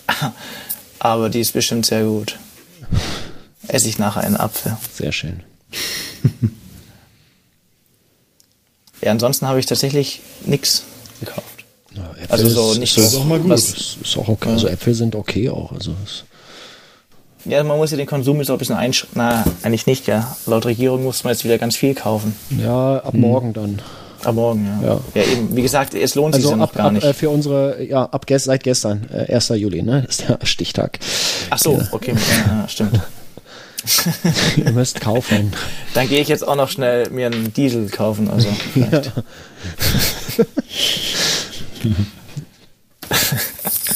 [0.99, 2.37] Aber die ist bestimmt sehr gut.
[3.67, 4.77] Esse ich nachher einen Apfel.
[4.93, 5.41] Sehr schön.
[9.01, 10.83] Ja, ansonsten habe ich tatsächlich nichts
[11.19, 11.45] gekauft.
[11.95, 13.49] Ja, Äpfel Also so ist- nicht ist so auch mal gut.
[13.49, 14.49] Was, ist auch okay.
[14.49, 15.71] Also Äpfel sind okay auch.
[15.71, 16.23] Also es,
[17.45, 19.17] ja, man muss ja den Konsum jetzt auch ein bisschen einschränken.
[19.17, 20.35] Na, eigentlich nicht, ja.
[20.45, 22.35] Laut Regierung muss man jetzt wieder ganz viel kaufen.
[22.49, 23.81] ja, ab morgen dann.
[24.23, 24.99] Ab morgen, ja.
[25.15, 25.23] Ja.
[25.23, 27.03] eben, wie gesagt, es lohnt sich Also ja noch ab, gar ab nicht.
[27.03, 29.49] äh, für unsere, ja, ab gest, seit gestern, äh, 1.
[29.49, 30.05] Juli, ne?
[30.07, 30.99] Ist der Stichtag.
[31.49, 32.99] Ach so, okay, ja, ja, stimmt.
[34.57, 35.53] Ihr müsst kaufen.
[35.95, 38.29] Dann gehe ich jetzt auch noch schnell mir einen Diesel kaufen.
[38.29, 39.11] Also vielleicht.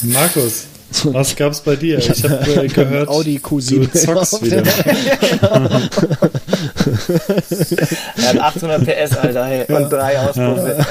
[0.02, 0.66] Markus,
[1.04, 1.98] was gab's bei dir?
[1.98, 4.62] Ich habe äh, gehört, Audi du Q7 zockst wieder.
[8.16, 10.86] Er hat 800 PS, Alter, hey, und drei Auspuffe.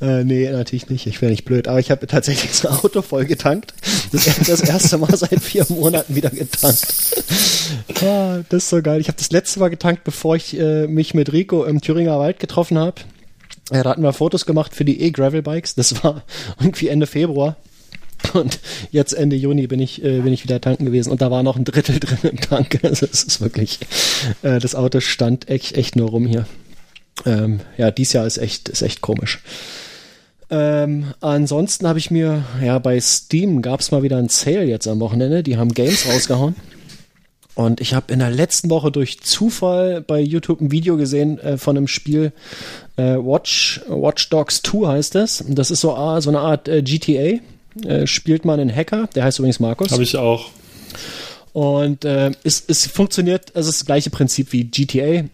[0.00, 1.06] Äh, nee, natürlich nicht.
[1.06, 1.68] Ich wäre nicht blöd.
[1.68, 3.74] Aber ich habe tatsächlich das Auto voll getankt.
[4.12, 6.86] Das, das erste Mal seit vier Monaten wieder getankt.
[8.02, 9.00] Ah, das ist so geil.
[9.00, 12.40] Ich habe das letzte Mal getankt, bevor ich äh, mich mit Rico im Thüringer Wald
[12.40, 13.02] getroffen habe.
[13.70, 15.74] Ja, da hatten wir Fotos gemacht für die E-Gravel-Bikes.
[15.74, 16.22] Das war
[16.60, 17.56] irgendwie Ende Februar.
[18.34, 21.42] Und jetzt Ende Juni bin ich, äh, bin ich wieder tanken gewesen und da war
[21.42, 22.80] noch ein Drittel drin im Tank.
[22.82, 23.78] Also es ist wirklich,
[24.42, 26.46] äh, das Auto stand echt, echt nur rum hier.
[27.26, 29.40] Ähm, ja, dies Jahr ist echt, ist echt komisch.
[30.50, 34.86] Ähm, ansonsten habe ich mir, ja, bei Steam gab es mal wieder ein Sale jetzt
[34.86, 35.42] am Wochenende.
[35.42, 36.54] Die haben Games rausgehauen.
[37.54, 41.58] Und ich habe in der letzten Woche durch Zufall bei YouTube ein Video gesehen äh,
[41.58, 42.32] von einem Spiel
[42.96, 45.44] äh, Watch, Watch Dogs 2 heißt es.
[45.48, 47.40] Das ist so, ah, so eine Art äh, GTA.
[47.84, 49.92] Äh, spielt man einen Hacker, der heißt übrigens Markus.
[49.92, 50.50] Habe ich auch.
[51.52, 55.24] Und äh, es, es funktioniert, es ist das gleiche Prinzip wie GTA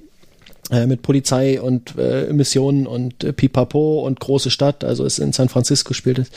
[0.71, 5.33] äh, mit Polizei und äh, Missionen und äh, Pipapo und große Stadt, also es in
[5.33, 6.31] San Francisco spielt es.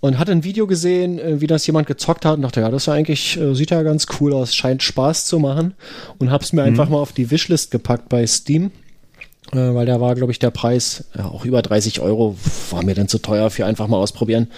[0.00, 2.82] Und hatte ein Video gesehen, äh, wie das jemand gezockt hat und dachte, ja, das
[2.82, 5.74] ist ja eigentlich, äh, sieht ja ganz cool aus, scheint Spaß zu machen.
[6.18, 6.68] Und hab's mir mhm.
[6.68, 8.72] einfach mal auf die Wishlist gepackt bei Steam.
[9.52, 12.36] Äh, weil da war, glaube ich, der Preis ja, auch über 30 Euro,
[12.70, 14.48] war mir dann zu teuer für einfach mal ausprobieren.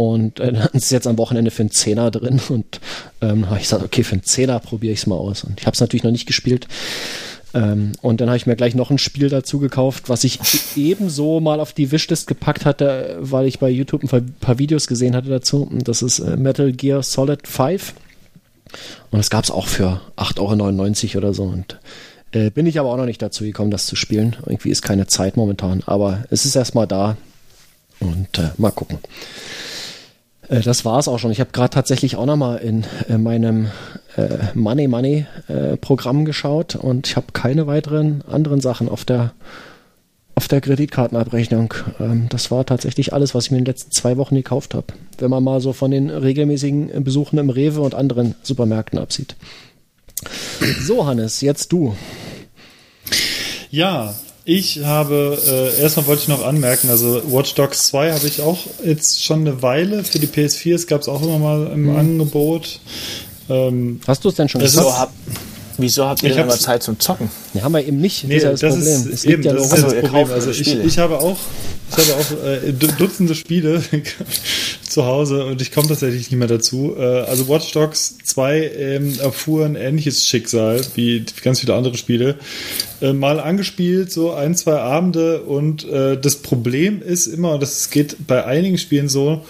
[0.00, 2.80] Und äh, dann sie jetzt am Wochenende für einen Zehner drin und
[3.20, 5.44] ähm, habe ich gesagt, okay, für einen Zehner probiere ich es mal aus.
[5.44, 6.68] Und ich habe es natürlich noch nicht gespielt.
[7.52, 10.38] Ähm, und dann habe ich mir gleich noch ein Spiel dazu gekauft, was ich
[10.74, 15.14] ebenso mal auf die Wishlist gepackt hatte, weil ich bei YouTube ein paar Videos gesehen
[15.14, 15.64] hatte dazu.
[15.64, 17.92] Und das ist äh, Metal Gear Solid 5.
[19.10, 21.42] Und das gab es auch für 8,99 Euro oder so.
[21.42, 21.78] Und
[22.32, 24.36] äh, bin ich aber auch noch nicht dazu gekommen, das zu spielen.
[24.46, 25.82] Irgendwie ist keine Zeit momentan.
[25.84, 27.18] Aber es ist erstmal da.
[27.98, 28.98] Und äh, mal gucken.
[30.50, 31.30] Äh, das war es auch schon.
[31.30, 33.68] Ich habe gerade tatsächlich auch nochmal in äh, meinem
[34.16, 39.32] äh, Money Money äh, Programm geschaut und ich habe keine weiteren anderen Sachen auf der
[40.34, 41.74] auf der Kreditkartenabrechnung.
[42.00, 44.86] Ähm, das war tatsächlich alles, was ich mir in den letzten zwei Wochen gekauft habe.
[45.18, 49.36] Wenn man mal so von den regelmäßigen Besuchen im Rewe und anderen Supermärkten absieht.
[50.80, 51.94] So, Hannes, jetzt du.
[53.70, 54.14] Ja,
[54.50, 58.58] ich habe, äh, erstmal wollte ich noch anmerken, also Watch Dogs 2 habe ich auch
[58.84, 61.96] jetzt schon eine Weile für die PS4, es gab es auch immer mal im mhm.
[61.96, 62.80] Angebot.
[63.48, 64.98] Ähm, Hast du es denn schon gesagt?
[64.98, 65.12] Hab,
[65.80, 67.30] wieso habt ihr denn immer Zeit zum Zocken?
[67.54, 68.24] Ja, haben wir eben nicht.
[68.24, 70.30] Nee, das, das ist es eben, ja das ist das Problem.
[70.30, 71.36] Also ich, ich habe auch,
[71.90, 73.82] ich habe auch äh, Dutzende Spiele
[74.82, 76.94] zu Hause und ich komme tatsächlich nicht mehr dazu.
[76.98, 82.36] Äh, also Watch Dogs 2 ähm, erfuhr ein ähnliches Schicksal wie ganz viele andere Spiele.
[83.00, 87.90] Äh, mal angespielt, so ein, zwei Abende und äh, das Problem ist immer, und das
[87.90, 89.44] geht bei einigen Spielen so,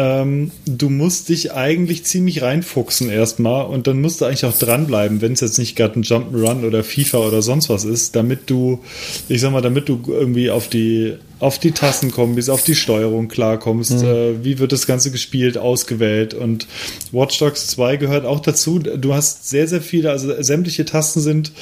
[0.00, 5.20] ähm, du musst dich eigentlich ziemlich reinfuchsen erstmal und dann musst du eigentlich auch dranbleiben,
[5.20, 8.80] wenn es jetzt nicht gerade ein Jump'n'Run oder FIFA oder sonst was ist, damit du,
[9.28, 12.74] ich sag mal, damit du irgendwie auf die auf die Tasten kommen, bis auf die
[12.74, 14.04] Steuerung klarkommst, mhm.
[14.04, 16.66] äh, wie wird das Ganze gespielt, ausgewählt und
[17.12, 18.78] Watch Dogs 2 gehört auch dazu.
[18.78, 21.52] Du hast sehr, sehr viele, also sämtliche Tasten sind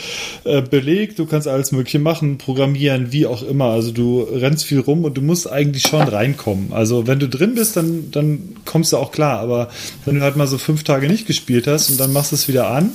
[0.44, 4.80] äh, belegt, du kannst alles mögliche machen, programmieren, wie auch immer, also du rennst viel
[4.80, 6.72] rum und du musst eigentlich schon reinkommen.
[6.72, 9.70] Also wenn du drin bist, dann, dann kommst du auch klar, aber
[10.04, 12.48] wenn du halt mal so fünf Tage nicht gespielt hast und dann machst du es
[12.48, 12.90] wieder an,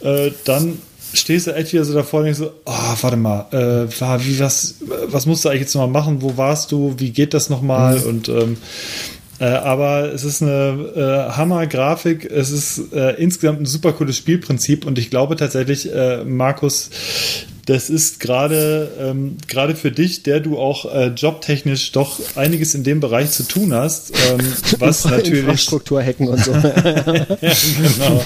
[0.00, 0.78] äh, dann
[1.14, 4.38] stehst du echt wieder so davor und denkst so, oh, warte mal, äh, war, wie,
[4.38, 4.76] was,
[5.06, 6.22] was musst du eigentlich jetzt nochmal machen?
[6.22, 6.94] Wo warst du?
[6.98, 7.98] Wie geht das nochmal?
[7.98, 8.06] Mhm.
[8.06, 8.56] Und ähm,
[9.40, 14.86] äh, aber es ist eine äh, Hammer-Grafik, es ist äh, insgesamt ein super cooles Spielprinzip
[14.86, 16.90] und ich glaube tatsächlich, äh, Markus,
[17.66, 22.84] das ist gerade ähm, gerade für dich, der du auch äh, jobtechnisch doch einiges in
[22.84, 24.40] dem Bereich zu tun hast, ähm,
[24.78, 26.52] was natürlich Infrastruktur hacken und so.
[26.52, 28.24] ja, genau.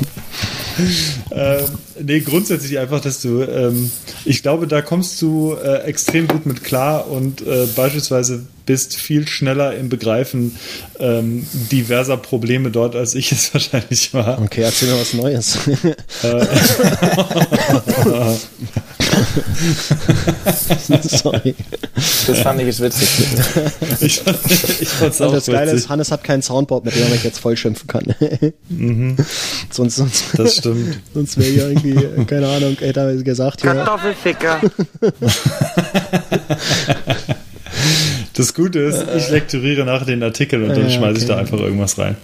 [1.30, 1.64] Ähm,
[2.00, 3.90] nee, grundsätzlich einfach, dass du, ähm,
[4.24, 9.26] ich glaube, da kommst du äh, extrem gut mit klar und äh, beispielsweise bist viel
[9.26, 10.54] schneller im Begreifen
[11.00, 14.42] ähm, diverser Probleme dort, als ich es wahrscheinlich war.
[14.42, 15.56] Okay, erzähl mir was Neues.
[16.22, 16.46] Äh,
[21.02, 21.54] Sorry.
[22.26, 23.08] Das fand ich jetzt witzig.
[24.02, 24.20] ich,
[24.82, 25.54] ich fand's auch das witzig.
[25.54, 28.14] Geile ist, Hannes hat kein Soundboard, mit dem er jetzt voll schimpfen kann.
[28.68, 29.16] mhm.
[29.70, 31.00] sonst, sonst, das stimmt.
[31.14, 33.62] Sonst wäre hier irgendwie, keine Ahnung, hätte er gesagt.
[33.62, 34.60] Kartoffelficker.
[38.38, 41.18] Das Gute ist, ich lekturiere nachher den Artikel und dann schmeiße okay.
[41.18, 42.16] ich da einfach irgendwas rein.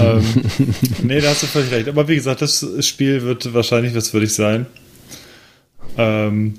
[0.00, 0.24] ähm,
[1.02, 1.88] nee, da hast du völlig recht.
[1.88, 4.66] Aber wie gesagt, das Spiel wird wahrscheinlich was für dich sein.
[5.98, 6.54] Ähm,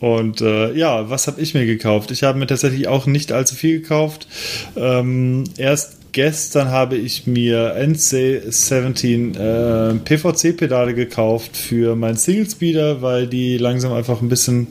[0.00, 2.10] und äh, ja, was habe ich mir gekauft?
[2.10, 4.28] Ich habe mir tatsächlich auch nicht allzu viel gekauft.
[4.76, 13.26] Ähm, erst gestern habe ich mir NC17 äh, PVC-Pedale gekauft für meinen Single Speeder, weil
[13.26, 14.68] die langsam einfach ein bisschen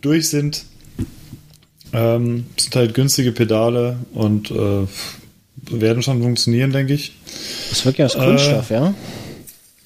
[0.00, 0.64] durch sind.
[1.92, 4.86] Ähm, sind halt günstige Pedale und äh,
[5.70, 7.12] werden schon funktionieren, denke ich.
[7.68, 8.94] Das ist wirklich aus Kunststoff, äh, ja?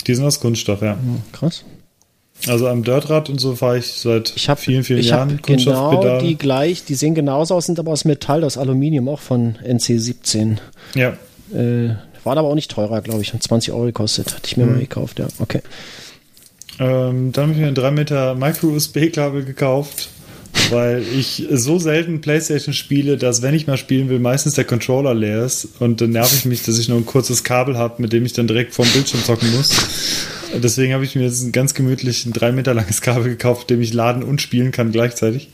[0.07, 0.99] Die sind aus Kunststoff, ja.
[1.33, 1.65] Krass.
[2.47, 5.41] Also am Dirtrad und so fahre ich seit ich hab, vielen, vielen ich Jahren.
[5.43, 9.57] Genau die gleich, die sehen genauso aus, sind aber aus Metall, aus Aluminium, auch von
[9.67, 10.59] NC17.
[10.95, 11.17] Ja.
[11.55, 11.95] Äh,
[12.25, 13.33] war aber auch nicht teurer, glaube ich.
[13.33, 14.35] Hat 20 Euro gekostet.
[14.35, 15.29] Hatte ich mir mal gekauft, ja.
[15.39, 15.61] Okay.
[16.79, 20.09] Ähm, dann habe ich mir ein 3 Meter Micro-USB-Kabel gekauft,
[20.71, 25.15] weil ich so selten Playstation spiele, dass wenn ich mal spielen will, meistens der Controller
[25.15, 28.13] leer ist und dann nerv ich mich, dass ich nur ein kurzes Kabel habe, mit
[28.13, 29.71] dem ich dann direkt vorm Bildschirm zocken muss.
[30.57, 33.71] Deswegen habe ich mir jetzt ein ganz gemütlich ein 3 Meter langes Kabel gekauft, mit
[33.71, 35.49] dem ich laden und spielen kann gleichzeitig.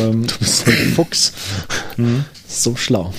[0.00, 1.32] Ähm, Du bist so ein Fuchs.
[2.48, 3.12] So schlau.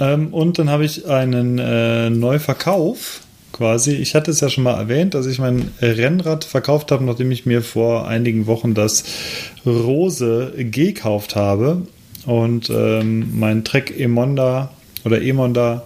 [0.00, 3.20] Ähm, und dann habe ich einen äh, Neuverkauf
[3.52, 3.92] quasi.
[3.92, 7.46] Ich hatte es ja schon mal erwähnt, dass ich mein Rennrad verkauft habe, nachdem ich
[7.46, 9.04] mir vor einigen Wochen das
[9.64, 11.82] Rose gekauft habe.
[12.26, 14.72] Und ähm, mein Trek Emonda
[15.04, 15.84] oder Emonda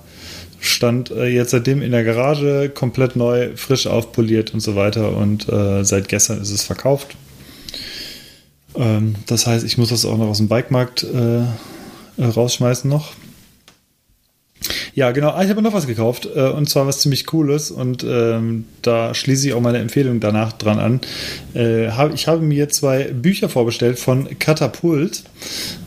[0.60, 5.16] stand äh, jetzt seitdem in der Garage komplett neu, frisch aufpoliert und so weiter.
[5.16, 7.16] Und äh, seit gestern ist es verkauft.
[8.74, 13.12] Ähm, das heißt, ich muss das auch noch aus dem Bikemarkt äh, rausschmeißen noch.
[14.96, 15.32] Ja, genau.
[15.32, 19.12] Ah, ich habe noch was gekauft äh, und zwar was ziemlich Cooles und ähm, da
[19.12, 21.00] schließe ich auch meine Empfehlung danach dran an.
[21.52, 25.24] Äh, hab, ich habe mir zwei Bücher vorbestellt von Katapult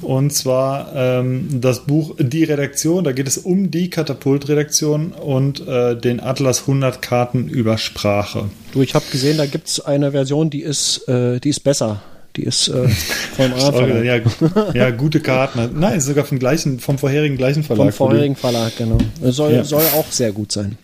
[0.03, 3.03] und zwar ähm, das Buch Die Redaktion.
[3.03, 8.51] Da geht es um die Katapult-Redaktion und äh, den Atlas 100 Karten über Sprache.
[8.73, 12.03] Du, ich habe gesehen, da gibt es eine Version, die ist, äh, die ist besser.
[12.35, 12.87] Die ist äh,
[13.35, 14.19] vom anderen ja,
[14.73, 15.79] ja, gute Karten.
[15.79, 17.93] Nein, sogar vom gleichen, vom vorherigen gleichen Verlag.
[17.93, 18.97] Vom vorherigen Verlag, genau.
[19.21, 19.63] Soll, Ja.
[19.63, 20.77] soll auch sehr gut sein.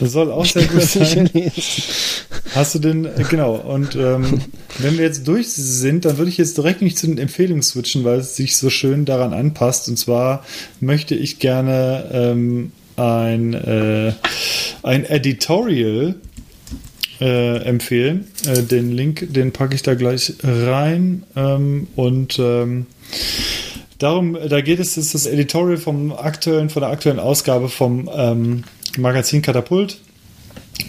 [0.00, 1.30] Das soll auch sehr gut sein.
[2.54, 4.40] Hast du denn, äh, genau, und ähm,
[4.78, 8.04] wenn wir jetzt durch sind, dann würde ich jetzt direkt nicht zu den Empfehlungen switchen,
[8.04, 9.88] weil es sich so schön daran anpasst.
[9.88, 10.44] Und zwar
[10.80, 14.12] möchte ich gerne ähm, ein, äh,
[14.82, 16.16] ein Editorial
[17.20, 18.28] äh, empfehlen.
[18.46, 21.24] Äh, den Link, den packe ich da gleich rein.
[21.36, 22.86] Ähm, und ähm,
[23.98, 28.64] darum, da geht es, ist das Editorial vom aktuellen, von der aktuellen Ausgabe vom ähm,
[28.96, 29.98] Magazin Katapult.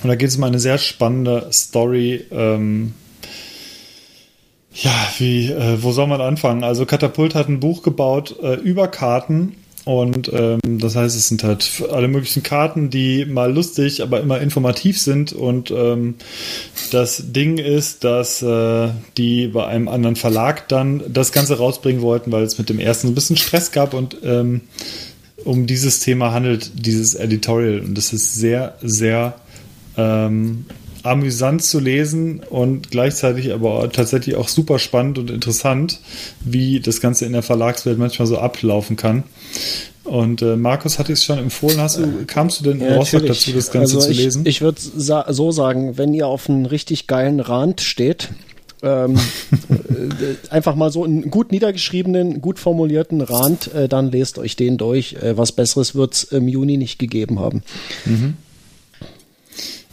[0.03, 2.25] Und da geht es um eine sehr spannende Story.
[2.31, 2.93] Ähm,
[4.73, 6.63] ja, wie, äh, wo soll man anfangen?
[6.63, 9.55] Also Katapult hat ein Buch gebaut äh, über Karten
[9.89, 14.39] und ähm, das heißt, es sind halt alle möglichen Karten, die mal lustig, aber immer
[14.39, 15.33] informativ sind.
[15.33, 16.13] Und ähm,
[16.91, 22.31] das Ding ist, dass äh, die bei einem anderen Verlag dann das Ganze rausbringen wollten,
[22.31, 24.61] weil es mit dem ersten ein bisschen Stress gab und ähm,
[25.43, 27.79] um dieses Thema handelt dieses Editorial.
[27.79, 29.37] Und das ist sehr, sehr
[29.97, 30.65] ähm,
[31.03, 35.99] amüsant zu lesen und gleichzeitig aber tatsächlich auch super spannend und interessant,
[36.43, 39.23] wie das Ganze in der Verlagswelt manchmal so ablaufen kann.
[40.03, 41.79] Und äh, Markus hatte es schon empfohlen.
[41.79, 44.45] Hast du, kamst du denn Ja, Rostock dazu, das Ganze also zu ich, lesen?
[44.45, 48.29] Ich würde sa so sagen, wenn ihr auf einen richtig geilen Rand steht,
[48.81, 49.17] ähm,
[49.69, 54.77] äh, einfach mal so einen gut niedergeschriebenen, gut formulierten Rand, äh, dann lest euch den
[54.77, 55.13] durch.
[55.13, 57.61] Äh, was Besseres wird es im Juni nicht gegeben haben.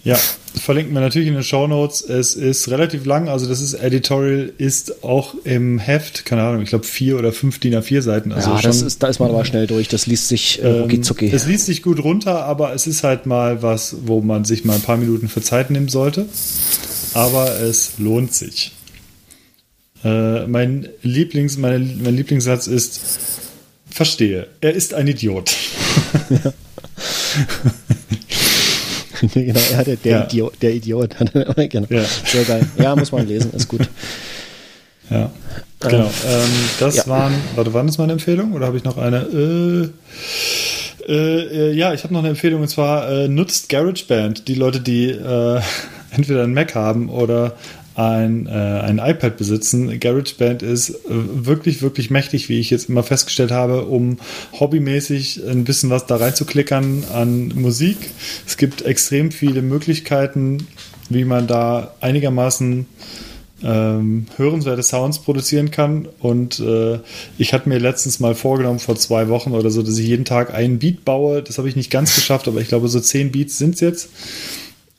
[0.07, 0.17] Ja,
[0.55, 2.01] verlinken wir natürlich in den Show Notes.
[2.01, 6.69] Es ist relativ lang, also das ist Editorial, ist auch im Heft, keine Ahnung, ich
[6.69, 8.31] glaube vier oder fünf DIN A4 Seiten.
[8.31, 9.89] Also ja, schon, das ist, da ist man aber schnell durch.
[9.89, 11.29] Das liest sich äh, ähm, zucki.
[11.33, 14.77] Es liest sich gut runter, aber es ist halt mal was, wo man sich mal
[14.77, 16.27] ein paar Minuten für Zeit nehmen sollte.
[17.13, 18.77] Aber es lohnt sich.
[20.05, 23.01] Äh, mein, Lieblings, meine, mein Lieblingssatz ist:
[23.91, 25.53] Verstehe, er ist ein Idiot.
[29.35, 30.25] genau, ja, der, der, Ja.
[30.25, 31.17] Idiot, der Idiot.
[31.71, 31.87] genau.
[31.91, 32.05] Ja.
[32.25, 32.67] Sehr geil.
[32.79, 33.89] Ja, muss man lesen, ist gut.
[35.11, 35.31] Ja,
[35.81, 36.11] genau.
[36.27, 37.07] Ähm, das ja.
[37.07, 39.19] waren, warte, waren das meine Empfehlung oder habe ich noch eine?
[39.19, 39.89] Äh,
[41.09, 44.49] äh, äh, ja, ich habe noch eine Empfehlung und zwar äh, nutzt GarageBand.
[44.49, 45.61] Die Leute, die äh,
[46.11, 47.55] entweder einen Mac haben oder
[47.97, 49.99] ein, äh, ein iPad besitzen.
[49.99, 54.19] GarageBand ist äh, wirklich, wirklich mächtig, wie ich jetzt immer festgestellt habe, um
[54.53, 57.97] hobbymäßig ein bisschen was da reinzuklickern an Musik.
[58.47, 60.67] Es gibt extrem viele Möglichkeiten,
[61.09, 62.87] wie man da einigermaßen
[63.63, 66.07] ähm, hörenswerte Sounds produzieren kann.
[66.21, 66.99] Und äh,
[67.39, 70.53] ich hatte mir letztens mal vorgenommen, vor zwei Wochen oder so, dass ich jeden Tag
[70.53, 71.43] einen Beat baue.
[71.43, 74.11] Das habe ich nicht ganz geschafft, aber ich glaube, so zehn Beats sind es jetzt.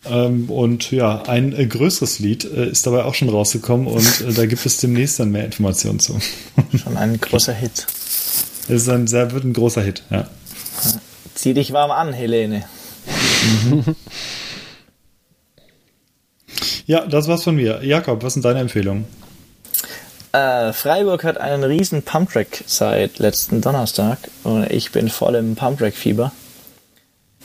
[0.10, 4.34] Ähm, und ja, ein äh, größeres Lied äh, ist dabei auch schon rausgekommen und äh,
[4.34, 6.20] da gibt es demnächst dann mehr Informationen zu.
[6.76, 7.88] Schon ein großer Hit.
[8.70, 10.28] Es ist ein sehr, wird ein großer Hit, ja.
[11.36, 12.66] Zieh dich warm an, Helene.
[16.88, 17.84] Ja, das war's von mir.
[17.84, 19.06] Jakob, was sind deine Empfehlungen?
[20.32, 26.32] Äh, Freiburg hat einen riesen Pumptrack seit letzten Donnerstag und ich bin voll im Pumptrack-Fieber.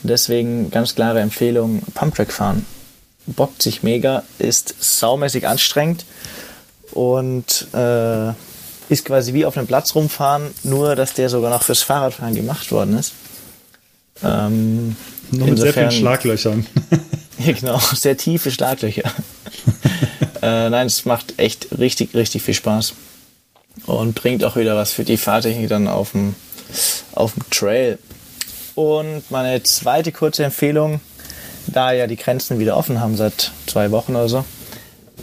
[0.03, 2.67] Deswegen ganz klare Empfehlung, Pumptrack fahren.
[3.27, 6.05] Bockt sich mega, ist saumäßig anstrengend
[6.91, 8.31] und äh,
[8.89, 12.73] ist quasi wie auf einem Platz rumfahren, nur dass der sogar noch fürs Fahrradfahren gemacht
[12.73, 13.13] worden ist.
[14.25, 14.97] Ähm,
[15.31, 16.67] Nur mit sehr vielen insofern- Schlaglöchern.
[17.39, 19.03] Ja, genau, sehr tiefe Schlaglöcher.
[20.43, 22.93] äh, nein, es macht echt richtig, richtig viel Spaß.
[23.87, 26.37] Und bringt auch wieder was für die Fahrtechnik dann auf dem,
[27.15, 27.99] auf dem Trail.
[28.75, 31.01] Und meine zweite kurze Empfehlung,
[31.67, 34.45] da ja die Grenzen wieder offen haben seit zwei Wochen oder so,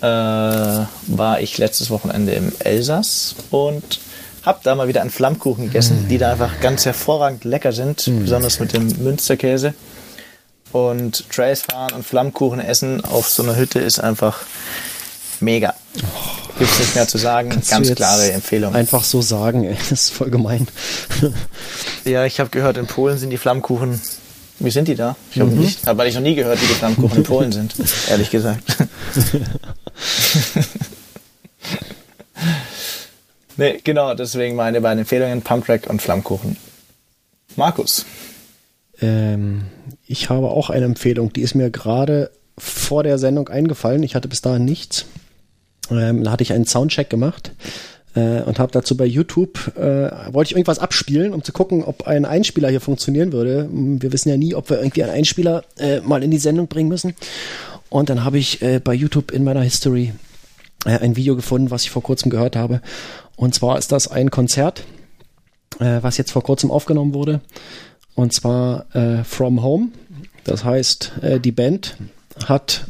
[0.02, 4.00] äh, war ich letztes Wochenende im Elsass und
[4.44, 8.60] habe da mal wieder einen Flammkuchen gegessen, die da einfach ganz hervorragend lecker sind, besonders
[8.60, 9.74] mit dem Münsterkäse.
[10.72, 14.42] Und Trails fahren und Flammkuchen essen auf so einer Hütte ist einfach
[15.42, 15.74] mega.
[16.58, 17.50] Gibt's nicht mehr zu sagen.
[17.50, 18.76] Kannst Ganz klare Empfehlung.
[18.76, 19.76] Einfach so sagen, ey.
[19.90, 20.68] Das ist voll gemein.
[22.06, 24.02] Ja, ich habe gehört, in Polen sind die Flammkuchen.
[24.60, 25.16] Wie sind die da?
[25.32, 27.76] Ich habe nicht, hab ich noch nie gehört, wie die Flammkuchen in Polen sind,
[28.10, 28.64] ehrlich gesagt.
[33.58, 36.58] nee, genau, deswegen meine beiden Empfehlungen, Pumptrack und Flammkuchen.
[37.56, 38.06] Markus.
[39.02, 39.66] Ähm,
[40.06, 44.04] ich habe auch eine Empfehlung, die ist mir gerade vor der Sendung eingefallen.
[44.04, 45.06] Ich hatte bis dahin nichts.
[45.92, 47.52] Ähm, da hatte ich einen Soundcheck gemacht
[48.16, 52.08] äh, und habe dazu bei YouTube, äh, wollte ich irgendwas abspielen, um zu gucken, ob
[52.08, 53.64] ein Einspieler hier funktionieren würde.
[53.64, 56.68] Hm, Wir wissen ja nie, ob wir irgendwie einen Einspieler äh, mal in die Sendung
[56.68, 57.16] bringen müssen.
[57.90, 60.14] Und dann habe ich äh, bei YouTube in meiner History
[60.86, 62.82] äh, ein Video gefunden, was ich vor kurzem gehört habe.
[63.36, 64.84] Und zwar ist das ein Konzert,
[65.80, 67.42] äh, was jetzt vor kurzem aufgenommen wurde.
[68.16, 69.90] Und zwar äh, From Home.
[70.44, 71.98] Das heißt, äh, die Band
[72.46, 72.86] hat,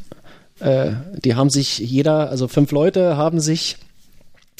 [0.59, 0.91] äh,
[1.23, 3.77] die haben sich jeder, also fünf Leute haben sich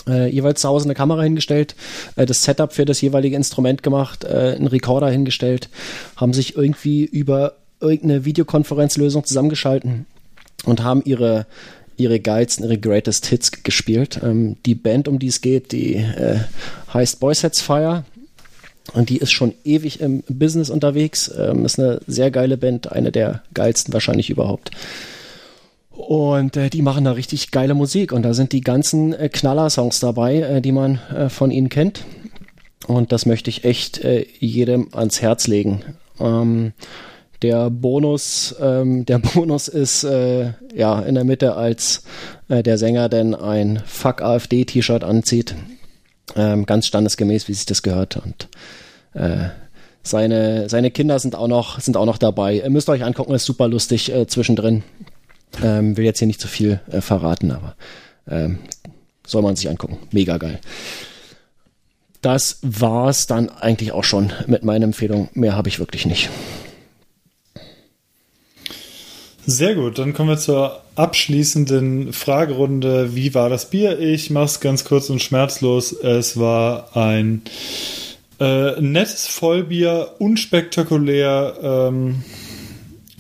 [0.07, 1.75] äh, jeweils zu Hause eine Kamera hingestellt,
[2.15, 5.69] äh, das Setup für das jeweilige Instrument gemacht, äh, einen Recorder hingestellt,
[6.15, 10.05] haben sich irgendwie über irgendeine Videokonferenzlösung zusammengeschalten
[10.65, 11.45] und haben ihre
[11.99, 14.21] ihre geilsten, ihre greatest Hits gespielt.
[14.23, 16.39] Ähm, die Band, um die es geht, die äh,
[16.93, 18.05] heißt Boy Sets Fire.
[18.93, 21.29] Und die ist schon ewig im Business unterwegs.
[21.37, 24.71] Ähm, ist eine sehr geile Band, eine der geilsten wahrscheinlich überhaupt.
[25.99, 28.13] Und äh, die machen da richtig geile Musik.
[28.13, 32.05] Und da sind die ganzen äh, Knaller-Songs dabei, äh, die man äh, von ihnen kennt.
[32.87, 35.83] Und das möchte ich echt äh, jedem ans Herz legen.
[36.17, 36.71] Ähm,
[37.41, 42.03] der Bonus, ähm, der Bonus ist äh, ja in der Mitte, als
[42.47, 45.53] äh, der Sänger denn ein Fuck AfD T-Shirt anzieht.
[46.37, 48.15] Ähm, ganz standesgemäß, wie sich das gehört.
[48.15, 48.47] Und
[49.15, 49.49] äh,
[50.01, 52.55] seine, seine Kinder sind auch noch, sind auch noch dabei.
[52.55, 54.83] Ihr müsst euch angucken, ist super lustig äh, zwischendrin.
[55.61, 57.75] Ähm, will jetzt hier nicht zu viel äh, verraten, aber
[58.27, 58.59] ähm,
[59.25, 59.97] soll man sich angucken.
[60.11, 60.59] Mega geil.
[62.21, 65.29] Das war's dann eigentlich auch schon mit meiner Empfehlung.
[65.33, 66.29] Mehr habe ich wirklich nicht.
[69.45, 73.15] Sehr gut, dann kommen wir zur abschließenden Fragerunde.
[73.15, 73.99] Wie war das Bier?
[73.99, 75.91] Ich mach's ganz kurz und schmerzlos.
[75.91, 77.41] Es war ein
[78.39, 82.23] äh, nettes Vollbier, unspektakulär, ähm,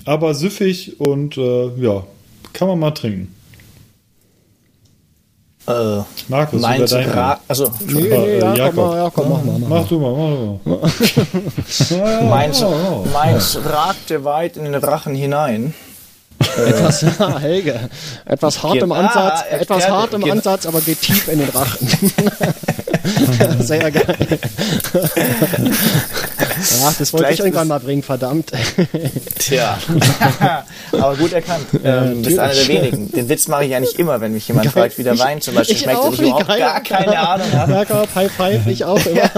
[0.05, 2.05] aber süffig und äh, ja,
[2.53, 3.35] kann man mal trinken.
[5.67, 8.75] Äh, Markus, dein Ra also, Nee, äh, ja, Jakob.
[8.75, 9.59] komm mal, ja, komm, mach mal.
[9.59, 12.23] Mach Mach du mal, mach du mal.
[12.29, 12.65] Meins,
[13.13, 15.75] meins ragte weit in den Rachen hinein.
[16.67, 17.05] Etwas,
[17.41, 17.79] Helge,
[18.25, 20.33] etwas hart im Ah, Ansatz, erklärt- etwas hart im genau.
[20.35, 21.87] Ansatz, aber geht tief in den Rachen.
[23.59, 24.15] Sehr geil.
[26.85, 28.51] Ach, das wollte ich irgendwann mal bringen, verdammt.
[29.37, 29.77] Tja.
[30.93, 31.65] Aber gut erkannt.
[31.83, 33.11] Ähm, bist einer der wenigen.
[33.11, 34.83] Den Witz mache ich eigentlich immer, wenn mich jemand Geil.
[34.83, 36.59] fragt, wie der Wein zum Beispiel ich schmeckt auch, ich überhaupt geil.
[36.59, 37.71] gar keine Ahnung habe.
[37.73, 39.29] Jakob, High Five, ich auch immer.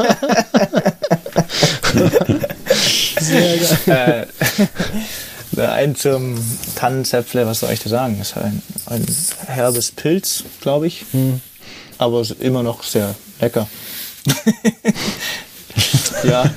[3.19, 4.27] Sehr geil.
[4.57, 4.65] Äh,
[5.57, 6.37] ein zum
[6.75, 8.17] Tannenzäpfle, was soll ich da sagen?
[8.19, 9.05] Das ist ein, ein
[9.47, 11.05] herbes Pilz, glaube ich.
[11.97, 13.67] Aber ist immer noch sehr lecker.
[16.23, 16.49] ja,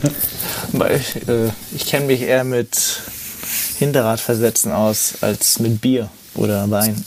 [0.72, 2.76] weil äh, ich kenne mich eher mit
[3.78, 7.04] Hinterradversetzen aus als mit Bier oder Wein.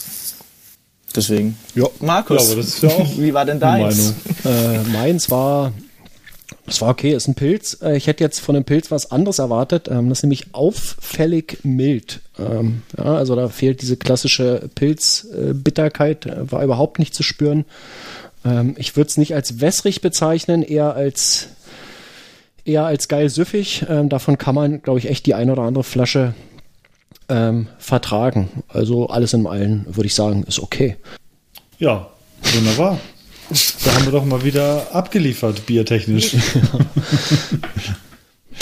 [1.16, 1.58] Deswegen.
[1.74, 4.14] Ja, Markus, ja, aber das ist ja auch wie war denn deins?
[4.46, 5.72] Äh, meins war,
[6.68, 7.82] das war okay, ist ein Pilz.
[7.82, 9.88] Äh, ich hätte jetzt von dem Pilz was anderes erwartet.
[9.88, 12.20] Ähm, das ist nämlich auffällig mild.
[12.38, 17.66] Ähm, also da fehlt diese klassische Pilzbitterkeit, äh, war überhaupt nicht zu spüren.
[18.44, 21.48] Ähm, ich würde es nicht als wässrig bezeichnen, eher als
[22.66, 23.86] eher als geil süffig.
[23.88, 26.34] Davon kann man, glaube ich, echt die ein oder andere Flasche
[27.30, 28.50] ähm, vertragen.
[28.68, 30.98] Also alles in allem würde ich sagen, ist okay.
[31.80, 32.10] Ja,
[32.54, 33.00] wunderbar.
[33.86, 36.36] Da haben wir doch mal wieder abgeliefert, biertechnisch.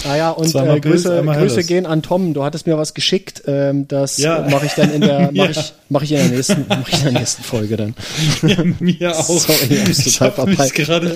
[0.03, 2.33] Ah ja, und äh, Grüße, Grüße gehen an Tom.
[2.33, 3.43] Du hattest mir was geschickt.
[3.47, 4.47] Ähm, das Ja.
[4.49, 5.49] mache ich dann in der mache Ja.
[5.49, 7.95] ich, mach ich in der nächsten mach ich in der nächsten Folge dann.
[8.79, 9.25] Mir auch.
[9.39, 11.15] Sorry, ich habe mich gerade.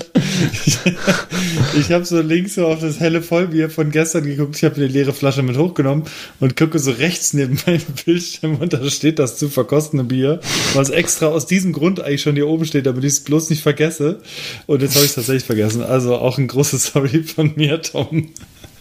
[1.78, 4.56] ich habe so links so auf das helle Vollbier von gestern geguckt.
[4.58, 6.04] Ich habe eine leere Flasche mit hochgenommen
[6.40, 10.40] und gucke so rechts neben meinem Bildschirm und da steht das zu verkostende Bier,
[10.74, 13.62] was extra aus diesem Grund eigentlich schon hier oben steht, damit ich es bloß nicht
[13.62, 14.20] vergesse.
[14.68, 15.84] Und jetzt habe ich es tatsächlich vergessen.
[15.84, 18.30] Also auch ein großes Sorry von mir, Tom.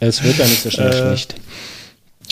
[0.00, 1.34] Es wird ja nicht so schnell Äh, schlecht.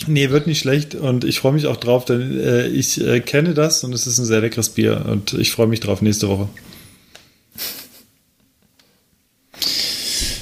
[0.05, 3.53] Nee, wird nicht schlecht und ich freue mich auch drauf, denn äh, ich äh, kenne
[3.53, 6.47] das und es ist ein sehr leckeres Bier und ich freue mich drauf nächste Woche.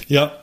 [0.08, 0.34] Ja.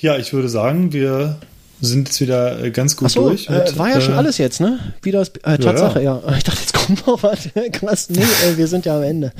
[0.00, 1.38] Ja, ich würde sagen, wir
[1.88, 3.48] sind jetzt wieder äh, ganz gut Achso, durch.
[3.48, 4.78] äh, war ja schon äh, alles jetzt, ne?
[5.02, 6.22] Wie das äh, Tatsache, ja.
[6.36, 7.48] Ich dachte, jetzt kommt noch was.
[7.72, 9.32] Krass, nee, äh, wir sind ja am Ende.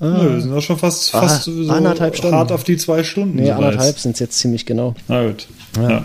[0.00, 2.36] Nö, wir sind auch schon fast, Ah, fast so anderthalb Stunden.
[2.36, 3.36] hart auf die zwei Stunden.
[3.36, 4.94] Nee, so anderthalb sind es jetzt ziemlich genau.
[5.08, 5.46] Na gut.
[5.76, 6.04] Ja.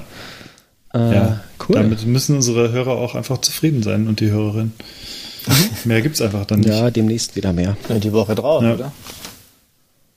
[0.94, 1.76] Äh, Ja, cool.
[1.76, 4.74] Damit müssen unsere Hörer auch einfach zufrieden sein und die Hörerin.
[5.86, 6.70] Mehr gibt's einfach dann nicht.
[6.70, 7.78] ja, demnächst wieder mehr.
[7.88, 8.74] Ja, die Woche drauf, Ja.
[8.74, 8.92] oder?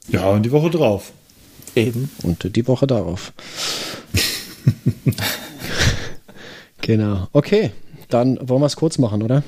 [0.08, 1.12] Ja, und die Woche drauf.
[1.76, 2.10] Eben.
[2.24, 3.32] Und die Woche darauf.
[6.80, 7.28] genau.
[7.32, 7.70] Okay,
[8.08, 9.42] dann wollen wir es kurz machen, oder?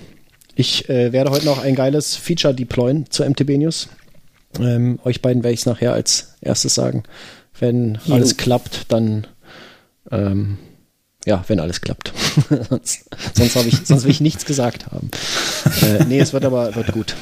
[0.54, 3.88] Ich äh, werde heute noch ein geiles Feature deployen zur MTB News.
[4.60, 7.04] Ähm, euch beiden werde ich es nachher als erstes sagen.
[7.58, 9.26] Wenn alles klappt, dann
[10.10, 10.58] ähm,
[11.24, 12.12] ja, wenn alles klappt.
[12.68, 15.10] sonst sonst, ich, sonst will ich nichts gesagt haben.
[15.82, 17.14] Äh, nee, es wird aber wird gut.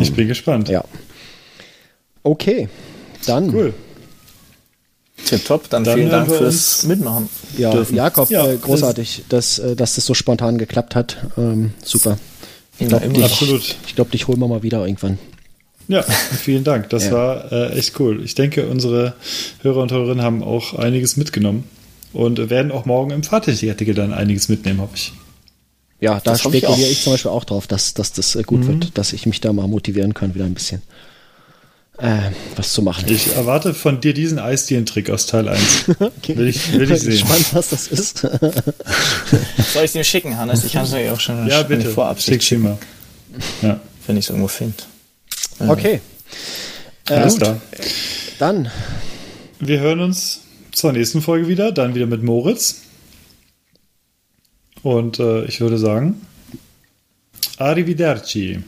[0.00, 0.68] Ich bin gespannt.
[0.68, 0.84] Ja.
[2.22, 2.68] Okay,
[3.26, 3.74] dann Cool.
[5.26, 7.28] Tipptopp, dann, Dann vielen Dank fürs Mitmachen.
[7.56, 7.94] Ja, dürfen.
[7.96, 11.18] Jakob, Ja, äh, großartig, dass, äh, dass das so spontan geklappt hat.
[11.36, 12.18] Ähm, super.
[12.76, 13.14] Ich Ja, glaube, immer.
[13.14, 13.76] dich, Absolut.
[13.86, 15.18] ich glaub, dich holen wir mal wieder irgendwann.
[15.88, 16.02] Ja,
[16.42, 16.88] vielen Dank.
[16.90, 17.12] Das Ja.
[17.12, 18.22] war äh, echt cool.
[18.24, 19.14] Ich denke, unsere
[19.62, 21.64] Hörer und Hörerinnen haben auch einiges mitgenommen
[22.12, 25.12] und werden auch morgen im Fahrtechnikartikel dann einiges mitnehmen, hoffe ich.
[26.00, 26.78] Ja, da ich spekuliere auch.
[26.78, 29.52] ich, zum Beispiel auch drauf, dass, dass das äh, gut wird, dass ich mich da
[29.52, 30.80] mal motivieren kann, wieder ein bisschen
[31.98, 33.04] äh, was zu machen.
[33.08, 35.88] Ich erwarte von dir diesen Eisdielen-Trick aus Teil 1.
[36.28, 37.10] Will ich, will ich sehen.
[37.10, 38.18] gespannt, was das ist.
[38.18, 40.64] Soll ich es dir schicken, Hannes?
[40.64, 41.90] Ich kann es euch auch schon Ja, bitte.
[41.90, 42.78] vorab Schick mal.
[43.62, 44.74] Ja, wenn ich es irgendwo finde.
[45.60, 46.00] okay,
[47.08, 47.60] alles klar.
[48.38, 48.70] dann
[49.58, 50.40] Wir hören uns
[50.72, 52.82] zur nächsten Folge wieder, dann wieder mit Moritz.
[54.82, 56.20] Und äh, ich würde sagen,
[57.58, 58.60] Arrivederci.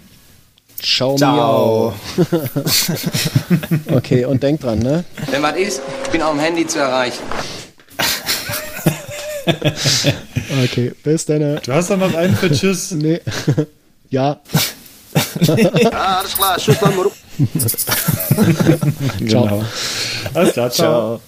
[0.83, 1.95] Ciao, Ciao.
[3.95, 5.05] Okay, und denk dran, ne?
[5.31, 7.23] Wenn was ist, ich bin auf dem Handy zu erreichen.
[10.65, 11.61] Okay, bis dann.
[11.63, 12.91] Du hast doch noch einen für Tschüss.
[12.97, 13.21] Nee.
[14.11, 14.41] ja,
[15.41, 17.13] Ja, alles klar, super, maar op.
[17.67, 19.47] ciao.
[19.49, 19.65] Genau.
[20.35, 21.19] Alles klar, ciao.
[21.19, 21.21] Ciao.